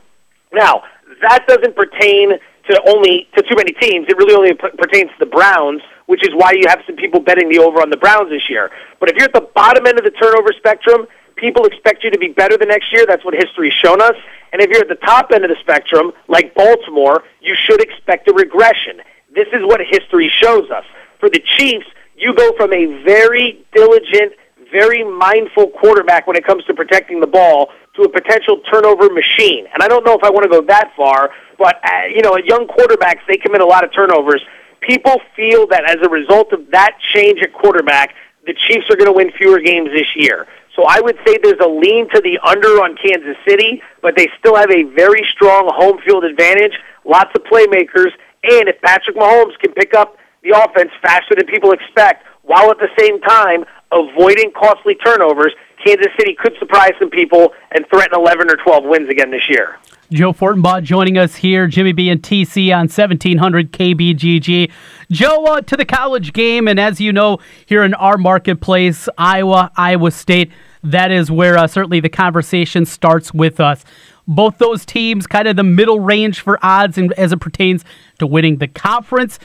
Now, 0.52 0.82
that 1.22 1.46
doesn't 1.46 1.76
pertain 1.76 2.38
to 2.68 2.82
only 2.86 3.28
to 3.36 3.42
too 3.42 3.56
many 3.56 3.72
teams. 3.72 4.06
It 4.08 4.16
really 4.16 4.34
only 4.34 4.54
p- 4.54 4.76
pertains 4.76 5.10
to 5.10 5.18
the 5.20 5.30
Browns, 5.30 5.80
which 6.06 6.22
is 6.22 6.30
why 6.34 6.52
you 6.52 6.68
have 6.68 6.80
some 6.86 6.96
people 6.96 7.20
betting 7.20 7.48
the 7.48 7.58
over 7.58 7.80
on 7.80 7.90
the 7.90 7.96
Browns 7.96 8.28
this 8.30 8.48
year. 8.48 8.70
But 9.00 9.08
if 9.08 9.16
you're 9.16 9.24
at 9.26 9.32
the 9.32 9.48
bottom 9.54 9.86
end 9.86 9.98
of 9.98 10.04
the 10.04 10.10
turnover 10.10 10.52
spectrum, 10.56 11.06
people 11.36 11.64
expect 11.64 12.04
you 12.04 12.10
to 12.10 12.18
be 12.18 12.28
better 12.28 12.56
the 12.56 12.66
next 12.66 12.92
year. 12.92 13.06
That's 13.06 13.24
what 13.24 13.34
history's 13.34 13.72
shown 13.72 14.02
us. 14.02 14.14
And 14.52 14.60
if 14.60 14.70
you're 14.70 14.82
at 14.82 14.88
the 14.88 15.06
top 15.06 15.30
end 15.32 15.44
of 15.44 15.50
the 15.50 15.56
spectrum, 15.60 16.12
like 16.28 16.54
Baltimore, 16.54 17.24
you 17.40 17.54
should 17.54 17.80
expect 17.80 18.28
a 18.28 18.32
regression. 18.32 19.00
This 19.34 19.48
is 19.52 19.62
what 19.62 19.80
history 19.80 20.30
shows 20.40 20.70
us. 20.70 20.84
For 21.20 21.28
the 21.28 21.42
Chiefs, 21.56 21.86
you 22.16 22.34
go 22.34 22.52
from 22.56 22.72
a 22.72 23.02
very 23.04 23.64
diligent, 23.74 24.32
very 24.72 25.04
mindful 25.04 25.68
quarterback 25.68 26.26
when 26.26 26.36
it 26.36 26.44
comes 26.44 26.64
to 26.64 26.74
protecting 26.74 27.20
the 27.20 27.26
ball 27.26 27.68
to 27.98 28.04
a 28.04 28.08
potential 28.08 28.60
turnover 28.70 29.10
machine. 29.10 29.66
And 29.74 29.82
I 29.82 29.88
don't 29.88 30.04
know 30.04 30.14
if 30.14 30.22
I 30.22 30.30
want 30.30 30.44
to 30.44 30.48
go 30.48 30.62
that 30.66 30.92
far, 30.96 31.30
but 31.58 31.76
uh, 31.84 32.06
you 32.14 32.22
know, 32.22 32.38
young 32.38 32.66
quarterbacks 32.66 33.20
they 33.26 33.36
commit 33.36 33.60
a 33.60 33.66
lot 33.66 33.84
of 33.84 33.92
turnovers. 33.92 34.42
People 34.80 35.20
feel 35.34 35.66
that 35.68 35.84
as 35.90 35.96
a 36.02 36.08
result 36.08 36.52
of 36.52 36.70
that 36.70 36.96
change 37.12 37.40
at 37.42 37.52
quarterback, 37.52 38.14
the 38.46 38.54
Chiefs 38.54 38.86
are 38.88 38.96
going 38.96 39.10
to 39.10 39.12
win 39.12 39.32
fewer 39.32 39.60
games 39.60 39.90
this 39.92 40.14
year. 40.14 40.46
So 40.74 40.84
I 40.88 41.00
would 41.00 41.18
say 41.26 41.38
there's 41.42 41.60
a 41.60 41.68
lean 41.68 42.08
to 42.14 42.20
the 42.20 42.38
under 42.38 42.80
on 42.80 42.96
Kansas 42.96 43.36
City, 43.46 43.82
but 44.00 44.14
they 44.16 44.28
still 44.38 44.54
have 44.54 44.70
a 44.70 44.84
very 44.84 45.26
strong 45.32 45.68
home 45.74 45.98
field 46.06 46.22
advantage, 46.22 46.78
lots 47.04 47.30
of 47.34 47.42
playmakers, 47.44 48.12
and 48.44 48.68
if 48.68 48.80
Patrick 48.80 49.16
Mahomes 49.16 49.58
can 49.58 49.72
pick 49.72 49.92
up 49.94 50.16
the 50.44 50.50
offense 50.50 50.92
faster 51.02 51.34
than 51.34 51.46
people 51.46 51.72
expect, 51.72 52.24
while 52.42 52.70
at 52.70 52.78
the 52.78 52.88
same 52.96 53.20
time 53.20 53.64
avoiding 53.90 54.52
costly 54.52 54.94
turnovers, 54.94 55.52
Kansas 55.84 56.12
City 56.18 56.36
could 56.38 56.54
surprise 56.58 56.92
some 56.98 57.10
people 57.10 57.52
and 57.72 57.84
threaten 57.92 58.18
11 58.18 58.50
or 58.50 58.56
12 58.56 58.84
wins 58.84 59.08
again 59.08 59.30
this 59.30 59.48
year. 59.48 59.78
Joe 60.10 60.32
Fortenbaugh 60.32 60.82
joining 60.82 61.18
us 61.18 61.36
here, 61.36 61.66
Jimmy 61.66 61.92
B 61.92 62.08
and 62.08 62.22
TC 62.22 62.72
on 62.72 62.88
1700 62.88 63.72
KBGG. 63.72 64.70
Joe, 65.10 65.44
uh, 65.44 65.60
to 65.60 65.76
the 65.76 65.84
college 65.84 66.32
game, 66.32 66.66
and 66.66 66.80
as 66.80 66.98
you 66.98 67.12
know, 67.12 67.38
here 67.66 67.84
in 67.84 67.92
our 67.92 68.16
marketplace, 68.16 69.08
Iowa, 69.18 69.70
Iowa 69.76 70.10
State, 70.10 70.50
that 70.82 71.10
is 71.10 71.30
where 71.30 71.58
uh, 71.58 71.66
certainly 71.66 72.00
the 72.00 72.08
conversation 72.08 72.86
starts 72.86 73.34
with 73.34 73.60
us. 73.60 73.84
Both 74.26 74.56
those 74.56 74.86
teams, 74.86 75.26
kind 75.26 75.46
of 75.46 75.56
the 75.56 75.64
middle 75.64 76.00
range 76.00 76.40
for 76.40 76.58
odds 76.62 76.96
and 76.96 77.12
as 77.14 77.32
it 77.32 77.40
pertains 77.40 77.84
to 78.18 78.26
winning 78.26 78.58
the 78.58 78.68
conference. 78.68 79.38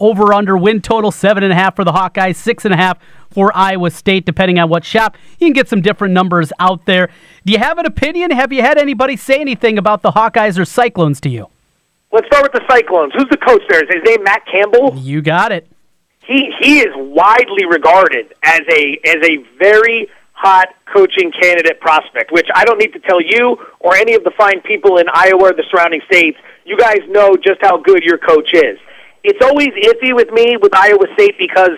Over 0.00 0.32
under 0.32 0.56
win 0.56 0.80
total 0.80 1.10
seven 1.12 1.42
and 1.42 1.52
a 1.52 1.56
half 1.56 1.76
for 1.76 1.84
the 1.84 1.92
Hawkeyes, 1.92 2.36
six 2.36 2.64
and 2.64 2.74
a 2.74 2.76
half 2.76 2.98
for 3.30 3.56
Iowa 3.56 3.90
State, 3.90 4.24
depending 4.24 4.58
on 4.58 4.68
what 4.68 4.84
shop. 4.84 5.16
You 5.38 5.46
can 5.46 5.52
get 5.52 5.68
some 5.68 5.82
different 5.82 6.14
numbers 6.14 6.52
out 6.58 6.86
there. 6.86 7.10
Do 7.44 7.52
you 7.52 7.58
have 7.58 7.78
an 7.78 7.86
opinion? 7.86 8.30
Have 8.30 8.52
you 8.52 8.62
had 8.62 8.78
anybody 8.78 9.16
say 9.16 9.38
anything 9.40 9.78
about 9.78 10.02
the 10.02 10.12
Hawkeyes 10.12 10.58
or 10.58 10.64
Cyclones 10.64 11.20
to 11.20 11.28
you? 11.28 11.48
Let's 12.12 12.26
start 12.26 12.42
with 12.42 12.52
the 12.52 12.66
Cyclones. 12.68 13.12
Who's 13.14 13.28
the 13.30 13.36
coach 13.36 13.62
there? 13.68 13.84
Is 13.84 13.90
his 13.94 14.02
name 14.04 14.24
Matt 14.24 14.44
Campbell? 14.50 14.96
You 14.96 15.22
got 15.22 15.52
it 15.52 15.70
he 16.30 16.52
he 16.60 16.78
is 16.78 16.94
widely 16.94 17.66
regarded 17.66 18.32
as 18.42 18.60
a 18.70 18.98
as 19.04 19.16
a 19.22 19.38
very 19.58 20.08
hot 20.32 20.68
coaching 20.86 21.30
candidate 21.32 21.80
prospect, 21.80 22.32
which 22.32 22.48
I 22.54 22.64
don't 22.64 22.78
need 22.78 22.92
to 22.94 23.00
tell 23.00 23.20
you 23.20 23.58
or 23.80 23.96
any 23.96 24.14
of 24.14 24.24
the 24.24 24.30
fine 24.38 24.60
people 24.62 24.96
in 24.98 25.06
Iowa 25.12 25.50
or 25.50 25.52
the 25.52 25.64
surrounding 25.70 26.00
states. 26.06 26.38
You 26.64 26.78
guys 26.78 27.00
know 27.08 27.36
just 27.36 27.60
how 27.60 27.78
good 27.78 28.02
your 28.04 28.16
coach 28.16 28.54
is. 28.54 28.78
It's 29.22 29.44
always 29.44 29.68
iffy 29.68 30.14
with 30.14 30.30
me 30.32 30.56
with 30.56 30.74
Iowa 30.74 31.04
State 31.14 31.36
because 31.38 31.76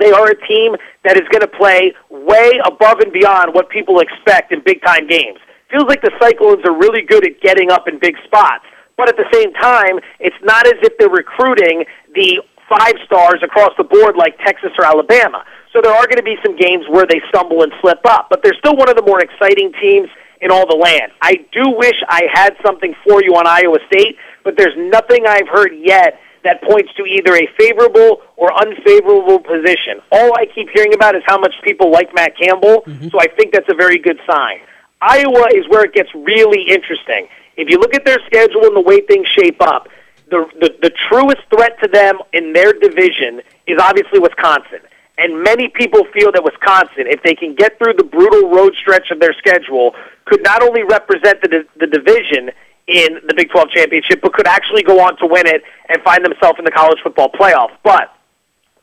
they 0.00 0.10
are 0.10 0.28
a 0.28 0.46
team 0.46 0.74
that 1.04 1.16
is 1.16 1.28
going 1.30 1.42
to 1.42 1.48
play 1.48 1.94
way 2.10 2.52
above 2.64 3.00
and 3.00 3.12
beyond 3.12 3.54
what 3.54 3.68
people 3.68 4.00
expect 4.00 4.52
in 4.52 4.60
big 4.64 4.82
time 4.82 5.06
games. 5.06 5.38
Feels 5.70 5.84
like 5.84 6.02
the 6.02 6.12
Cyclones 6.20 6.64
are 6.64 6.76
really 6.76 7.02
good 7.02 7.26
at 7.26 7.40
getting 7.40 7.70
up 7.70 7.86
in 7.88 7.98
big 7.98 8.16
spots. 8.24 8.64
But 8.96 9.08
at 9.08 9.16
the 9.16 9.26
same 9.32 9.52
time, 9.54 9.98
it's 10.20 10.36
not 10.42 10.66
as 10.66 10.78
if 10.82 10.96
they're 10.98 11.10
recruiting 11.10 11.84
the 12.14 12.40
five 12.68 12.94
stars 13.04 13.42
across 13.42 13.72
the 13.76 13.84
board 13.84 14.16
like 14.16 14.38
Texas 14.38 14.70
or 14.78 14.84
Alabama. 14.86 15.44
So 15.72 15.82
there 15.82 15.92
are 15.92 16.06
going 16.06 16.22
to 16.22 16.24
be 16.24 16.36
some 16.44 16.56
games 16.56 16.84
where 16.88 17.04
they 17.04 17.20
stumble 17.28 17.62
and 17.62 17.72
slip 17.82 18.00
up, 18.06 18.28
but 18.30 18.42
they're 18.42 18.56
still 18.58 18.76
one 18.76 18.88
of 18.88 18.96
the 18.96 19.02
more 19.02 19.20
exciting 19.20 19.72
teams 19.82 20.08
in 20.40 20.50
all 20.50 20.66
the 20.66 20.76
land. 20.76 21.10
I 21.20 21.44
do 21.52 21.74
wish 21.76 21.96
I 22.08 22.22
had 22.32 22.54
something 22.64 22.94
for 23.06 23.22
you 23.22 23.34
on 23.34 23.46
Iowa 23.46 23.78
State, 23.92 24.16
but 24.44 24.56
there's 24.56 24.76
nothing 24.76 25.26
I've 25.26 25.48
heard 25.48 25.72
yet 25.74 26.20
that 26.44 26.62
points 26.62 26.92
to 26.94 27.04
either 27.04 27.34
a 27.34 27.46
favorable 27.58 28.22
or 28.36 28.52
unfavorable 28.54 29.40
position. 29.40 30.00
All 30.12 30.32
I 30.38 30.46
keep 30.46 30.68
hearing 30.70 30.94
about 30.94 31.16
is 31.16 31.22
how 31.26 31.38
much 31.38 31.54
people 31.62 31.90
like 31.90 32.14
Matt 32.14 32.36
Campbell, 32.38 32.82
mm-hmm. 32.86 33.08
so 33.08 33.18
I 33.20 33.26
think 33.26 33.52
that's 33.52 33.68
a 33.68 33.74
very 33.74 33.98
good 33.98 34.20
sign. 34.26 34.60
Iowa 35.00 35.48
is 35.54 35.68
where 35.68 35.84
it 35.84 35.92
gets 35.92 36.14
really 36.14 36.62
interesting. 36.68 37.28
If 37.56 37.68
you 37.68 37.78
look 37.78 37.94
at 37.94 38.04
their 38.04 38.18
schedule 38.26 38.64
and 38.64 38.76
the 38.76 38.80
way 38.80 39.00
things 39.00 39.26
shape 39.28 39.60
up, 39.60 39.88
the, 40.30 40.48
the, 40.60 40.74
the 40.80 40.90
truest 41.08 41.42
threat 41.50 41.78
to 41.82 41.88
them 41.88 42.18
in 42.32 42.52
their 42.52 42.72
division 42.72 43.42
is 43.66 43.78
obviously 43.80 44.18
Wisconsin. 44.18 44.80
And 45.16 45.42
many 45.42 45.68
people 45.68 46.04
feel 46.12 46.32
that 46.32 46.42
Wisconsin, 46.42 47.06
if 47.06 47.22
they 47.22 47.34
can 47.34 47.54
get 47.54 47.78
through 47.78 47.94
the 47.94 48.04
brutal 48.04 48.50
road 48.50 48.74
stretch 48.80 49.10
of 49.10 49.20
their 49.20 49.32
schedule, 49.34 49.94
could 50.24 50.42
not 50.42 50.62
only 50.62 50.82
represent 50.82 51.40
the, 51.40 51.64
the 51.78 51.86
division 51.86 52.50
in 52.86 53.20
the 53.26 53.34
Big 53.34 53.50
12 53.50 53.70
championship, 53.70 54.20
but 54.20 54.32
could 54.32 54.46
actually 54.46 54.82
go 54.82 55.00
on 55.00 55.16
to 55.18 55.26
win 55.26 55.46
it 55.46 55.62
and 55.88 56.02
find 56.02 56.24
themselves 56.24 56.58
in 56.58 56.64
the 56.64 56.70
college 56.70 56.98
football 57.02 57.30
playoff. 57.30 57.70
But 57.82 58.14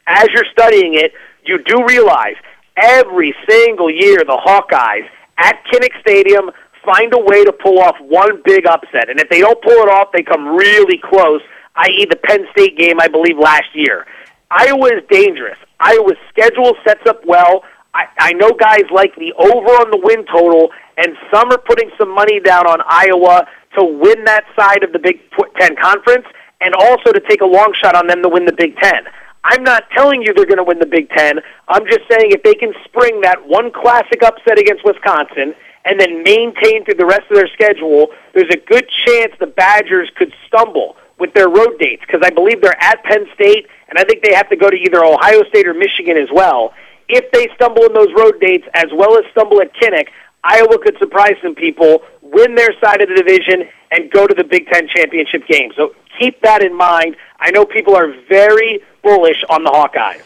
as 0.08 0.28
you're 0.34 0.50
studying 0.52 0.96
it, 0.96 1.14
you 1.46 1.62
do 1.64 1.86
realize 1.88 2.36
every 2.78 3.36
single 3.48 3.90
year 3.90 4.18
the 4.18 4.40
Hawkeyes 4.44 5.08
at 5.38 5.64
Kinnick 5.72 6.00
Stadium 6.02 6.52
find 6.84 7.14
a 7.14 7.20
way 7.20 7.44
to 7.44 7.52
pull 7.52 7.80
off 7.80 7.96
one 8.00 8.42
big 8.44 8.66
upset. 8.66 9.10
And 9.10 9.20
if 9.20 9.30
they 9.30 9.40
don't 9.40 9.62
pull 9.62 9.74
it 9.74 9.90
off, 9.90 10.10
they 10.12 10.24
come 10.24 10.56
really 10.56 10.98
close, 10.98 11.42
i.e., 11.76 12.08
the 12.10 12.16
Penn 12.16 12.46
State 12.52 12.78
game, 12.78 13.00
I 13.00 13.08
believe, 13.08 13.38
last 13.38 13.70
year. 13.74 14.06
Iowa 14.50 14.88
is 14.88 15.04
dangerous. 15.10 15.58
Iowa's 15.80 16.18
schedule 16.30 16.76
sets 16.86 17.08
up 17.08 17.26
well. 17.26 17.64
I, 17.94 18.06
I 18.20 18.34
know 18.34 18.52
guys 18.52 18.84
like 18.92 19.16
the 19.16 19.34
over 19.34 19.72
on 19.82 19.92
the 19.92 20.00
win 20.02 20.26
total, 20.26 20.70
and 20.98 21.16
some 21.34 21.52
are 21.52 21.58
putting 21.58 21.90
some 21.98 22.14
money 22.14 22.40
down 22.40 22.66
on 22.68 22.80
Iowa 22.88 23.48
to 23.78 23.84
win 23.84 24.24
that 24.26 24.46
side 24.58 24.84
of 24.84 24.92
the 24.92 25.00
Big 25.00 25.20
Ten 25.60 25.76
Conference 25.76 26.26
and 26.62 26.74
also 26.76 27.12
to 27.12 27.20
take 27.20 27.42
a 27.42 27.46
long 27.46 27.74
shot 27.82 27.96
on 27.96 28.08
them 28.08 28.22
to 28.22 28.30
win 28.30 28.46
the 28.46 28.54
Big 28.54 28.76
Ten. 28.78 29.04
I'm 29.44 29.64
not 29.64 29.90
telling 29.96 30.22
you 30.22 30.34
they're 30.34 30.46
going 30.46 30.58
to 30.58 30.64
win 30.64 30.80
the 30.80 30.86
Big 30.86 31.10
Ten. 31.10 31.40
I'm 31.68 31.86
just 31.88 32.02
saying 32.10 32.32
if 32.32 32.44
they 32.44 32.54
can 32.54 32.74
spring 32.86 33.22
that 33.22 33.48
one 33.48 33.72
classic 33.72 34.22
upset 34.22 34.60
against 34.60 34.86
Wisconsin 34.86 35.56
and 35.86 36.00
then 36.00 36.22
maintain 36.24 36.86
through 36.86 36.96
the 37.02 37.06
rest 37.06 37.26
of 37.32 37.38
their 37.38 37.50
schedule, 37.54 38.10
there's 38.34 38.52
a 38.54 38.62
good 38.70 38.86
chance 39.06 39.34
the 39.40 39.48
Badgers 39.48 40.12
could 40.16 40.32
stumble 40.48 40.96
with 41.18 41.34
their 41.34 41.50
road 41.50 41.80
dates 41.80 42.04
because 42.06 42.22
I 42.24 42.30
believe 42.30 42.62
they're 42.62 42.82
at 42.82 43.04
Penn 43.04 43.26
State 43.34 43.66
and 43.90 43.98
I 43.98 44.04
think 44.04 44.24
they 44.24 44.34
have 44.34 44.50
to 44.50 44.56
go 44.56 44.70
to 44.70 44.78
either 44.78 45.04
Ohio 45.04 45.44
State 45.50 45.68
or 45.68 45.74
Michigan 45.74 46.18
as 46.18 46.30
well. 46.32 46.74
If 47.10 47.32
they 47.32 47.50
stumble 47.56 47.84
in 47.84 47.94
those 47.94 48.14
road 48.16 48.40
dates 48.40 48.66
as 48.74 48.88
well 48.94 49.18
as 49.18 49.26
stumble 49.32 49.60
at 49.62 49.74
Kinnick, 49.76 50.08
Iowa 50.44 50.78
could 50.82 50.98
surprise 50.98 51.36
some 51.44 51.56
people, 51.56 52.02
win 52.32 52.56
their 52.56 52.74
side 52.84 53.02
of 53.02 53.10
the 53.10 53.16
division, 53.16 53.70
and 53.92 54.10
go 54.12 54.26
to 54.26 54.34
the 54.34 54.44
Big 54.44 54.68
Ten 54.68 54.88
championship 54.88 55.46
game. 55.48 55.72
So 55.76 55.94
keep 56.20 56.42
that 56.42 56.64
in 56.64 56.76
mind. 56.76 57.16
I 57.40 57.52
know 57.52 57.66
people 57.66 57.96
are 57.96 58.14
very 58.30 58.80
bullish 59.04 59.44
on 59.50 59.64
the 59.64 59.70
Hawkeyes. 59.70 60.24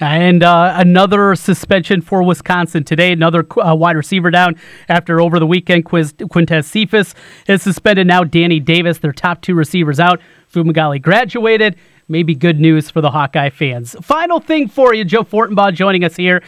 And 0.00 0.44
uh, 0.44 0.74
another 0.76 1.34
suspension 1.34 2.02
for 2.02 2.22
Wisconsin 2.22 2.84
today. 2.84 3.10
Another 3.10 3.44
uh, 3.58 3.74
wide 3.74 3.96
receiver 3.96 4.30
down 4.30 4.54
after 4.88 5.20
over 5.20 5.40
the 5.40 5.46
weekend. 5.46 5.86
Quiz, 5.86 6.12
Quintez 6.12 6.66
Cephus 6.66 7.14
is 7.48 7.62
suspended. 7.62 8.06
Now 8.06 8.22
Danny 8.22 8.60
Davis, 8.60 8.98
their 8.98 9.12
top 9.12 9.42
two 9.42 9.54
receivers 9.54 9.98
out. 9.98 10.20
Fumagalli 10.52 11.02
graduated. 11.02 11.76
Maybe 12.06 12.34
good 12.34 12.60
news 12.60 12.90
for 12.90 13.00
the 13.00 13.10
Hawkeye 13.10 13.50
fans. 13.50 13.96
Final 14.00 14.38
thing 14.38 14.68
for 14.68 14.94
you, 14.94 15.04
Joe 15.04 15.24
Fortenbaugh 15.24 15.74
joining 15.74 16.04
us 16.04 16.14
here. 16.14 16.42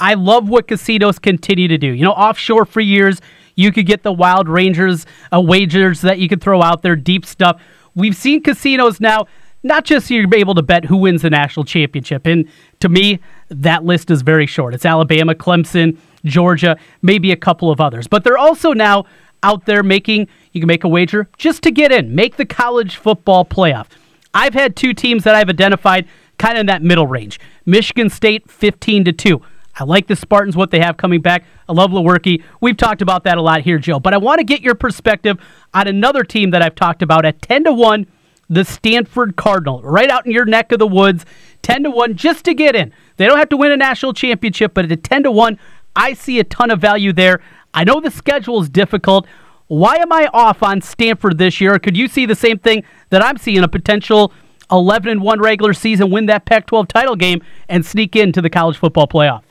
I 0.00 0.14
love 0.14 0.48
what 0.48 0.66
casinos 0.66 1.18
continue 1.18 1.68
to 1.68 1.78
do. 1.78 1.88
You 1.88 2.04
know, 2.04 2.12
offshore 2.12 2.64
for 2.64 2.80
years, 2.80 3.20
you 3.54 3.72
could 3.72 3.86
get 3.86 4.02
the 4.02 4.12
wild 4.12 4.48
rangers 4.48 5.06
uh, 5.32 5.40
wagers 5.40 6.00
that 6.02 6.18
you 6.18 6.28
could 6.28 6.40
throw 6.40 6.62
out 6.62 6.82
there, 6.82 6.96
deep 6.96 7.24
stuff. 7.26 7.60
We've 7.94 8.16
seen 8.16 8.42
casinos 8.42 9.00
now 9.00 9.26
not 9.64 9.84
just 9.84 10.10
you're 10.10 10.32
able 10.34 10.54
to 10.54 10.62
bet 10.62 10.84
who 10.84 10.98
wins 10.98 11.22
the 11.22 11.30
national 11.30 11.64
championship. 11.64 12.26
And 12.26 12.46
to 12.80 12.88
me, 12.88 13.18
that 13.48 13.82
list 13.82 14.10
is 14.10 14.22
very 14.22 14.46
short. 14.46 14.74
It's 14.74 14.84
Alabama, 14.84 15.34
Clemson, 15.34 15.96
Georgia, 16.24 16.76
maybe 17.02 17.32
a 17.32 17.36
couple 17.36 17.70
of 17.70 17.80
others. 17.80 18.06
But 18.06 18.24
they're 18.24 18.38
also 18.38 18.72
now 18.72 19.06
out 19.42 19.64
there 19.64 19.82
making, 19.82 20.28
you 20.52 20.60
can 20.60 20.68
make 20.68 20.84
a 20.84 20.88
wager 20.88 21.28
just 21.38 21.62
to 21.62 21.70
get 21.70 21.90
in, 21.90 22.14
make 22.14 22.36
the 22.36 22.44
college 22.44 22.96
football 22.96 23.44
playoff. 23.44 23.86
I've 24.34 24.54
had 24.54 24.76
two 24.76 24.92
teams 24.92 25.24
that 25.24 25.34
I've 25.34 25.48
identified 25.48 26.06
kind 26.38 26.54
of 26.56 26.60
in 26.60 26.66
that 26.66 26.82
middle 26.82 27.06
range. 27.06 27.40
Michigan 27.64 28.10
State 28.10 28.50
15 28.50 29.06
to 29.06 29.12
2. 29.12 29.42
I 29.76 29.84
like 29.84 30.06
the 30.06 30.16
Spartans, 30.16 30.56
what 30.56 30.70
they 30.70 30.80
have 30.80 30.96
coming 30.96 31.20
back. 31.20 31.44
I 31.68 31.72
love 31.72 31.90
Lewerke. 31.90 32.42
We've 32.60 32.76
talked 32.76 33.02
about 33.02 33.24
that 33.24 33.38
a 33.38 33.42
lot 33.42 33.62
here, 33.62 33.78
Joe. 33.78 33.98
But 33.98 34.14
I 34.14 34.18
want 34.18 34.38
to 34.38 34.44
get 34.44 34.60
your 34.60 34.74
perspective 34.74 35.38
on 35.72 35.88
another 35.88 36.22
team 36.22 36.50
that 36.50 36.62
I've 36.62 36.74
talked 36.74 37.02
about 37.02 37.24
at 37.24 37.42
10 37.42 37.64
to 37.64 37.72
1 37.72 38.06
the 38.48 38.64
Stanford 38.64 39.36
Cardinal, 39.36 39.82
right 39.82 40.10
out 40.10 40.26
in 40.26 40.32
your 40.32 40.44
neck 40.44 40.70
of 40.72 40.78
the 40.78 40.86
woods, 40.86 41.24
10 41.62 41.84
to 41.84 41.90
1 41.90 42.14
just 42.14 42.44
to 42.44 42.54
get 42.54 42.76
in. 42.76 42.92
They 43.16 43.26
don't 43.26 43.38
have 43.38 43.48
to 43.50 43.56
win 43.56 43.72
a 43.72 43.76
national 43.76 44.12
championship, 44.12 44.74
but 44.74 44.90
at 44.90 45.02
10 45.02 45.24
to 45.24 45.30
1, 45.30 45.58
I 45.96 46.12
see 46.12 46.38
a 46.38 46.44
ton 46.44 46.70
of 46.70 46.80
value 46.80 47.12
there. 47.12 47.40
I 47.72 47.84
know 47.84 48.00
the 48.00 48.10
schedule 48.10 48.60
is 48.60 48.68
difficult. 48.68 49.26
Why 49.66 49.96
am 49.96 50.12
I 50.12 50.28
off 50.32 50.62
on 50.62 50.82
Stanford 50.82 51.38
this 51.38 51.60
year? 51.60 51.78
Could 51.78 51.96
you 51.96 52.06
see 52.06 52.26
the 52.26 52.34
same 52.34 52.58
thing 52.58 52.84
that 53.10 53.24
I'm 53.24 53.38
seeing 53.38 53.64
a 53.64 53.68
potential 53.68 54.32
11 54.70 55.08
and 55.08 55.22
1 55.22 55.40
regular 55.40 55.72
season, 55.72 56.10
win 56.10 56.26
that 56.26 56.44
Pac 56.44 56.66
12 56.66 56.88
title 56.88 57.16
game, 57.16 57.42
and 57.68 57.84
sneak 57.84 58.14
into 58.14 58.42
the 58.42 58.50
college 58.50 58.76
football 58.76 59.06
playoff? 59.06 59.43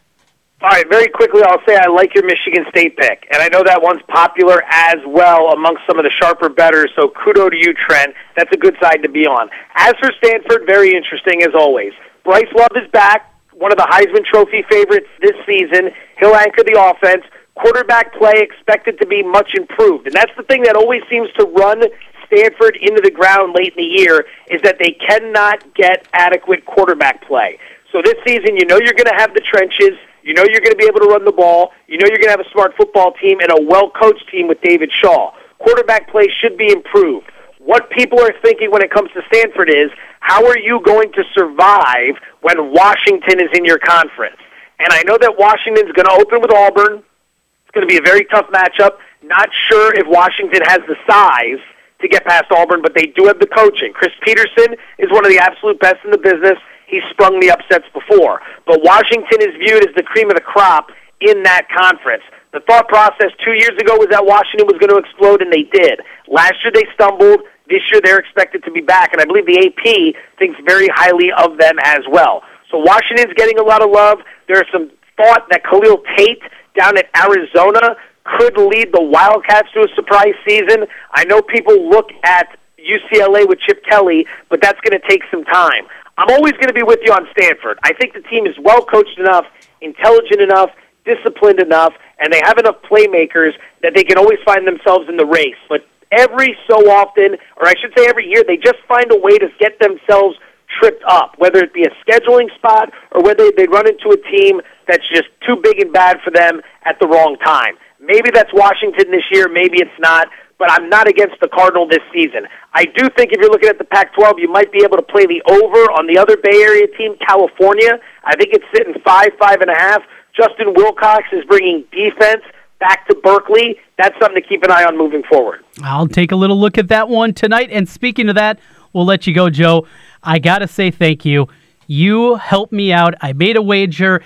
All 0.63 0.69
right, 0.69 0.87
very 0.89 1.09
quickly, 1.09 1.41
I'll 1.43 1.59
say 1.67 1.75
I 1.75 1.89
like 1.89 2.15
your 2.15 2.23
Michigan 2.25 2.63
State 2.69 2.95
pick, 2.95 3.27
and 3.29 3.41
I 3.41 3.49
know 3.49 3.63
that 3.65 3.83
one's 3.83 4.01
popular 4.07 4.63
as 4.71 4.95
well 5.05 5.51
amongst 5.51 5.81
some 5.85 5.99
of 5.99 6.05
the 6.05 6.09
sharper 6.09 6.47
bettors. 6.47 6.89
So 6.95 7.09
kudo 7.09 7.51
to 7.51 7.57
you, 7.57 7.73
Trent. 7.73 8.15
That's 8.37 8.49
a 8.53 8.55
good 8.55 8.77
side 8.81 9.03
to 9.03 9.09
be 9.09 9.27
on. 9.27 9.49
As 9.75 9.91
for 9.99 10.09
Stanford, 10.23 10.65
very 10.65 10.95
interesting 10.95 11.43
as 11.43 11.49
always. 11.53 11.91
Bryce 12.23 12.47
Love 12.55 12.71
is 12.77 12.89
back, 12.91 13.35
one 13.51 13.73
of 13.73 13.77
the 13.77 13.83
Heisman 13.83 14.23
Trophy 14.23 14.63
favorites 14.69 15.07
this 15.19 15.35
season. 15.45 15.91
He'll 16.17 16.33
anchor 16.33 16.63
the 16.63 16.79
offense. 16.79 17.25
Quarterback 17.55 18.15
play 18.15 18.35
expected 18.37 18.97
to 19.01 19.05
be 19.05 19.21
much 19.21 19.55
improved, 19.55 20.07
and 20.07 20.15
that's 20.15 20.31
the 20.37 20.43
thing 20.43 20.63
that 20.63 20.77
always 20.77 21.01
seems 21.09 21.27
to 21.39 21.43
run 21.43 21.83
Stanford 22.27 22.77
into 22.77 23.01
the 23.03 23.11
ground 23.11 23.53
late 23.53 23.73
in 23.75 23.83
the 23.83 23.99
year 23.99 24.25
is 24.49 24.61
that 24.61 24.77
they 24.79 24.91
cannot 24.91 25.75
get 25.75 26.07
adequate 26.13 26.65
quarterback 26.65 27.27
play. 27.27 27.59
So 27.93 28.01
this 28.01 28.17
season, 28.25 28.57
you 28.57 28.65
know 28.65 28.81
you're 28.81 28.97
going 28.97 29.13
to 29.13 29.21
have 29.21 29.35
the 29.35 29.41
trenches. 29.45 29.93
You 30.23 30.33
know 30.33 30.43
you're 30.49 30.65
going 30.65 30.73
to 30.73 30.81
be 30.81 30.89
able 30.89 30.99
to 31.01 31.13
run 31.13 31.23
the 31.23 31.31
ball. 31.31 31.71
You 31.85 31.99
know 31.99 32.07
you're 32.09 32.17
going 32.17 32.33
to 32.33 32.37
have 32.37 32.41
a 32.41 32.49
smart 32.51 32.73
football 32.75 33.13
team 33.21 33.39
and 33.39 33.51
a 33.53 33.61
well-coached 33.61 34.27
team 34.31 34.47
with 34.47 34.59
David 34.61 34.91
Shaw. 34.91 35.31
Quarterback 35.59 36.09
play 36.09 36.27
should 36.41 36.57
be 36.57 36.71
improved. 36.71 37.29
What 37.59 37.91
people 37.91 38.19
are 38.19 38.33
thinking 38.41 38.71
when 38.71 38.81
it 38.81 38.89
comes 38.89 39.11
to 39.13 39.21
Stanford 39.27 39.69
is, 39.69 39.91
how 40.21 40.43
are 40.43 40.57
you 40.57 40.81
going 40.81 41.13
to 41.13 41.23
survive 41.37 42.17
when 42.41 42.73
Washington 42.73 43.39
is 43.39 43.49
in 43.53 43.63
your 43.63 43.77
conference? 43.77 44.41
And 44.79 44.91
I 44.91 45.03
know 45.03 45.17
that 45.21 45.37
Washington's 45.37 45.91
going 45.93 46.09
to 46.09 46.17
open 46.17 46.41
with 46.41 46.51
Auburn. 46.51 46.97
It's 46.97 47.71
going 47.73 47.87
to 47.87 47.91
be 47.91 47.97
a 47.97 48.01
very 48.01 48.25
tough 48.25 48.49
matchup. 48.49 48.97
Not 49.21 49.49
sure 49.69 49.93
if 49.93 50.07
Washington 50.07 50.61
has 50.65 50.79
the 50.87 50.95
size 51.07 51.61
to 52.01 52.07
get 52.09 52.25
past 52.25 52.51
Auburn, 52.51 52.81
but 52.81 52.95
they 52.95 53.13
do 53.15 53.27
have 53.27 53.39
the 53.39 53.47
coaching. 53.47 53.93
Chris 53.93 54.11
Petersen 54.23 54.75
is 54.97 55.11
one 55.11 55.23
of 55.23 55.31
the 55.31 55.37
absolute 55.37 55.79
best 55.79 56.03
in 56.03 56.11
the 56.11 56.17
business. 56.17 56.57
He's 56.87 57.03
sprung 57.11 57.39
the 57.39 57.51
upsets 57.51 57.85
before. 57.93 58.41
But 58.65 58.83
Washington 58.83 59.41
is 59.41 59.55
viewed 59.59 59.87
as 59.87 59.95
the 59.95 60.03
cream 60.03 60.29
of 60.29 60.35
the 60.35 60.41
crop 60.41 60.89
in 61.19 61.43
that 61.43 61.67
conference. 61.69 62.23
The 62.53 62.59
thought 62.61 62.87
process 62.87 63.31
two 63.43 63.53
years 63.53 63.73
ago 63.79 63.97
was 63.97 64.07
that 64.11 64.25
Washington 64.25 64.67
was 64.67 64.77
going 64.77 64.93
to 64.93 64.97
explode, 64.97 65.41
and 65.41 65.51
they 65.51 65.63
did. 65.63 66.01
Last 66.27 66.53
year 66.63 66.71
they 66.73 66.85
stumbled. 66.93 67.41
This 67.67 67.81
year 67.91 68.01
they're 68.03 68.19
expected 68.19 68.63
to 68.65 68.71
be 68.71 68.81
back, 68.81 69.13
and 69.13 69.21
I 69.21 69.25
believe 69.25 69.47
the 69.47 69.57
AP 69.57 70.15
thinks 70.37 70.59
very 70.65 70.87
highly 70.93 71.31
of 71.31 71.57
them 71.57 71.79
as 71.81 72.01
well. 72.11 72.43
So 72.69 72.77
Washington's 72.77 73.33
getting 73.35 73.57
a 73.57 73.63
lot 73.63 73.81
of 73.81 73.89
love. 73.89 74.19
There's 74.47 74.67
some 74.71 74.91
thought 75.17 75.47
that 75.49 75.63
Khalil 75.63 76.03
Tate 76.17 76.41
down 76.77 76.97
at 76.97 77.09
Arizona 77.15 77.95
could 78.37 78.57
lead 78.57 78.93
the 78.93 79.01
Wildcats 79.01 79.69
to 79.73 79.81
a 79.81 79.87
surprise 79.95 80.33
season. 80.47 80.85
I 81.11 81.23
know 81.25 81.41
people 81.41 81.89
look 81.89 82.09
at 82.23 82.57
UCLA 82.79 83.47
with 83.47 83.59
Chip 83.59 83.83
Kelly, 83.85 84.25
but 84.49 84.61
that's 84.61 84.79
going 84.81 84.99
to 84.99 85.07
take 85.07 85.21
some 85.31 85.43
time. 85.45 85.85
I'm 86.17 86.29
always 86.29 86.53
going 86.53 86.67
to 86.67 86.73
be 86.73 86.83
with 86.83 86.99
you 87.03 87.11
on 87.11 87.27
Stanford. 87.37 87.79
I 87.83 87.93
think 87.93 88.13
the 88.13 88.21
team 88.21 88.45
is 88.45 88.55
well 88.59 88.85
coached 88.85 89.17
enough, 89.17 89.45
intelligent 89.81 90.41
enough, 90.41 90.69
disciplined 91.05 91.59
enough, 91.59 91.93
and 92.19 92.31
they 92.31 92.41
have 92.43 92.57
enough 92.57 92.77
playmakers 92.83 93.53
that 93.81 93.93
they 93.95 94.03
can 94.03 94.17
always 94.17 94.39
find 94.45 94.67
themselves 94.67 95.09
in 95.09 95.17
the 95.17 95.25
race. 95.25 95.57
But 95.67 95.85
every 96.11 96.55
so 96.69 96.89
often, 96.91 97.35
or 97.57 97.67
I 97.67 97.73
should 97.81 97.91
say 97.97 98.05
every 98.07 98.27
year, 98.27 98.43
they 98.45 98.57
just 98.57 98.77
find 98.87 99.11
a 99.11 99.17
way 99.17 99.37
to 99.37 99.49
get 99.59 99.79
themselves 99.79 100.37
tripped 100.79 101.03
up, 101.07 101.33
whether 101.37 101.59
it 101.59 101.73
be 101.73 101.83
a 101.83 101.91
scheduling 102.05 102.53
spot 102.55 102.93
or 103.11 103.21
whether 103.21 103.51
they 103.55 103.65
run 103.67 103.87
into 103.87 104.09
a 104.09 104.31
team 104.31 104.61
that's 104.87 105.07
just 105.09 105.29
too 105.45 105.55
big 105.61 105.79
and 105.79 105.91
bad 105.91 106.19
for 106.23 106.31
them 106.31 106.61
at 106.85 106.99
the 106.99 107.07
wrong 107.07 107.37
time. 107.43 107.75
Maybe 107.99 108.29
that's 108.31 108.51
Washington 108.53 109.11
this 109.11 109.23
year, 109.31 109.47
maybe 109.47 109.77
it's 109.79 109.99
not, 109.99 110.27
but 110.59 110.71
I'm 110.71 110.89
not 110.89 111.07
against 111.07 111.35
the 111.41 111.47
Cardinal 111.47 111.87
this 111.87 112.03
season. 112.13 112.47
I 112.73 112.85
do 112.85 113.09
think 113.17 113.31
if 113.31 113.41
you're 113.41 113.51
looking 113.51 113.69
at 113.69 113.77
the 113.77 113.83
Pac 113.83 114.13
12, 114.15 114.39
you 114.39 114.47
might 114.49 114.71
be 114.71 114.83
able 114.83 114.97
to 114.97 115.03
play 115.03 115.25
the 115.25 115.41
over 115.49 115.91
on 115.91 116.07
the 116.07 116.17
other 116.17 116.37
Bay 116.37 116.61
Area 116.61 116.87
team, 116.97 117.15
California. 117.25 117.99
I 118.23 118.35
think 118.35 118.53
it's 118.53 118.65
sitting 118.73 118.93
five, 119.03 119.29
five 119.39 119.61
and 119.61 119.69
a 119.69 119.75
half. 119.75 120.01
Justin 120.35 120.73
Wilcox 120.73 121.25
is 121.31 121.43
bringing 121.45 121.83
defense 121.91 122.43
back 122.79 123.07
to 123.07 123.15
Berkeley. 123.15 123.77
That's 123.97 124.17
something 124.19 124.41
to 124.41 124.47
keep 124.47 124.63
an 124.63 124.71
eye 124.71 124.83
on 124.83 124.97
moving 124.97 125.23
forward. 125.23 125.63
I'll 125.83 126.07
take 126.07 126.31
a 126.31 126.35
little 126.35 126.59
look 126.59 126.77
at 126.77 126.87
that 126.89 127.07
one 127.07 127.33
tonight. 127.33 127.69
And 127.71 127.87
speaking 127.87 128.29
of 128.29 128.35
that, 128.35 128.59
we'll 128.91 129.05
let 129.05 129.27
you 129.27 129.33
go, 129.33 129.49
Joe. 129.49 129.87
I 130.21 130.39
got 130.39 130.59
to 130.59 130.67
say 130.67 130.91
thank 130.91 131.25
you. 131.25 131.47
You 131.87 132.35
helped 132.35 132.73
me 132.73 132.91
out. 132.91 133.13
I 133.21 133.33
made 133.33 133.57
a 133.57 133.61
wager 133.61 134.23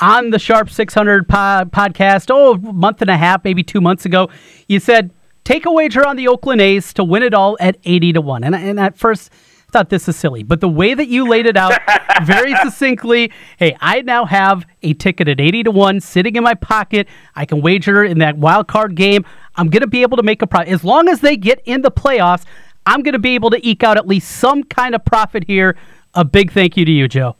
on 0.00 0.30
the 0.30 0.38
Sharp 0.38 0.70
600 0.70 1.26
podcast, 1.26 2.28
oh, 2.30 2.54
a 2.54 2.72
month 2.72 3.02
and 3.02 3.10
a 3.10 3.16
half, 3.16 3.44
maybe 3.44 3.62
two 3.62 3.80
months 3.80 4.04
ago. 4.04 4.30
You 4.68 4.78
said, 4.80 5.10
take 5.48 5.64
a 5.64 5.72
wager 5.72 6.06
on 6.06 6.16
the 6.16 6.28
Oakland 6.28 6.60
A's 6.60 6.92
to 6.92 7.02
win 7.02 7.22
it 7.22 7.32
all 7.32 7.56
at 7.58 7.78
80 7.84 8.12
to 8.14 8.20
1. 8.20 8.44
And, 8.44 8.54
and 8.54 8.78
at 8.78 8.98
first, 8.98 9.32
I 9.32 9.70
thought 9.70 9.88
this 9.88 10.06
is 10.06 10.14
silly, 10.14 10.42
but 10.42 10.60
the 10.60 10.68
way 10.68 10.92
that 10.92 11.08
you 11.08 11.26
laid 11.26 11.46
it 11.46 11.56
out 11.56 11.72
very 12.24 12.54
succinctly, 12.56 13.32
hey, 13.56 13.74
I 13.80 14.02
now 14.02 14.26
have 14.26 14.66
a 14.82 14.92
ticket 14.92 15.26
at 15.26 15.40
80 15.40 15.62
to 15.64 15.70
1 15.70 16.00
sitting 16.00 16.36
in 16.36 16.44
my 16.44 16.52
pocket. 16.52 17.08
I 17.34 17.46
can 17.46 17.62
wager 17.62 18.04
in 18.04 18.18
that 18.18 18.36
wild 18.36 18.68
card 18.68 18.94
game. 18.94 19.24
I'm 19.56 19.70
going 19.70 19.80
to 19.80 19.88
be 19.88 20.02
able 20.02 20.18
to 20.18 20.22
make 20.22 20.42
a 20.42 20.46
profit. 20.46 20.68
As 20.68 20.84
long 20.84 21.08
as 21.08 21.20
they 21.20 21.38
get 21.38 21.62
in 21.64 21.80
the 21.80 21.90
playoffs, 21.90 22.44
I'm 22.84 23.02
going 23.02 23.14
to 23.14 23.18
be 23.18 23.34
able 23.34 23.48
to 23.50 23.66
eke 23.66 23.82
out 23.82 23.96
at 23.96 24.06
least 24.06 24.30
some 24.30 24.64
kind 24.64 24.94
of 24.94 25.02
profit 25.06 25.44
here. 25.46 25.78
A 26.12 26.26
big 26.26 26.52
thank 26.52 26.76
you 26.76 26.84
to 26.84 26.92
you, 26.92 27.08
Joe. 27.08 27.36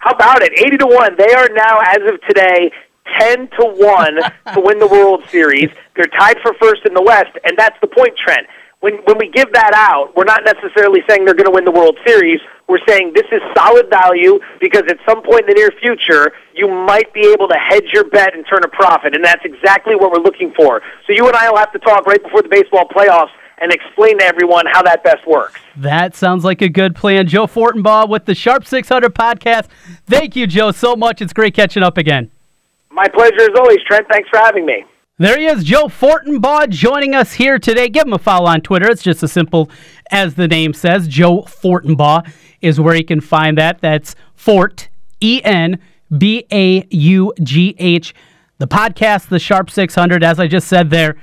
How 0.00 0.10
about 0.10 0.42
it? 0.42 0.52
80 0.52 0.76
to 0.78 0.86
1. 0.86 1.16
They 1.16 1.32
are 1.32 1.48
now, 1.54 1.78
as 1.80 1.98
of 2.12 2.20
today, 2.28 2.70
10 3.18 3.48
to 3.58 3.64
1 3.76 4.14
to 4.54 4.60
win 4.60 4.78
the 4.78 4.86
World 4.86 5.24
Series. 5.30 5.70
They're 5.96 6.06
tied 6.18 6.38
for 6.42 6.54
first 6.60 6.82
in 6.86 6.94
the 6.94 7.02
West, 7.02 7.36
and 7.44 7.56
that's 7.56 7.76
the 7.80 7.86
point, 7.86 8.16
Trent. 8.16 8.46
When, 8.80 8.94
when 9.04 9.18
we 9.18 9.28
give 9.28 9.52
that 9.54 9.74
out, 9.74 10.14
we're 10.14 10.24
not 10.24 10.42
necessarily 10.44 11.00
saying 11.08 11.24
they're 11.24 11.34
going 11.34 11.50
to 11.50 11.54
win 11.54 11.64
the 11.64 11.72
World 11.74 11.98
Series. 12.06 12.38
We're 12.68 12.84
saying 12.86 13.12
this 13.12 13.26
is 13.32 13.40
solid 13.56 13.90
value 13.90 14.38
because 14.60 14.82
at 14.88 14.98
some 15.08 15.22
point 15.22 15.42
in 15.42 15.46
the 15.48 15.54
near 15.54 15.72
future, 15.80 16.32
you 16.54 16.68
might 16.68 17.12
be 17.12 17.32
able 17.32 17.48
to 17.48 17.56
hedge 17.56 17.90
your 17.92 18.08
bet 18.08 18.34
and 18.36 18.44
turn 18.46 18.62
a 18.62 18.68
profit, 18.68 19.16
and 19.16 19.24
that's 19.24 19.44
exactly 19.44 19.96
what 19.96 20.12
we're 20.12 20.22
looking 20.22 20.52
for. 20.54 20.80
So 21.06 21.12
you 21.12 21.26
and 21.26 21.34
I 21.34 21.50
will 21.50 21.58
have 21.58 21.72
to 21.72 21.80
talk 21.80 22.06
right 22.06 22.22
before 22.22 22.42
the 22.42 22.48
baseball 22.48 22.86
playoffs 22.86 23.32
and 23.60 23.72
explain 23.72 24.18
to 24.18 24.24
everyone 24.24 24.66
how 24.70 24.82
that 24.82 25.02
best 25.02 25.26
works. 25.26 25.60
That 25.76 26.14
sounds 26.14 26.44
like 26.44 26.62
a 26.62 26.68
good 26.68 26.94
plan. 26.94 27.26
Joe 27.26 27.46
Fortenbaugh 27.46 28.08
with 28.08 28.26
the 28.26 28.34
Sharp 28.34 28.64
600 28.64 29.14
podcast. 29.14 29.66
Thank 30.06 30.36
you, 30.36 30.46
Joe, 30.46 30.70
so 30.70 30.94
much. 30.94 31.20
It's 31.20 31.32
great 31.32 31.54
catching 31.54 31.82
up 31.82 31.98
again. 31.98 32.30
My 32.98 33.06
pleasure 33.06 33.42
as 33.42 33.50
always, 33.56 33.78
Trent. 33.86 34.08
Thanks 34.10 34.28
for 34.28 34.40
having 34.40 34.66
me. 34.66 34.84
There 35.18 35.38
he 35.38 35.46
is, 35.46 35.62
Joe 35.62 35.84
Fortenbaugh, 35.84 36.68
joining 36.68 37.14
us 37.14 37.32
here 37.32 37.56
today. 37.56 37.88
Give 37.88 38.04
him 38.04 38.12
a 38.12 38.18
follow 38.18 38.46
on 38.46 38.60
Twitter. 38.60 38.90
It's 38.90 39.04
just 39.04 39.22
as 39.22 39.30
simple 39.30 39.70
as 40.10 40.34
the 40.34 40.48
name 40.48 40.74
says. 40.74 41.06
Joe 41.06 41.42
Fortenbaugh 41.42 42.28
is 42.60 42.80
where 42.80 42.96
you 42.96 43.04
can 43.04 43.20
find 43.20 43.56
that. 43.56 43.80
That's 43.80 44.16
Fort, 44.34 44.88
E 45.20 45.40
N 45.44 45.78
B 46.18 46.44
A 46.50 46.88
U 46.90 47.32
G 47.40 47.76
H. 47.78 48.16
The 48.58 48.66
podcast, 48.66 49.28
The 49.28 49.38
Sharp 49.38 49.70
600, 49.70 50.24
as 50.24 50.40
I 50.40 50.48
just 50.48 50.66
said 50.66 50.90
there 50.90 51.16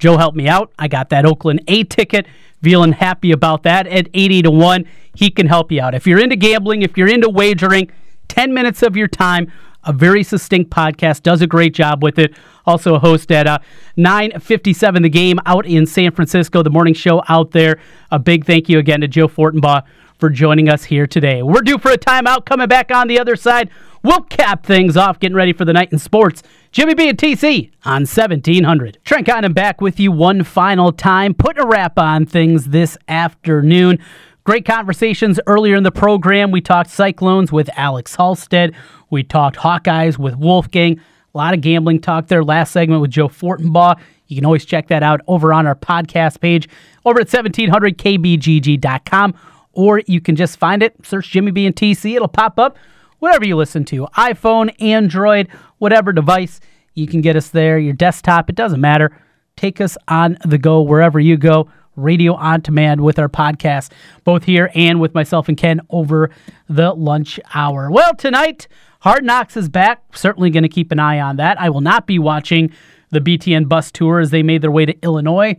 Joe 0.00 0.16
helped 0.16 0.36
me 0.36 0.48
out. 0.48 0.72
I 0.80 0.88
got 0.88 1.10
that 1.10 1.26
Oakland 1.26 1.62
A 1.68 1.84
ticket. 1.84 2.26
Feeling 2.60 2.90
happy 2.90 3.30
about 3.30 3.62
that 3.62 3.86
at 3.86 4.08
80 4.12 4.42
to 4.42 4.50
1. 4.50 4.84
He 5.14 5.30
can 5.30 5.46
help 5.46 5.70
you 5.70 5.80
out. 5.80 5.94
If 5.94 6.08
you're 6.08 6.18
into 6.18 6.34
gambling, 6.34 6.82
if 6.82 6.98
you're 6.98 7.08
into 7.08 7.28
wagering, 7.28 7.92
10 8.26 8.52
minutes 8.52 8.82
of 8.82 8.96
your 8.96 9.08
time, 9.08 9.52
a 9.84 9.92
very 9.92 10.22
succinct 10.22 10.70
podcast, 10.70 11.22
does 11.22 11.42
a 11.42 11.46
great 11.46 11.74
job 11.74 12.02
with 12.02 12.18
it. 12.18 12.34
Also 12.66 12.94
a 12.94 12.98
host 12.98 13.32
at 13.32 13.46
uh, 13.46 13.58
957 13.96 15.02
The 15.02 15.08
Game 15.08 15.38
out 15.46 15.66
in 15.66 15.86
San 15.86 16.12
Francisco, 16.12 16.62
the 16.62 16.70
morning 16.70 16.94
show 16.94 17.22
out 17.28 17.52
there. 17.52 17.80
A 18.10 18.18
big 18.18 18.44
thank 18.44 18.68
you 18.68 18.78
again 18.78 19.00
to 19.00 19.08
Joe 19.08 19.28
Fortenbaugh 19.28 19.82
for 20.18 20.28
joining 20.28 20.68
us 20.68 20.84
here 20.84 21.06
today. 21.06 21.42
We're 21.42 21.62
due 21.62 21.78
for 21.78 21.90
a 21.90 21.98
timeout 21.98 22.44
coming 22.44 22.68
back 22.68 22.90
on 22.90 23.08
the 23.08 23.18
other 23.18 23.36
side. 23.36 23.70
We'll 24.02 24.22
cap 24.22 24.64
things 24.64 24.96
off, 24.96 25.18
getting 25.18 25.36
ready 25.36 25.52
for 25.52 25.64
the 25.64 25.72
night 25.72 25.92
in 25.92 25.98
sports. 25.98 26.42
Jimmy 26.72 26.94
B 26.94 27.08
and 27.08 27.18
TC 27.18 27.70
on 27.84 28.02
1700. 28.02 28.98
Trent 29.04 29.26
Condon 29.26 29.52
back 29.52 29.80
with 29.80 29.98
you 29.98 30.12
one 30.12 30.44
final 30.44 30.92
time, 30.92 31.34
putting 31.34 31.62
a 31.62 31.66
wrap 31.66 31.98
on 31.98 32.24
things 32.26 32.66
this 32.66 32.96
afternoon. 33.08 33.98
Great 34.44 34.64
conversations 34.64 35.38
earlier 35.46 35.76
in 35.76 35.82
the 35.82 35.92
program. 35.92 36.50
We 36.50 36.62
talked 36.62 36.90
Cyclones 36.90 37.52
with 37.52 37.68
Alex 37.76 38.16
Halstead. 38.16 38.74
We 39.10 39.22
talked 39.22 39.56
Hawkeyes 39.56 40.18
with 40.18 40.36
Wolfgang. 40.36 40.98
A 41.34 41.38
lot 41.38 41.52
of 41.52 41.60
gambling 41.60 42.00
talk 42.00 42.28
there. 42.28 42.42
Last 42.42 42.72
segment 42.72 43.02
with 43.02 43.10
Joe 43.10 43.28
Fortenbaugh. 43.28 44.00
You 44.28 44.36
can 44.36 44.46
always 44.46 44.64
check 44.64 44.88
that 44.88 45.02
out 45.02 45.20
over 45.26 45.52
on 45.52 45.66
our 45.66 45.74
podcast 45.74 46.40
page 46.40 46.68
over 47.04 47.20
at 47.20 47.28
1700kbgg.com, 47.28 49.34
or 49.72 50.00
you 50.06 50.20
can 50.20 50.36
just 50.36 50.58
find 50.58 50.82
it, 50.82 50.94
search 51.04 51.30
Jimmy 51.30 51.50
B 51.50 51.66
and 51.66 51.76
TC. 51.76 52.16
It'll 52.16 52.28
pop 52.28 52.58
up 52.58 52.78
whatever 53.18 53.46
you 53.46 53.56
listen 53.56 53.84
to 53.86 54.06
iPhone, 54.16 54.74
Android, 54.80 55.48
whatever 55.78 56.12
device. 56.12 56.60
You 56.94 57.06
can 57.06 57.20
get 57.20 57.36
us 57.36 57.50
there, 57.50 57.78
your 57.78 57.92
desktop, 57.92 58.48
it 58.48 58.56
doesn't 58.56 58.80
matter. 58.80 59.16
Take 59.56 59.80
us 59.80 59.96
on 60.08 60.38
the 60.44 60.58
go 60.58 60.80
wherever 60.80 61.20
you 61.20 61.36
go. 61.36 61.68
Radio 62.00 62.34
on 62.34 62.60
demand 62.60 63.00
with 63.00 63.18
our 63.18 63.28
podcast, 63.28 63.92
both 64.24 64.44
here 64.44 64.70
and 64.74 65.00
with 65.00 65.14
myself 65.14 65.48
and 65.48 65.56
Ken 65.56 65.80
over 65.90 66.30
the 66.68 66.92
lunch 66.92 67.38
hour. 67.54 67.90
Well, 67.90 68.14
tonight, 68.14 68.68
Hard 69.00 69.24
Knocks 69.24 69.56
is 69.56 69.68
back. 69.68 70.16
Certainly 70.16 70.50
going 70.50 70.62
to 70.62 70.68
keep 70.68 70.92
an 70.92 70.98
eye 70.98 71.20
on 71.20 71.36
that. 71.36 71.60
I 71.60 71.70
will 71.70 71.80
not 71.80 72.06
be 72.06 72.18
watching 72.18 72.72
the 73.10 73.20
BTN 73.20 73.68
bus 73.68 73.90
tour 73.90 74.20
as 74.20 74.30
they 74.30 74.42
made 74.42 74.62
their 74.62 74.70
way 74.70 74.86
to 74.86 74.94
Illinois. 75.02 75.56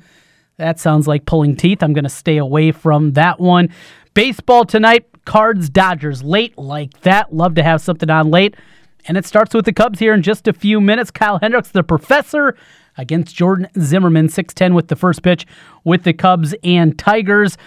That 0.57 0.79
sounds 0.79 1.07
like 1.07 1.25
pulling 1.25 1.55
teeth. 1.55 1.81
I'm 1.81 1.93
going 1.93 2.03
to 2.03 2.09
stay 2.09 2.37
away 2.37 2.71
from 2.71 3.13
that 3.13 3.39
one. 3.39 3.69
Baseball 4.13 4.65
tonight, 4.65 5.05
Cards, 5.25 5.69
Dodgers, 5.69 6.23
late 6.23 6.57
like 6.57 7.01
that. 7.01 7.33
Love 7.33 7.55
to 7.55 7.63
have 7.63 7.81
something 7.81 8.09
on 8.09 8.29
late. 8.29 8.55
And 9.07 9.17
it 9.17 9.25
starts 9.25 9.53
with 9.53 9.65
the 9.65 9.73
Cubs 9.73 9.99
here 9.99 10.13
in 10.13 10.21
just 10.21 10.47
a 10.47 10.53
few 10.53 10.79
minutes. 10.79 11.09
Kyle 11.09 11.39
Hendricks, 11.39 11.71
the 11.71 11.83
professor, 11.83 12.55
against 13.01 13.35
Jordan 13.35 13.67
Zimmermann, 13.79 14.27
6'10 14.27 14.73
with 14.73 14.87
the 14.87 14.95
first 14.95 15.23
pitch 15.23 15.45
with 15.83 16.03
the 16.03 16.13
Cubs 16.13 16.53
and 16.63 16.97
Tigers. 16.97 17.57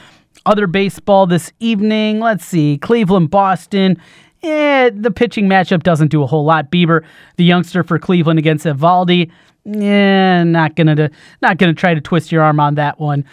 Other 0.47 0.67
baseball 0.67 1.27
this 1.27 1.53
evening. 1.61 2.21
Let's 2.21 2.45
see. 2.45 2.79
Cleveland, 2.79 3.31
Boston. 3.31 3.97
Eh, 4.43 4.91
the 4.95 5.11
pitching 5.11 5.49
matchup 5.49 5.83
doesn't 5.83 6.09
do 6.09 6.23
a 6.23 6.27
whole 6.27 6.45
lot. 6.45 6.71
Bieber, 6.71 7.05
the 7.37 7.45
youngster 7.45 7.83
for 7.83 7.99
Cleveland 7.99 8.39
against 8.39 8.67
Eovaldi. 8.67 9.31
Yeah, 9.65 10.45
not 10.45 10.77
gonna 10.77 11.11
not 11.41 11.57
gonna 11.57 11.73
try 11.73 11.95
to 11.95 12.01
twist 12.01 12.31
your 12.31 12.43
arm 12.43 12.61
on 12.61 12.75
that 12.75 13.01
one. 13.01 13.25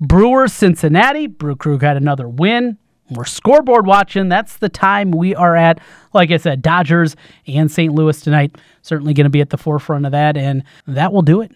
Brewers, 0.00 0.52
Cincinnati. 0.52 1.28
Brew 1.28 1.54
Crew 1.54 1.78
got 1.78 1.96
another 1.96 2.28
win. 2.28 2.76
We're 3.10 3.24
scoreboard 3.24 3.86
watching. 3.86 4.28
That's 4.28 4.56
the 4.56 4.68
time 4.68 5.12
we 5.12 5.34
are 5.34 5.54
at. 5.54 5.78
Like 6.12 6.32
I 6.32 6.38
said, 6.38 6.60
Dodgers 6.60 7.14
and 7.46 7.70
St. 7.70 7.94
Louis 7.94 8.20
tonight. 8.20 8.56
Certainly 8.86 9.14
going 9.14 9.24
to 9.24 9.30
be 9.30 9.40
at 9.40 9.50
the 9.50 9.58
forefront 9.58 10.06
of 10.06 10.12
that. 10.12 10.36
And 10.36 10.62
that 10.86 11.12
will 11.12 11.22
do 11.22 11.40
it. 11.40 11.50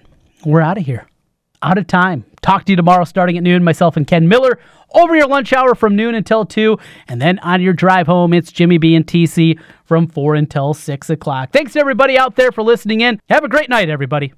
We're 0.44 0.60
out 0.60 0.78
of 0.78 0.84
here. 0.84 1.06
Out 1.62 1.78
of 1.78 1.86
time. 1.86 2.24
Talk 2.42 2.64
to 2.64 2.72
you 2.72 2.76
tomorrow 2.76 3.04
starting 3.04 3.36
at 3.36 3.44
noon. 3.44 3.62
Myself 3.62 3.96
and 3.96 4.04
Ken 4.04 4.26
Miller 4.26 4.58
over 4.92 5.14
your 5.14 5.28
lunch 5.28 5.52
hour 5.52 5.76
from 5.76 5.94
noon 5.94 6.16
until 6.16 6.44
2. 6.44 6.76
And 7.06 7.22
then 7.22 7.38
on 7.40 7.62
your 7.62 7.72
drive 7.72 8.08
home, 8.08 8.32
it's 8.32 8.50
Jimmy 8.50 8.78
B 8.78 8.96
and 8.96 9.06
TC 9.06 9.60
from 9.84 10.08
4 10.08 10.34
until 10.34 10.74
6 10.74 11.10
o'clock. 11.10 11.52
Thanks 11.52 11.74
to 11.74 11.80
everybody 11.80 12.18
out 12.18 12.34
there 12.34 12.50
for 12.50 12.62
listening 12.62 13.02
in. 13.02 13.20
Have 13.28 13.44
a 13.44 13.48
great 13.48 13.68
night, 13.68 13.88
everybody. 13.90 14.28